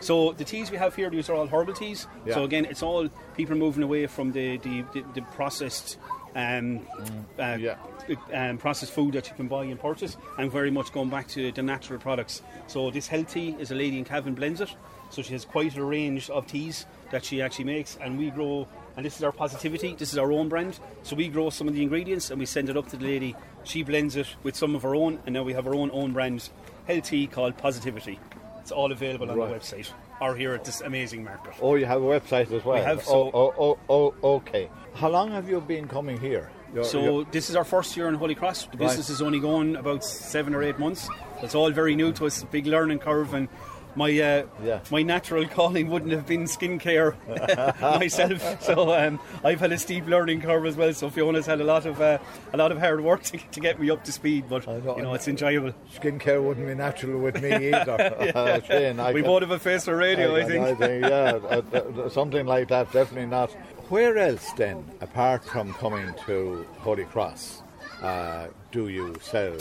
So 0.00 0.32
the 0.32 0.44
teas 0.44 0.70
we 0.70 0.76
have 0.78 0.94
here, 0.96 1.10
these 1.10 1.28
are 1.28 1.34
all 1.34 1.46
herbal 1.46 1.74
teas. 1.74 2.06
Yeah. 2.26 2.34
So 2.34 2.44
again, 2.44 2.64
it's 2.64 2.82
all 2.82 3.08
people 3.36 3.56
moving 3.56 3.82
away 3.82 4.06
from 4.06 4.32
the 4.32 4.56
the, 4.58 4.82
the, 4.92 5.04
the 5.14 5.22
processed. 5.22 5.98
Um, 6.32 6.86
uh, 6.96 7.42
Mm. 7.42 7.60
yeah. 7.60 8.50
um, 8.50 8.56
processed 8.58 8.92
food 8.92 9.14
that 9.14 9.28
you 9.28 9.34
can 9.34 9.48
buy 9.48 9.64
and 9.64 9.80
purchase, 9.80 10.16
and 10.38 10.48
very 10.48 10.70
much 10.70 10.92
going 10.92 11.10
back 11.10 11.26
to 11.28 11.50
the 11.50 11.60
natural 11.62 11.98
products. 11.98 12.40
So 12.68 12.88
this 12.92 13.08
health 13.08 13.32
tea 13.32 13.56
is 13.58 13.72
a 13.72 13.74
lady 13.74 13.98
in 13.98 14.04
Cavan 14.04 14.34
blends 14.34 14.60
it, 14.60 14.72
so 15.10 15.22
she 15.22 15.32
has 15.32 15.44
quite 15.44 15.76
a 15.76 15.82
range 15.84 16.30
of 16.30 16.46
teas 16.46 16.86
that 17.10 17.24
she 17.24 17.42
actually 17.42 17.64
makes, 17.64 17.98
and 18.00 18.16
we 18.16 18.30
grow. 18.30 18.68
And 18.96 19.04
this 19.04 19.16
is 19.16 19.24
our 19.24 19.32
positivity. 19.32 19.96
This 19.98 20.12
is 20.12 20.18
our 20.18 20.30
own 20.30 20.48
brand. 20.48 20.78
So 21.02 21.16
we 21.16 21.26
grow 21.26 21.50
some 21.50 21.66
of 21.66 21.74
the 21.74 21.82
ingredients 21.82 22.30
and 22.30 22.38
we 22.38 22.46
send 22.46 22.68
it 22.68 22.76
up 22.76 22.88
to 22.90 22.96
the 22.96 23.04
lady. 23.06 23.34
She 23.64 23.82
blends 23.82 24.14
it 24.14 24.26
with 24.44 24.54
some 24.54 24.76
of 24.76 24.82
her 24.82 24.94
own, 24.94 25.18
and 25.26 25.32
now 25.34 25.42
we 25.42 25.52
have 25.54 25.66
our 25.66 25.74
own 25.74 25.90
own 25.92 26.12
brand 26.12 26.48
health 26.86 27.04
tea 27.10 27.26
called 27.26 27.56
Positivity. 27.56 28.20
It's 28.60 28.72
all 28.72 28.92
available 28.92 29.30
on 29.30 29.36
Right. 29.38 29.48
the 29.48 29.58
website 29.58 29.88
or 30.20 30.34
here 30.36 30.52
at 30.54 30.64
this 30.64 30.80
amazing 30.82 31.24
market. 31.24 31.54
Oh, 31.62 31.74
you 31.76 31.86
have 31.86 32.02
a 32.02 32.04
website 32.04 32.52
as 32.52 32.64
well. 32.64 32.76
We 32.76 32.82
have, 32.82 32.98
oh, 33.00 33.02
so- 33.02 33.30
oh, 33.34 33.54
oh, 33.58 33.78
oh, 33.88 34.14
oh, 34.22 34.34
okay. 34.36 34.68
How 34.94 35.08
long 35.08 35.30
have 35.30 35.48
you 35.48 35.60
been 35.60 35.88
coming 35.88 36.18
here? 36.20 36.50
You're- 36.74 36.84
So 36.84 37.00
you're- 37.02 37.26
this 37.32 37.48
is 37.50 37.56
our 37.56 37.64
first 37.64 37.96
year 37.96 38.06
in 38.08 38.14
Holy 38.14 38.34
Cross. 38.34 38.64
The 38.66 38.70
Right. 38.70 38.78
business 38.88 39.08
is 39.10 39.20
only 39.22 39.40
going 39.40 39.76
about 39.76 40.04
seven 40.04 40.54
or 40.54 40.62
eight 40.62 40.78
months. 40.78 41.08
It's 41.42 41.54
all 41.54 41.70
very 41.70 41.96
new 41.96 42.12
to 42.12 42.26
us, 42.26 42.44
big 42.44 42.66
learning 42.66 42.98
curve, 43.00 43.34
and 43.34 43.48
my 43.96 44.10
uh, 44.20 44.44
Yeah. 44.64 44.80
my 44.90 45.02
natural 45.02 45.46
calling 45.46 45.88
wouldn't 45.88 46.12
have 46.12 46.26
been 46.26 46.44
skincare 46.44 47.14
myself. 47.80 48.62
So 48.62 48.92
um, 48.94 49.18
I've 49.44 49.60
had 49.60 49.72
a 49.72 49.78
steep 49.78 50.06
learning 50.06 50.40
curve 50.42 50.66
as 50.66 50.76
well. 50.76 50.92
So 50.92 51.10
Fiona's 51.10 51.46
had 51.46 51.60
a 51.60 51.64
lot 51.64 51.86
of 51.86 52.00
uh, 52.00 52.18
a 52.52 52.56
lot 52.56 52.72
of 52.72 52.78
hard 52.78 53.02
work 53.02 53.22
to, 53.24 53.38
to 53.38 53.60
get 53.60 53.80
me 53.80 53.90
up 53.90 54.04
to 54.04 54.12
speed, 54.12 54.44
but 54.48 54.66
you 54.66 55.02
know 55.02 55.14
it's 55.14 55.28
enjoyable. 55.28 55.72
skincare 55.94 56.42
wouldn't 56.42 56.66
be 56.66 56.74
natural 56.74 57.20
with 57.20 57.40
me 57.42 57.50
either. 57.74 58.32
uh, 58.34 58.60
Shane, 58.62 59.00
I 59.08 59.12
we 59.12 59.22
can- 59.22 59.30
both 59.30 59.42
have 59.42 59.50
a 59.50 59.58
face 59.58 59.84
for 59.84 59.96
radio, 59.96 60.36
I, 60.36 60.44
think. 60.44 60.78
yeah, 60.80 61.38
uh, 61.42 61.62
uh, 61.72 62.08
something 62.08 62.46
like 62.46 62.68
that, 62.68 62.92
definitely 62.92 63.26
not. 63.30 63.50
Where 63.90 64.16
else 64.18 64.52
then, 64.56 64.84
apart 65.00 65.44
from 65.44 65.74
coming 65.74 66.14
to 66.26 66.64
Holy 66.78 67.04
Cross, 67.04 67.62
uh, 68.02 68.46
do 68.70 68.88
you 68.88 69.16
sell 69.20 69.54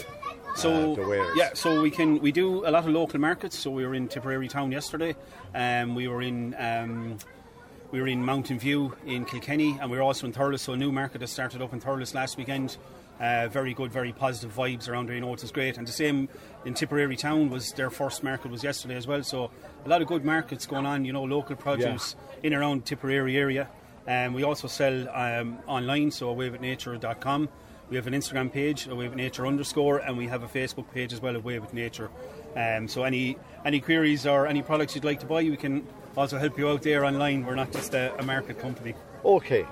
So 0.56 0.96
uh, 1.00 1.34
yeah, 1.36 1.52
so 1.54 1.82
we 1.82 1.92
can 1.92 2.20
we 2.20 2.32
do 2.32 2.66
a 2.66 2.72
lot 2.72 2.84
of 2.86 2.90
local 2.90 3.20
markets. 3.20 3.58
So 3.58 3.72
we 3.72 3.86
were 3.86 3.96
in 3.96 4.08
Tipperary 4.08 4.48
town 4.48 4.72
yesterday, 4.72 5.16
um, 5.56 5.96
we 5.96 6.08
were 6.08 6.22
in 6.22 6.56
um, 6.58 7.18
we 7.92 8.02
were 8.02 8.08
in 8.08 8.24
Mountain 8.24 8.60
View 8.60 8.96
in 9.06 9.26
Kilkenny, 9.26 9.78
and 9.82 9.90
we 9.90 9.98
were 9.98 10.04
also 10.04 10.28
in 10.28 10.34
Thurles. 10.34 10.60
So 10.60 10.74
a 10.74 10.78
new 10.78 10.92
market 10.92 11.20
that 11.20 11.28
started 11.28 11.62
up 11.62 11.74
in 11.74 11.82
Thurles 11.82 12.14
last 12.14 12.38
weekend. 12.38 12.78
Uh, 13.20 13.50
very 13.50 13.74
good, 13.74 13.92
very 13.92 14.14
positive 14.14 14.56
vibes 14.56 14.88
around 14.88 15.08
there. 15.08 15.16
You 15.16 15.20
know, 15.22 15.34
it 15.34 15.42
was 15.42 15.52
great. 15.52 15.78
And 15.78 15.86
the 15.86 15.92
same 15.92 16.30
in 16.64 16.74
Tipperary 16.74 17.18
town 17.18 17.50
was 17.50 17.74
their 17.74 17.90
first 17.90 18.24
market 18.24 18.50
was 18.50 18.64
yesterday 18.64 18.96
as 18.96 19.08
well. 19.08 19.24
So 19.24 19.52
a 19.86 19.90
lot 19.90 20.02
of 20.02 20.08
good 20.08 20.24
markets 20.24 20.66
going 20.66 20.86
on. 20.86 21.04
You 21.04 21.12
know, 21.12 21.24
local 21.24 21.58
produce 21.58 22.16
in 22.44 22.54
around 22.54 22.86
Tipperary 22.86 23.38
area. 23.38 23.68
Um, 24.08 24.34
we 24.34 24.44
also 24.44 24.68
sell 24.68 25.10
um, 25.10 25.60
online, 25.68 26.12
so 26.12 26.34
awayWithNature.com. 26.34 27.50
We 27.90 27.96
have 27.96 28.06
an 28.08 28.14
Instagram 28.14 28.52
page, 28.52 28.88
Away 28.88 29.08
with 29.08 29.18
Nature 29.18 29.48
underscore, 29.48 29.98
and 30.00 30.16
we 30.18 30.28
have 30.28 30.44
a 30.44 30.48
Facebook 30.48 30.92
page 30.94 31.12
as 31.12 31.22
well, 31.22 31.36
Away 31.36 31.58
with 31.60 31.74
Nature. 31.74 32.10
Um, 32.56 32.88
so 32.88 33.04
any 33.04 33.38
any 33.66 33.80
queries 33.80 34.26
or 34.28 34.46
any 34.48 34.62
products 34.62 34.94
you'd 34.96 35.04
like 35.04 35.20
to 35.22 35.26
buy, 35.26 35.44
we 35.44 35.58
can 35.58 35.86
also 36.16 36.38
help 36.38 36.58
you 36.58 36.70
out 36.70 36.84
there 36.84 37.04
online. 37.06 37.46
We're 37.46 37.56
not 37.56 37.72
just 37.72 37.94
a, 37.96 38.14
a 38.20 38.24
market 38.24 38.60
company. 38.60 38.94
Okay, 39.26 39.66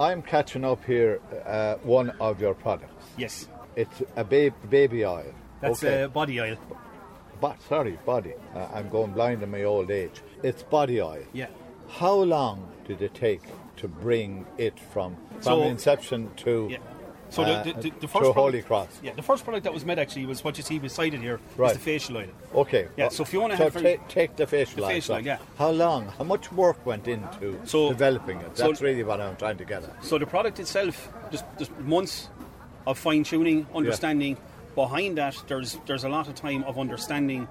I'm 0.00 0.22
catching 0.22 0.64
up 0.64 0.84
here. 0.84 1.20
Uh, 1.46 1.76
one 1.84 2.10
of 2.20 2.40
your 2.40 2.54
products. 2.54 3.06
Yes, 3.16 3.48
It's 3.76 4.02
a 4.16 4.24
ba- 4.24 4.54
baby 4.68 5.04
oil. 5.04 5.32
that's 5.60 5.82
okay. 5.84 6.02
uh, 6.02 6.08
body 6.08 6.40
oil. 6.40 6.56
Bo- 7.40 7.54
sorry, 7.68 7.98
body. 8.04 8.34
Uh, 8.54 8.68
I'm 8.74 8.88
going 8.88 9.12
blind 9.12 9.42
in 9.42 9.50
my 9.50 9.62
old 9.64 9.90
age. 9.90 10.20
It's 10.42 10.62
body 10.64 11.00
oil. 11.00 11.22
Yeah. 11.32 11.46
How 11.88 12.14
long 12.14 12.68
did 12.86 13.02
it 13.02 13.14
take 13.14 13.42
to 13.76 13.86
bring 13.88 14.46
it 14.58 14.78
from, 14.92 15.16
from 15.34 15.42
So- 15.42 15.62
inception 15.62 16.30
to 16.38 16.68
Yeah. 16.70 16.78
So 17.32 17.42
uh, 17.42 17.62
the, 17.62 17.72
the, 17.72 17.80
the, 17.80 17.90
to 17.90 18.08
first 18.08 18.32
Holy 18.32 18.32
product, 18.62 18.66
Cross? 18.68 18.88
yeah, 19.02 19.12
the 19.14 19.22
first 19.22 19.44
product 19.44 19.64
that 19.64 19.72
was 19.72 19.84
made 19.84 19.98
actually 19.98 20.26
was 20.26 20.44
what 20.44 20.56
you 20.58 20.62
see 20.62 20.78
beside 20.78 21.14
it 21.14 21.20
here, 21.20 21.36
is 21.52 21.58
Right. 21.58 21.72
the 21.72 21.78
facial 21.80 22.18
oil. 22.18 22.28
Okay. 22.54 22.88
Yeah, 22.96 23.08
so 23.08 23.24
Fiona 23.24 23.56
so 23.56 23.64
had 23.64 23.72
very- 23.72 23.96
ta- 23.96 24.02
take 24.08 24.36
the 24.36 24.46
facial 24.46 24.86
The 24.86 24.94
oil. 24.94 25.00
so 25.00 25.16
yeah. 25.16 25.38
How 25.58 25.70
long? 25.70 26.08
How 26.18 26.24
much 26.24 26.52
work 26.52 26.84
went 26.84 27.08
into 27.08 27.58
So- 27.64 27.88
developing 27.88 28.38
it? 28.40 28.56
so- 28.58 28.68
That's 28.68 28.82
really 28.82 29.02
what 29.02 29.20
I'm 29.20 29.36
trying 29.36 29.56
to 29.56 29.64
get 29.64 29.82
at. 29.84 30.04
So 30.04 30.18
the 30.18 30.26
product 30.26 30.60
itself, 30.60 31.08
just, 31.30 31.44
just 31.58 31.76
months 31.80 32.28
of 32.86 32.98
fine 32.98 33.24
tuning, 33.24 33.66
understanding. 33.74 34.36
Behind 34.74 35.16
that, 35.18 35.36
there's 35.48 35.78
there's 35.86 36.04
a 36.04 36.08
lot 36.08 36.28
of 36.28 36.34
time 36.34 36.64
of 36.64 36.78
understanding 36.78 37.46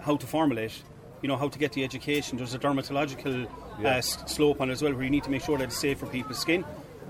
how 0.00 0.16
to 0.16 0.26
formulate. 0.26 0.82
You 1.22 1.28
know 1.28 1.36
how 1.36 1.48
to 1.48 1.58
get 1.58 1.72
the 1.72 1.82
education. 1.84 2.36
There's 2.38 2.54
a 2.54 2.58
dermatological 2.58 3.48
Yeah. 3.80 3.96
uh, 3.96 4.00
slope 4.00 4.60
on 4.60 4.70
as 4.70 4.82
well, 4.82 4.92
where 4.92 5.02
you 5.04 5.10
need 5.10 5.24
to 5.24 5.30
make 5.30 5.42
sure 5.44 5.56
that 5.58 5.64
it's 5.64 5.76
safe 5.78 5.98
for 5.98 6.06
people's 6.06 6.38
skin. 6.38 6.64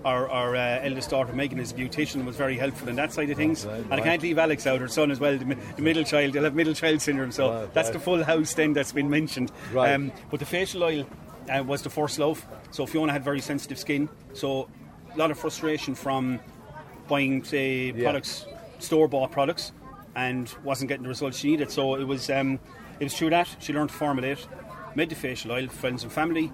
Our, 0.05 0.29
our 0.31 0.55
uh, 0.57 0.81
eldest 0.83 1.11
daughter 1.11 1.33
Megan 1.33 1.59
is 1.59 1.73
a 1.73 1.75
beautician 1.75 2.25
was 2.25 2.37
very 2.37 2.57
helpful 2.57 2.89
in 2.89 2.97
that 2.97 3.13
side 3.13 3.31
of 3.31 3.37
things, 3.37 3.67
Right, 3.67 3.81
and 3.81 3.95
I 3.95 4.01
can't 4.01 4.23
leave 4.23 4.39
Alex 4.39 4.67
out. 4.67 4.81
Her 4.81 4.89
son 4.89 5.11
as 5.11 5.19
well, 5.21 5.37
the, 5.37 5.57
the 5.77 5.83
middle 5.83 6.05
child. 6.05 6.33
They'll 6.33 6.45
have 6.45 6.55
middle 6.55 6.73
child 6.75 7.03
syndrome, 7.03 7.33
so 7.33 7.51
Right, 7.53 7.75
that's 7.75 7.91
the 7.91 7.99
full 7.99 8.23
house 8.23 8.55
then 8.55 8.73
that's 8.73 8.93
been 8.93 9.11
mentioned. 9.11 9.51
Um, 9.71 9.75
Right. 9.75 10.13
but 10.31 10.41
the 10.41 10.47
facial 10.47 10.85
oil 10.85 11.07
uh, 11.51 11.63
was 11.65 11.83
the 11.83 11.91
first 11.91 12.19
love. 12.19 12.47
So 12.71 12.87
Fiona 12.87 13.13
had 13.13 13.25
very 13.25 13.41
sensitive 13.41 13.79
skin, 13.79 14.09
so 14.35 14.69
a 15.15 15.19
lot 15.19 15.31
of 15.31 15.39
frustration 15.39 15.95
from 15.95 16.39
buying, 17.09 17.43
say, 17.43 17.93
Yeah. 17.95 18.05
products, 18.05 18.47
store 18.79 19.09
bought 19.09 19.33
products, 19.33 19.73
and 20.15 20.53
wasn't 20.63 20.89
getting 20.89 21.03
the 21.03 21.09
results 21.09 21.39
she 21.39 21.51
needed. 21.51 21.71
So 21.71 21.97
it 21.97 22.05
was, 22.05 22.31
um, 22.31 22.61
it 23.01 23.05
was 23.05 23.15
through 23.15 23.31
that 23.31 23.49
she 23.59 23.73
learned 23.73 23.91
to 23.91 23.97
formulate, 23.97 24.47
made 24.95 25.09
the 25.11 25.17
facial 25.17 25.53
oil. 25.53 25.67
Friends 25.69 26.03
and 26.05 26.13
family 26.13 26.53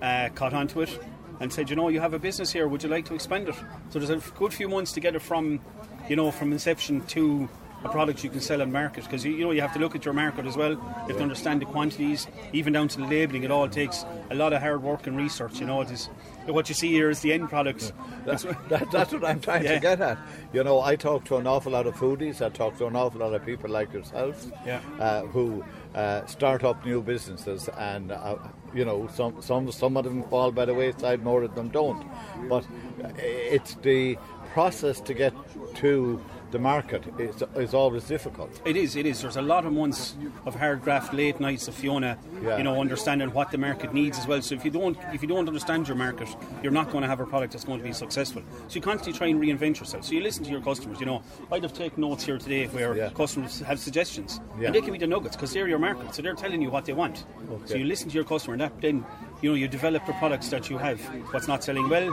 uh, 0.00 0.30
caught 0.34 0.52
onto 0.52 0.80
it 0.82 0.98
and 1.42 1.52
said, 1.52 1.68
you 1.68 1.74
know, 1.74 1.88
you 1.88 1.98
have 1.98 2.14
a 2.14 2.20
business 2.20 2.52
here. 2.52 2.68
Would 2.68 2.84
you 2.84 2.88
like 2.88 3.04
to 3.06 3.14
expand 3.14 3.48
it? 3.48 3.56
So 3.90 3.98
there's 3.98 4.10
a 4.10 4.30
good 4.38 4.54
few 4.54 4.68
months 4.68 4.92
to 4.92 5.00
get 5.00 5.16
it 5.16 5.22
from, 5.22 5.60
you 6.08 6.14
know, 6.14 6.30
from 6.30 6.52
inception 6.52 7.00
to 7.08 7.48
a 7.84 7.88
product 7.88 8.22
you 8.22 8.30
can 8.30 8.40
sell 8.40 8.62
on 8.62 8.70
market 8.70 9.04
because 9.04 9.24
you, 9.24 9.32
you 9.32 9.44
know 9.44 9.50
you 9.50 9.60
have 9.60 9.72
to 9.72 9.78
look 9.78 9.94
at 9.96 10.04
your 10.04 10.14
market 10.14 10.46
as 10.46 10.56
well. 10.56 10.72
You 10.72 10.78
have 11.08 11.16
to 11.16 11.22
understand 11.22 11.60
the 11.62 11.66
quantities, 11.66 12.26
even 12.52 12.72
down 12.72 12.88
to 12.88 12.98
the 12.98 13.06
labelling. 13.06 13.42
It 13.44 13.50
all 13.50 13.68
takes 13.68 14.04
a 14.30 14.34
lot 14.34 14.52
of 14.52 14.60
hard 14.62 14.82
work 14.82 15.06
and 15.06 15.16
research. 15.16 15.58
You 15.60 15.66
know, 15.66 15.80
it 15.80 15.90
is 15.90 16.06
what 16.46 16.68
you 16.68 16.74
see 16.74 16.90
here 16.92 17.10
is 17.10 17.20
the 17.20 17.32
end 17.32 17.48
product. 17.48 17.92
That's 18.24 18.44
what- 18.44 18.68
That, 18.68 18.90
that's 18.90 19.12
what 19.12 19.24
I'm 19.24 19.40
trying 19.40 19.64
Yeah. 19.64 19.74
to 19.74 19.80
get 19.80 20.00
at. 20.00 20.18
You 20.52 20.64
know, 20.64 20.80
I 20.80 20.96
talk 20.96 21.24
to 21.26 21.36
an 21.36 21.46
awful 21.46 21.72
lot 21.72 21.86
of 21.86 21.94
foodies. 21.96 22.44
I 22.44 22.48
talk 22.48 22.78
to 22.78 22.86
an 22.86 22.96
awful 22.96 23.20
lot 23.20 23.34
of 23.34 23.44
people 23.44 23.68
like 23.70 23.92
yourselves 23.92 24.50
Yeah. 24.66 24.80
uh, 25.00 25.22
who 25.26 25.64
uh, 25.94 26.24
start 26.26 26.64
up 26.64 26.84
new 26.86 27.02
businesses, 27.02 27.68
and 27.78 28.12
uh, 28.12 28.36
you 28.72 28.84
know, 28.84 29.08
some 29.12 29.42
some 29.42 29.70
some 29.72 29.96
of 29.96 30.04
them 30.04 30.22
fall 30.24 30.50
by 30.50 30.64
the 30.64 30.72
wayside, 30.74 31.22
more 31.22 31.42
of 31.42 31.54
them 31.54 31.68
don't. 31.68 32.06
But 32.48 32.64
uh, 33.04 33.08
it's 33.18 33.74
the 33.82 34.16
process 34.54 35.00
to 35.02 35.14
get 35.14 35.34
to 35.76 36.20
the 36.52 36.58
market 36.58 37.02
is, 37.18 37.42
is 37.56 37.74
always 37.74 38.04
difficult. 38.04 38.60
It 38.64 38.76
is, 38.76 38.94
it 38.94 39.06
is. 39.06 39.22
There's 39.22 39.36
a 39.36 39.42
lot 39.42 39.64
of 39.64 39.72
months 39.72 40.14
of 40.46 40.54
hard 40.54 40.82
graft, 40.82 41.12
late 41.14 41.40
nights 41.40 41.66
of 41.66 41.74
Fiona, 41.74 42.18
Yeah. 42.42 42.58
you 42.58 42.62
know, 42.62 42.80
understanding 42.80 43.32
what 43.32 43.50
the 43.50 43.58
market 43.58 43.92
needs 43.94 44.18
as 44.18 44.26
well. 44.26 44.42
So 44.42 44.54
if 44.54 44.64
you 44.64 44.70
don't, 44.70 44.96
if 45.12 45.22
you 45.22 45.28
don't 45.28 45.48
understand 45.48 45.88
your 45.88 45.96
market, 45.96 46.28
you're 46.62 46.72
not 46.72 46.90
going 46.92 47.02
to 47.02 47.08
have 47.08 47.20
a 47.20 47.26
product 47.26 47.52
that's 47.54 47.64
going 47.64 47.78
to 47.80 47.84
be 47.84 47.92
successful. 47.92 48.42
So 48.68 48.74
you 48.76 48.82
constantly 48.82 49.16
try 49.18 49.28
and 49.28 49.40
reinvent 49.40 49.80
yourself. 49.80 50.04
So 50.04 50.12
you 50.12 50.20
listen 50.20 50.44
to 50.44 50.50
your 50.50 50.60
customers. 50.60 51.00
You 51.00 51.06
know, 51.06 51.22
I'd 51.50 51.62
have 51.62 51.72
taken 51.72 52.02
notes 52.02 52.24
here 52.24 52.38
today 52.38 52.66
where 52.66 52.94
Yeah. 52.94 53.10
customers 53.10 53.60
have 53.60 53.80
suggestions, 53.80 54.38
Yeah. 54.60 54.66
and 54.66 54.74
they 54.74 54.82
can 54.82 54.92
be 54.92 54.98
the 54.98 55.06
nuggets 55.06 55.34
because 55.36 55.52
they're 55.52 55.68
your 55.68 55.78
market. 55.78 56.14
So 56.14 56.20
they're 56.22 56.34
telling 56.34 56.60
you 56.60 56.70
what 56.70 56.84
they 56.84 56.92
want. 56.92 57.24
Okay. 57.50 57.66
So 57.66 57.74
you 57.76 57.84
listen 57.86 58.08
to 58.10 58.14
your 58.14 58.24
customer, 58.24 58.54
and 58.54 58.60
that 58.60 58.78
then, 58.80 59.04
you 59.42 59.50
know, 59.50 59.54
you 59.56 59.68
develop 59.68 60.06
the 60.06 60.12
products 60.14 60.48
that 60.50 60.70
you 60.70 60.78
have. 60.78 61.00
What's 61.32 61.48
not 61.48 61.62
selling 61.64 61.88
well 61.88 62.10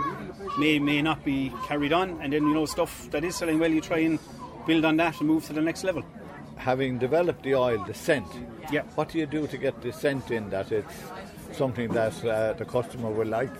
may 0.57 0.79
may 0.79 1.01
not 1.01 1.23
be 1.23 1.53
carried 1.67 1.93
on, 1.93 2.19
and 2.21 2.33
then 2.33 2.43
you 2.47 2.53
know 2.53 2.65
stuff 2.65 3.09
that 3.11 3.23
is 3.23 3.35
selling 3.35 3.59
well, 3.59 3.71
you 3.71 3.81
try 3.81 3.99
and 3.99 4.19
build 4.67 4.83
on 4.85 4.97
that 4.97 5.19
and 5.19 5.27
move 5.29 5.45
to 5.45 5.53
the 5.53 5.61
next 5.61 5.83
level. 5.83 6.03
Having 6.57 6.97
developed 6.99 7.43
the 7.43 7.55
oil, 7.55 7.83
the 7.85 7.93
scent, 7.93 8.27
Yeah. 8.71 8.81
what 8.95 9.09
do 9.09 9.17
you 9.19 9.25
do 9.25 9.47
to 9.47 9.57
get 9.57 9.81
the 9.81 9.93
scent 9.93 10.29
in 10.31 10.49
that 10.49 10.71
it's 10.71 10.93
something 11.53 11.89
that 11.93 12.13
uh, 12.25 12.53
the 12.53 12.65
customer 12.65 13.09
will 13.09 13.27
like? 13.27 13.51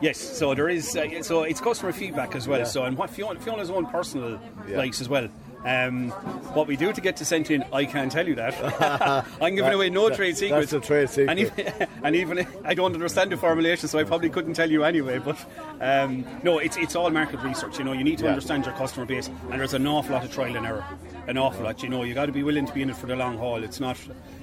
Yes, 0.00 0.18
so 0.18 0.54
there 0.54 0.68
is. 0.68 0.94
Uh, 0.96 1.22
so 1.22 1.42
it's 1.42 1.60
customer 1.60 1.92
feedback 1.92 2.34
as 2.36 2.46
well. 2.46 2.64
So 2.66 2.84
and 2.84 2.96
what 2.98 3.10
Fiona, 3.10 3.40
Fiona's 3.40 3.70
own 3.70 3.86
personal 3.86 4.38
Yeah. 4.68 4.78
likes 4.78 5.00
as 5.00 5.08
well. 5.08 5.28
Um, 5.64 6.10
what 6.54 6.68
we 6.68 6.76
do 6.76 6.92
to 6.92 7.00
get 7.00 7.16
to 7.16 7.24
sent 7.24 7.50
in, 7.50 7.64
I 7.72 7.86
can't 7.86 8.12
tell 8.12 8.26
you 8.28 8.36
that. 8.36 9.24
I'm 9.42 9.56
giving 9.56 9.72
away 9.72 9.90
no 9.90 10.08
That- 10.08 10.16
trade 10.16 10.36
that's 10.36 10.40
secrets. 10.40 10.72
a 10.72 10.80
trade 10.80 11.10
secret. 11.10 11.30
And 11.30 11.38
even, 11.40 11.88
and 12.04 12.16
even 12.16 12.46
I 12.64 12.74
don't 12.74 12.94
understand 12.94 13.32
the 13.32 13.36
formulation, 13.36 13.88
so 13.88 13.98
I 13.98 14.04
probably 14.04 14.30
couldn't 14.30 14.54
tell 14.54 14.70
you 14.70 14.84
anyway. 14.84 15.18
But 15.18 15.36
um, 15.80 16.24
no, 16.44 16.58
it's 16.58 16.76
it's 16.76 16.94
all 16.94 17.10
market 17.10 17.40
research. 17.42 17.78
You 17.78 17.84
know, 17.84 17.92
you 17.92 18.04
need 18.04 18.18
to 18.18 18.24
Yeah. 18.24 18.30
understand 18.30 18.64
your 18.64 18.74
customer 18.74 19.06
base, 19.06 19.28
and 19.50 19.60
there's 19.60 19.74
an 19.74 19.86
awful 19.86 20.12
lot 20.14 20.24
of 20.24 20.32
trial 20.32 20.54
and 20.56 20.64
error. 20.66 20.84
An 21.26 21.36
awful 21.36 21.64
lot. 21.64 21.82
You 21.82 21.88
know, 21.88 22.04
you 22.04 22.14
got 22.14 22.26
to 22.26 22.32
be 22.32 22.44
willing 22.44 22.66
to 22.66 22.72
be 22.72 22.82
in 22.82 22.90
it 22.90 22.96
for 22.96 23.06
the 23.06 23.16
long 23.16 23.36
haul. 23.36 23.64
It's 23.64 23.80
not. 23.80 23.96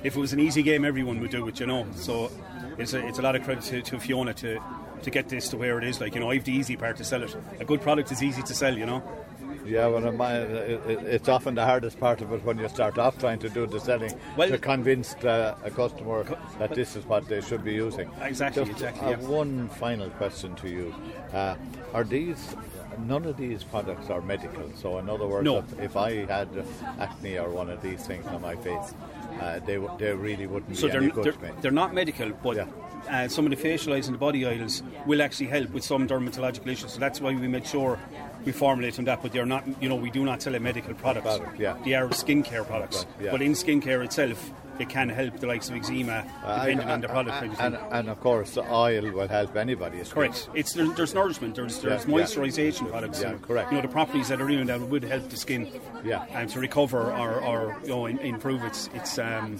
If 0.03 0.17
it 0.17 0.19
was 0.19 0.33
an 0.33 0.39
easy 0.41 0.63
game, 0.63 0.83
everyone 0.83 1.21
would 1.21 1.31
do 1.31 1.47
it. 1.47 1.59
You 1.59 1.67
know, 1.67 1.85
so 1.95 2.29
it's 2.77 2.93
a, 2.93 3.07
it's 3.07 3.19
a 3.19 3.21
lot 3.21 3.37
of 3.37 3.43
credit 3.43 3.63
to, 3.65 3.81
to 3.81 3.99
Fiona 3.99 4.33
to 4.33 4.59
to 5.03 5.09
get 5.09 5.29
this 5.29 5.47
to 5.49 5.57
where 5.57 5.77
it 5.77 5.83
is. 5.85 6.01
Like 6.01 6.15
you 6.15 6.19
know, 6.19 6.31
I've 6.31 6.43
the 6.43 6.51
easy 6.51 6.75
part 6.75 6.97
to 6.97 7.05
sell 7.05 7.23
it. 7.23 7.33
A 7.61 7.65
good 7.65 7.81
product 7.81 8.11
is 8.11 8.21
easy 8.21 8.41
to 8.41 8.53
sell. 8.53 8.77
You 8.77 8.85
know. 8.85 9.01
Yeah, 9.65 9.87
well, 9.87 10.05
it 10.05 10.51
it- 10.51 10.81
it- 10.89 11.03
it's 11.15 11.29
often 11.29 11.55
the 11.55 11.65
hardest 11.65 11.99
part 11.99 12.21
of 12.21 12.31
it 12.33 12.43
when 12.43 12.57
you 12.57 12.67
start 12.69 12.97
off 12.97 13.17
trying 13.17 13.39
to 13.39 13.49
do 13.49 13.65
the 13.65 13.79
selling 13.79 14.11
Well- 14.35 14.49
to 14.49 14.57
convince 14.57 15.15
uh, 15.23 15.55
a 15.63 15.71
customer 15.71 16.25
that 16.59 16.71
this 16.75 16.95
is 16.95 17.05
what 17.05 17.27
they 17.27 17.41
should 17.41 17.63
be 17.63 17.73
using. 17.73 18.09
Exactly, 18.21 18.63
Just 18.65 18.71
exactly, 18.73 19.07
have 19.09 19.21
yeah. 19.21 19.27
one 19.27 19.69
final 19.69 20.09
question 20.11 20.55
to 20.55 20.69
you: 20.69 20.93
uh, 21.33 21.55
Are 21.93 22.03
these? 22.03 22.55
None 23.07 23.25
of 23.25 23.37
these 23.37 23.63
products 23.63 24.09
are 24.11 24.21
medical. 24.21 24.69
So, 24.75 24.99
in 24.99 25.09
other 25.09 25.25
words, 25.25 25.43
No. 25.45 25.57
if, 25.59 25.79
if 25.79 25.97
I 25.97 26.25
had 26.25 26.47
acne 26.99 27.39
or 27.39 27.49
one 27.49 27.69
of 27.71 27.81
these 27.81 28.05
things 28.05 28.25
on 28.27 28.41
my 28.41 28.55
face, 28.55 28.93
uh, 29.41 29.59
they 29.65 29.75
w- 29.75 29.91
they 29.97 30.13
really 30.13 30.45
wouldn't 30.45 30.77
So 30.77 30.85
be 30.87 30.91
they're, 30.91 31.01
any 31.01 31.11
good 31.11 31.23
they're, 31.25 31.31
to 31.31 31.41
me. 31.41 31.49
they're 31.61 31.71
not 31.71 31.93
medical, 31.95 32.29
but 32.43 32.55
Yeah. 32.57 32.65
uh, 33.09 33.27
some 33.27 33.45
of 33.45 33.49
the 33.49 33.57
facial 33.57 33.93
oils 33.93 34.05
and 34.07 34.13
the 34.13 34.19
body 34.19 34.45
oils 34.45 34.83
will 35.07 35.23
actually 35.23 35.47
help 35.47 35.71
with 35.71 35.83
some 35.83 36.07
dermatological 36.07 36.67
issues. 36.67 36.91
So 36.93 36.99
that's 36.99 37.19
why 37.19 37.33
we 37.33 37.47
make 37.47 37.65
sure 37.65 37.97
we 38.45 38.51
formulate 38.51 38.99
on 38.99 39.05
that. 39.05 39.21
But 39.21 39.31
they're 39.33 39.45
not, 39.45 39.63
you 39.81 39.89
know, 39.89 39.95
we 39.95 40.09
do 40.09 40.23
not 40.23 40.41
sell 40.41 40.55
a 40.55 40.59
medical 40.59 40.93
products. 40.93 41.37
Product, 41.37 41.59
yeah. 41.59 41.77
They 41.83 41.93
are 41.93 42.07
skincare 42.09 42.65
products. 42.65 42.97
Right, 42.97 43.25
yeah. 43.25 43.31
But 43.31 43.41
in 43.41 43.53
skincare 43.53 44.03
itself, 44.03 44.51
it 44.79 44.89
can 44.89 45.09
help 45.09 45.39
the 45.39 45.47
likes 45.47 45.69
of 45.69 45.75
eczema, 45.75 46.23
Uh, 46.43 46.59
depending 46.59 46.87
I- 46.89 46.93
on 46.93 47.01
the 47.01 47.07
product. 47.07 47.37
kind 47.39 47.53
of 47.53 47.59
and, 47.59 47.77
and 47.91 48.09
of 48.09 48.19
course, 48.19 48.51
the 48.51 48.63
oil 48.73 49.11
will 49.11 49.27
help 49.27 49.55
anybody. 49.55 49.97
it's 49.99 50.11
Correct. 50.13 50.49
It's 50.53 50.73
there, 50.73 50.87
there's 50.87 51.13
nourishment. 51.13 51.55
There's 51.55 51.79
there's 51.79 52.05
Yeah, 52.05 52.17
yeah. 52.17 52.23
moisturisation 52.23 52.89
products. 52.89 53.21
Yeah, 53.21 53.29
and, 53.31 53.41
correct. 53.41 53.71
You 53.71 53.77
know 53.77 53.81
the 53.81 53.87
properties 53.93 54.27
that 54.29 54.41
are 54.41 54.49
in 54.49 54.59
it 54.59 54.67
that 54.67 54.81
would 54.81 55.03
help 55.03 55.29
the 55.29 55.37
skin. 55.37 55.67
Yeah. 56.03 56.25
And 56.33 56.49
to 56.49 56.59
recover 56.59 57.11
or, 57.11 57.41
or 57.41 57.77
you 57.83 57.89
know 57.89 58.05
in, 58.07 58.19
improve 58.19 58.63
its 58.63 58.89
its 58.93 59.17
um, 59.19 59.59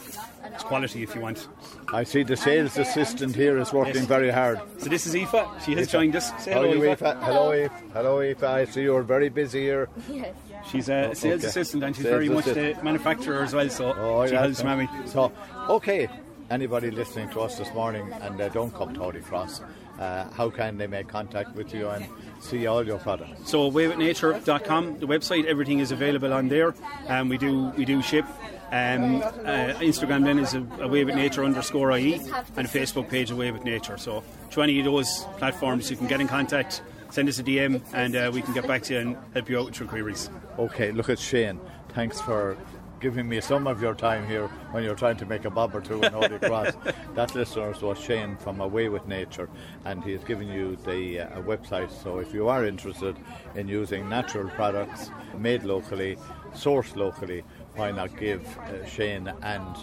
its 0.54 0.64
quality 0.64 1.04
if 1.04 1.16
you 1.16 1.22
want. 1.22 1.48
I 1.94 2.04
see 2.04 2.24
the 2.24 2.36
sales 2.38 2.78
assistant 2.78 3.36
here 3.36 3.58
is 3.60 3.72
working 3.72 3.96
Yes. 3.96 4.06
very 4.06 4.30
hard. 4.32 4.60
So 4.78 4.90
this 4.90 5.06
is 5.08 5.16
Aoife. 5.16 5.64
She 5.66 5.74
has 5.76 5.88
joined 5.90 6.16
us. 6.16 6.28
Say 6.44 6.52
How 6.54 6.62
hello, 6.62 6.72
are 6.72 6.76
you, 6.76 6.84
Aoife. 6.90 7.02
Aoife? 7.04 7.24
Hello, 7.24 7.52
Aoife. 7.54 7.72
Hello, 7.94 8.22
Aoife. 8.22 8.44
I 8.44 8.66
see 8.66 8.82
you're 8.84 9.04
very 9.04 9.30
busy 9.30 9.62
here. 9.62 9.90
Yes. 10.10 10.36
She's 10.72 10.88
a 10.90 11.14
sales 11.14 11.42
okay. 11.42 11.48
assistant 11.48 11.84
and 11.84 11.96
she's 11.96 12.04
Sales 12.06 12.14
very 12.14 12.30
much 12.30 12.46
assistant. 12.48 12.78
the 12.78 12.84
manufacturer 12.84 13.44
as 13.44 13.54
well. 13.54 13.70
So 13.70 13.94
Oh, 13.98 14.26
she 14.26 14.34
yeah, 14.34 14.42
helps 14.42 14.60
so- 14.60 14.64
Mammy. 14.64 14.88
So, 15.06 15.32
okay, 15.70 16.08
anybody 16.50 16.92
listening 16.92 17.30
to 17.30 17.42
us 17.42 17.58
this 17.58 17.74
morning 17.74 18.12
and 18.22 18.38
they 18.38 18.50
don't 18.50 18.74
come 18.74 18.94
to 18.94 19.00
Holy 19.00 19.22
Cross, 19.22 19.62
uh, 20.00 20.30
how 20.32 20.50
can 20.50 20.78
they 20.78 20.88
make 20.88 21.08
contact 21.08 21.56
with 21.56 21.74
you 21.74 21.88
and 21.90 22.08
see 22.40 22.66
all 22.66 22.86
your 22.86 22.98
products? 23.00 23.50
So 23.50 23.70
waywithnature.com, 23.72 25.00
the 25.00 25.08
website, 25.08 25.46
everything 25.46 25.80
is 25.80 25.92
available 25.92 26.34
on 26.34 26.50
there. 26.50 26.74
Um, 27.08 27.30
we 27.30 27.38
do 27.38 27.72
we 27.78 27.86
do 27.86 28.02
ship. 28.02 28.26
Um, 28.72 29.22
uh, 29.22 29.78
Instagram 29.82 30.24
then 30.24 30.40
is 30.40 30.56
a, 30.56 30.66
a 30.80 30.88
Way 30.88 31.04
with 31.04 31.14
Nature 31.14 31.46
underscore 31.46 31.92
IE 31.92 32.16
and 32.56 32.66
a 32.66 32.70
Facebook 32.70 33.08
page 33.08 33.30
Away 33.30 33.52
with 33.52 33.64
Nature. 33.64 34.00
So 34.00 34.24
to 34.52 34.64
any 34.64 34.80
of 34.80 34.86
those 34.86 35.26
platforms 35.38 35.92
you 35.92 35.98
can 35.98 36.08
get 36.08 36.20
in 36.22 36.28
contact, 36.28 36.82
send 37.12 37.30
us 37.30 37.38
a 37.38 37.44
DM 37.44 37.84
and 37.94 38.16
uh, 38.16 38.32
we 38.34 38.42
can 38.42 38.56
get 38.56 38.68
back 38.68 38.82
to 38.84 38.94
you 38.94 39.00
and 39.00 39.18
help 39.34 39.48
you 39.48 39.60
out 39.60 39.66
with 39.66 39.80
your 39.80 39.88
queries. 39.88 40.32
Okay, 40.58 40.92
look 40.92 41.10
at 41.10 41.20
Shane. 41.20 41.60
Thanks 41.90 42.20
for 42.20 42.58
giving 43.04 43.28
me 43.28 43.42
some 43.42 43.68
of 43.68 43.82
your 43.82 43.94
time 43.94 44.26
here 44.26 44.48
when 44.72 44.82
you're 44.82 44.96
trying 44.96 45.18
to 45.18 45.26
make 45.26 45.44
a 45.44 45.50
bob 45.50 45.76
or 45.76 45.82
two 45.82 46.02
in 46.02 46.14
Holy 46.14 46.40
Cross. 46.40 46.72
that 47.16 47.36
listeners 47.36 47.82
was 47.82 48.00
Shane 48.00 48.38
from 48.38 48.62
Away 48.62 48.88
with 48.88 49.06
Nature, 49.10 49.50
and 49.84 50.02
he 50.02 50.14
has 50.14 50.24
given 50.24 50.48
you 50.48 50.78
the 50.86 51.20
uh, 51.20 51.42
website. 51.42 51.92
So 51.92 52.20
if 52.20 52.34
you 52.34 52.48
are 52.48 52.66
interested 52.66 53.18
in 53.56 53.68
using 53.68 54.08
natural 54.08 54.48
products 54.52 55.12
made 55.38 55.64
locally, 55.66 56.18
sourced 56.54 56.96
locally, 56.96 57.44
why 57.76 57.92
not 57.92 58.18
give 58.18 58.58
uh, 58.60 58.86
Shane 58.86 59.28
and 59.42 59.76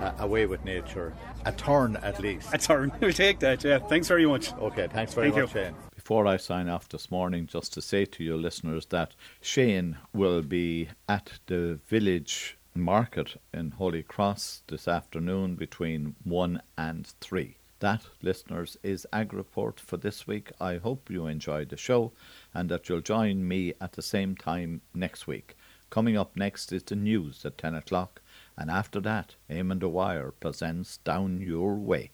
uh, 0.00 0.10
Away 0.18 0.46
with 0.46 0.64
Nature 0.64 1.14
a 1.44 1.52
turn 1.52 1.94
at 2.02 2.18
least? 2.18 2.50
That's 2.50 2.68
our, 2.70 2.90
we'll 3.00 3.12
take 3.12 3.38
that, 3.38 3.62
yeah. 3.62 3.78
Thanks 3.78 4.08
very 4.08 4.26
much. 4.26 4.52
Okay, 4.54 4.88
thanks 4.92 5.14
very 5.14 5.30
Thank 5.30 5.44
much, 5.44 5.54
you. 5.54 5.62
Shane. 5.62 5.74
Before 5.94 6.26
I 6.26 6.38
sign 6.38 6.68
off 6.68 6.88
this 6.88 7.08
morning, 7.08 7.46
just 7.46 7.72
to 7.74 7.80
say 7.80 8.04
to 8.04 8.24
your 8.24 8.36
listeners 8.36 8.86
that 8.86 9.14
Shane 9.40 9.96
will 10.12 10.42
be 10.42 10.88
at 11.08 11.38
the 11.46 11.78
village 11.86 12.58
market 12.76 13.40
in 13.52 13.70
Holy 13.70 14.02
Cross 14.02 14.62
this 14.66 14.88
afternoon 14.88 15.54
between 15.54 16.16
1 16.24 16.60
and 16.76 17.06
3. 17.20 17.56
That, 17.78 18.06
listeners, 18.20 18.76
is 18.82 19.06
AgriPort 19.12 19.78
for 19.78 19.96
this 19.96 20.26
week. 20.26 20.50
I 20.60 20.78
hope 20.78 21.08
you 21.08 21.26
enjoyed 21.26 21.68
the 21.68 21.76
show 21.76 22.12
and 22.52 22.68
that 22.70 22.88
you'll 22.88 23.00
join 23.00 23.46
me 23.46 23.74
at 23.80 23.92
the 23.92 24.02
same 24.02 24.36
time 24.36 24.80
next 24.92 25.26
week. 25.26 25.54
Coming 25.88 26.16
up 26.16 26.36
next 26.36 26.72
is 26.72 26.82
the 26.82 26.96
news 26.96 27.44
at 27.44 27.58
10 27.58 27.76
o'clock, 27.76 28.20
and 28.56 28.70
after 28.70 29.00
that, 29.02 29.36
Eamon 29.48 29.78
Dwyer 29.78 30.32
presents 30.32 30.96
Down 30.98 31.40
Your 31.40 31.76
Way. 31.76 32.10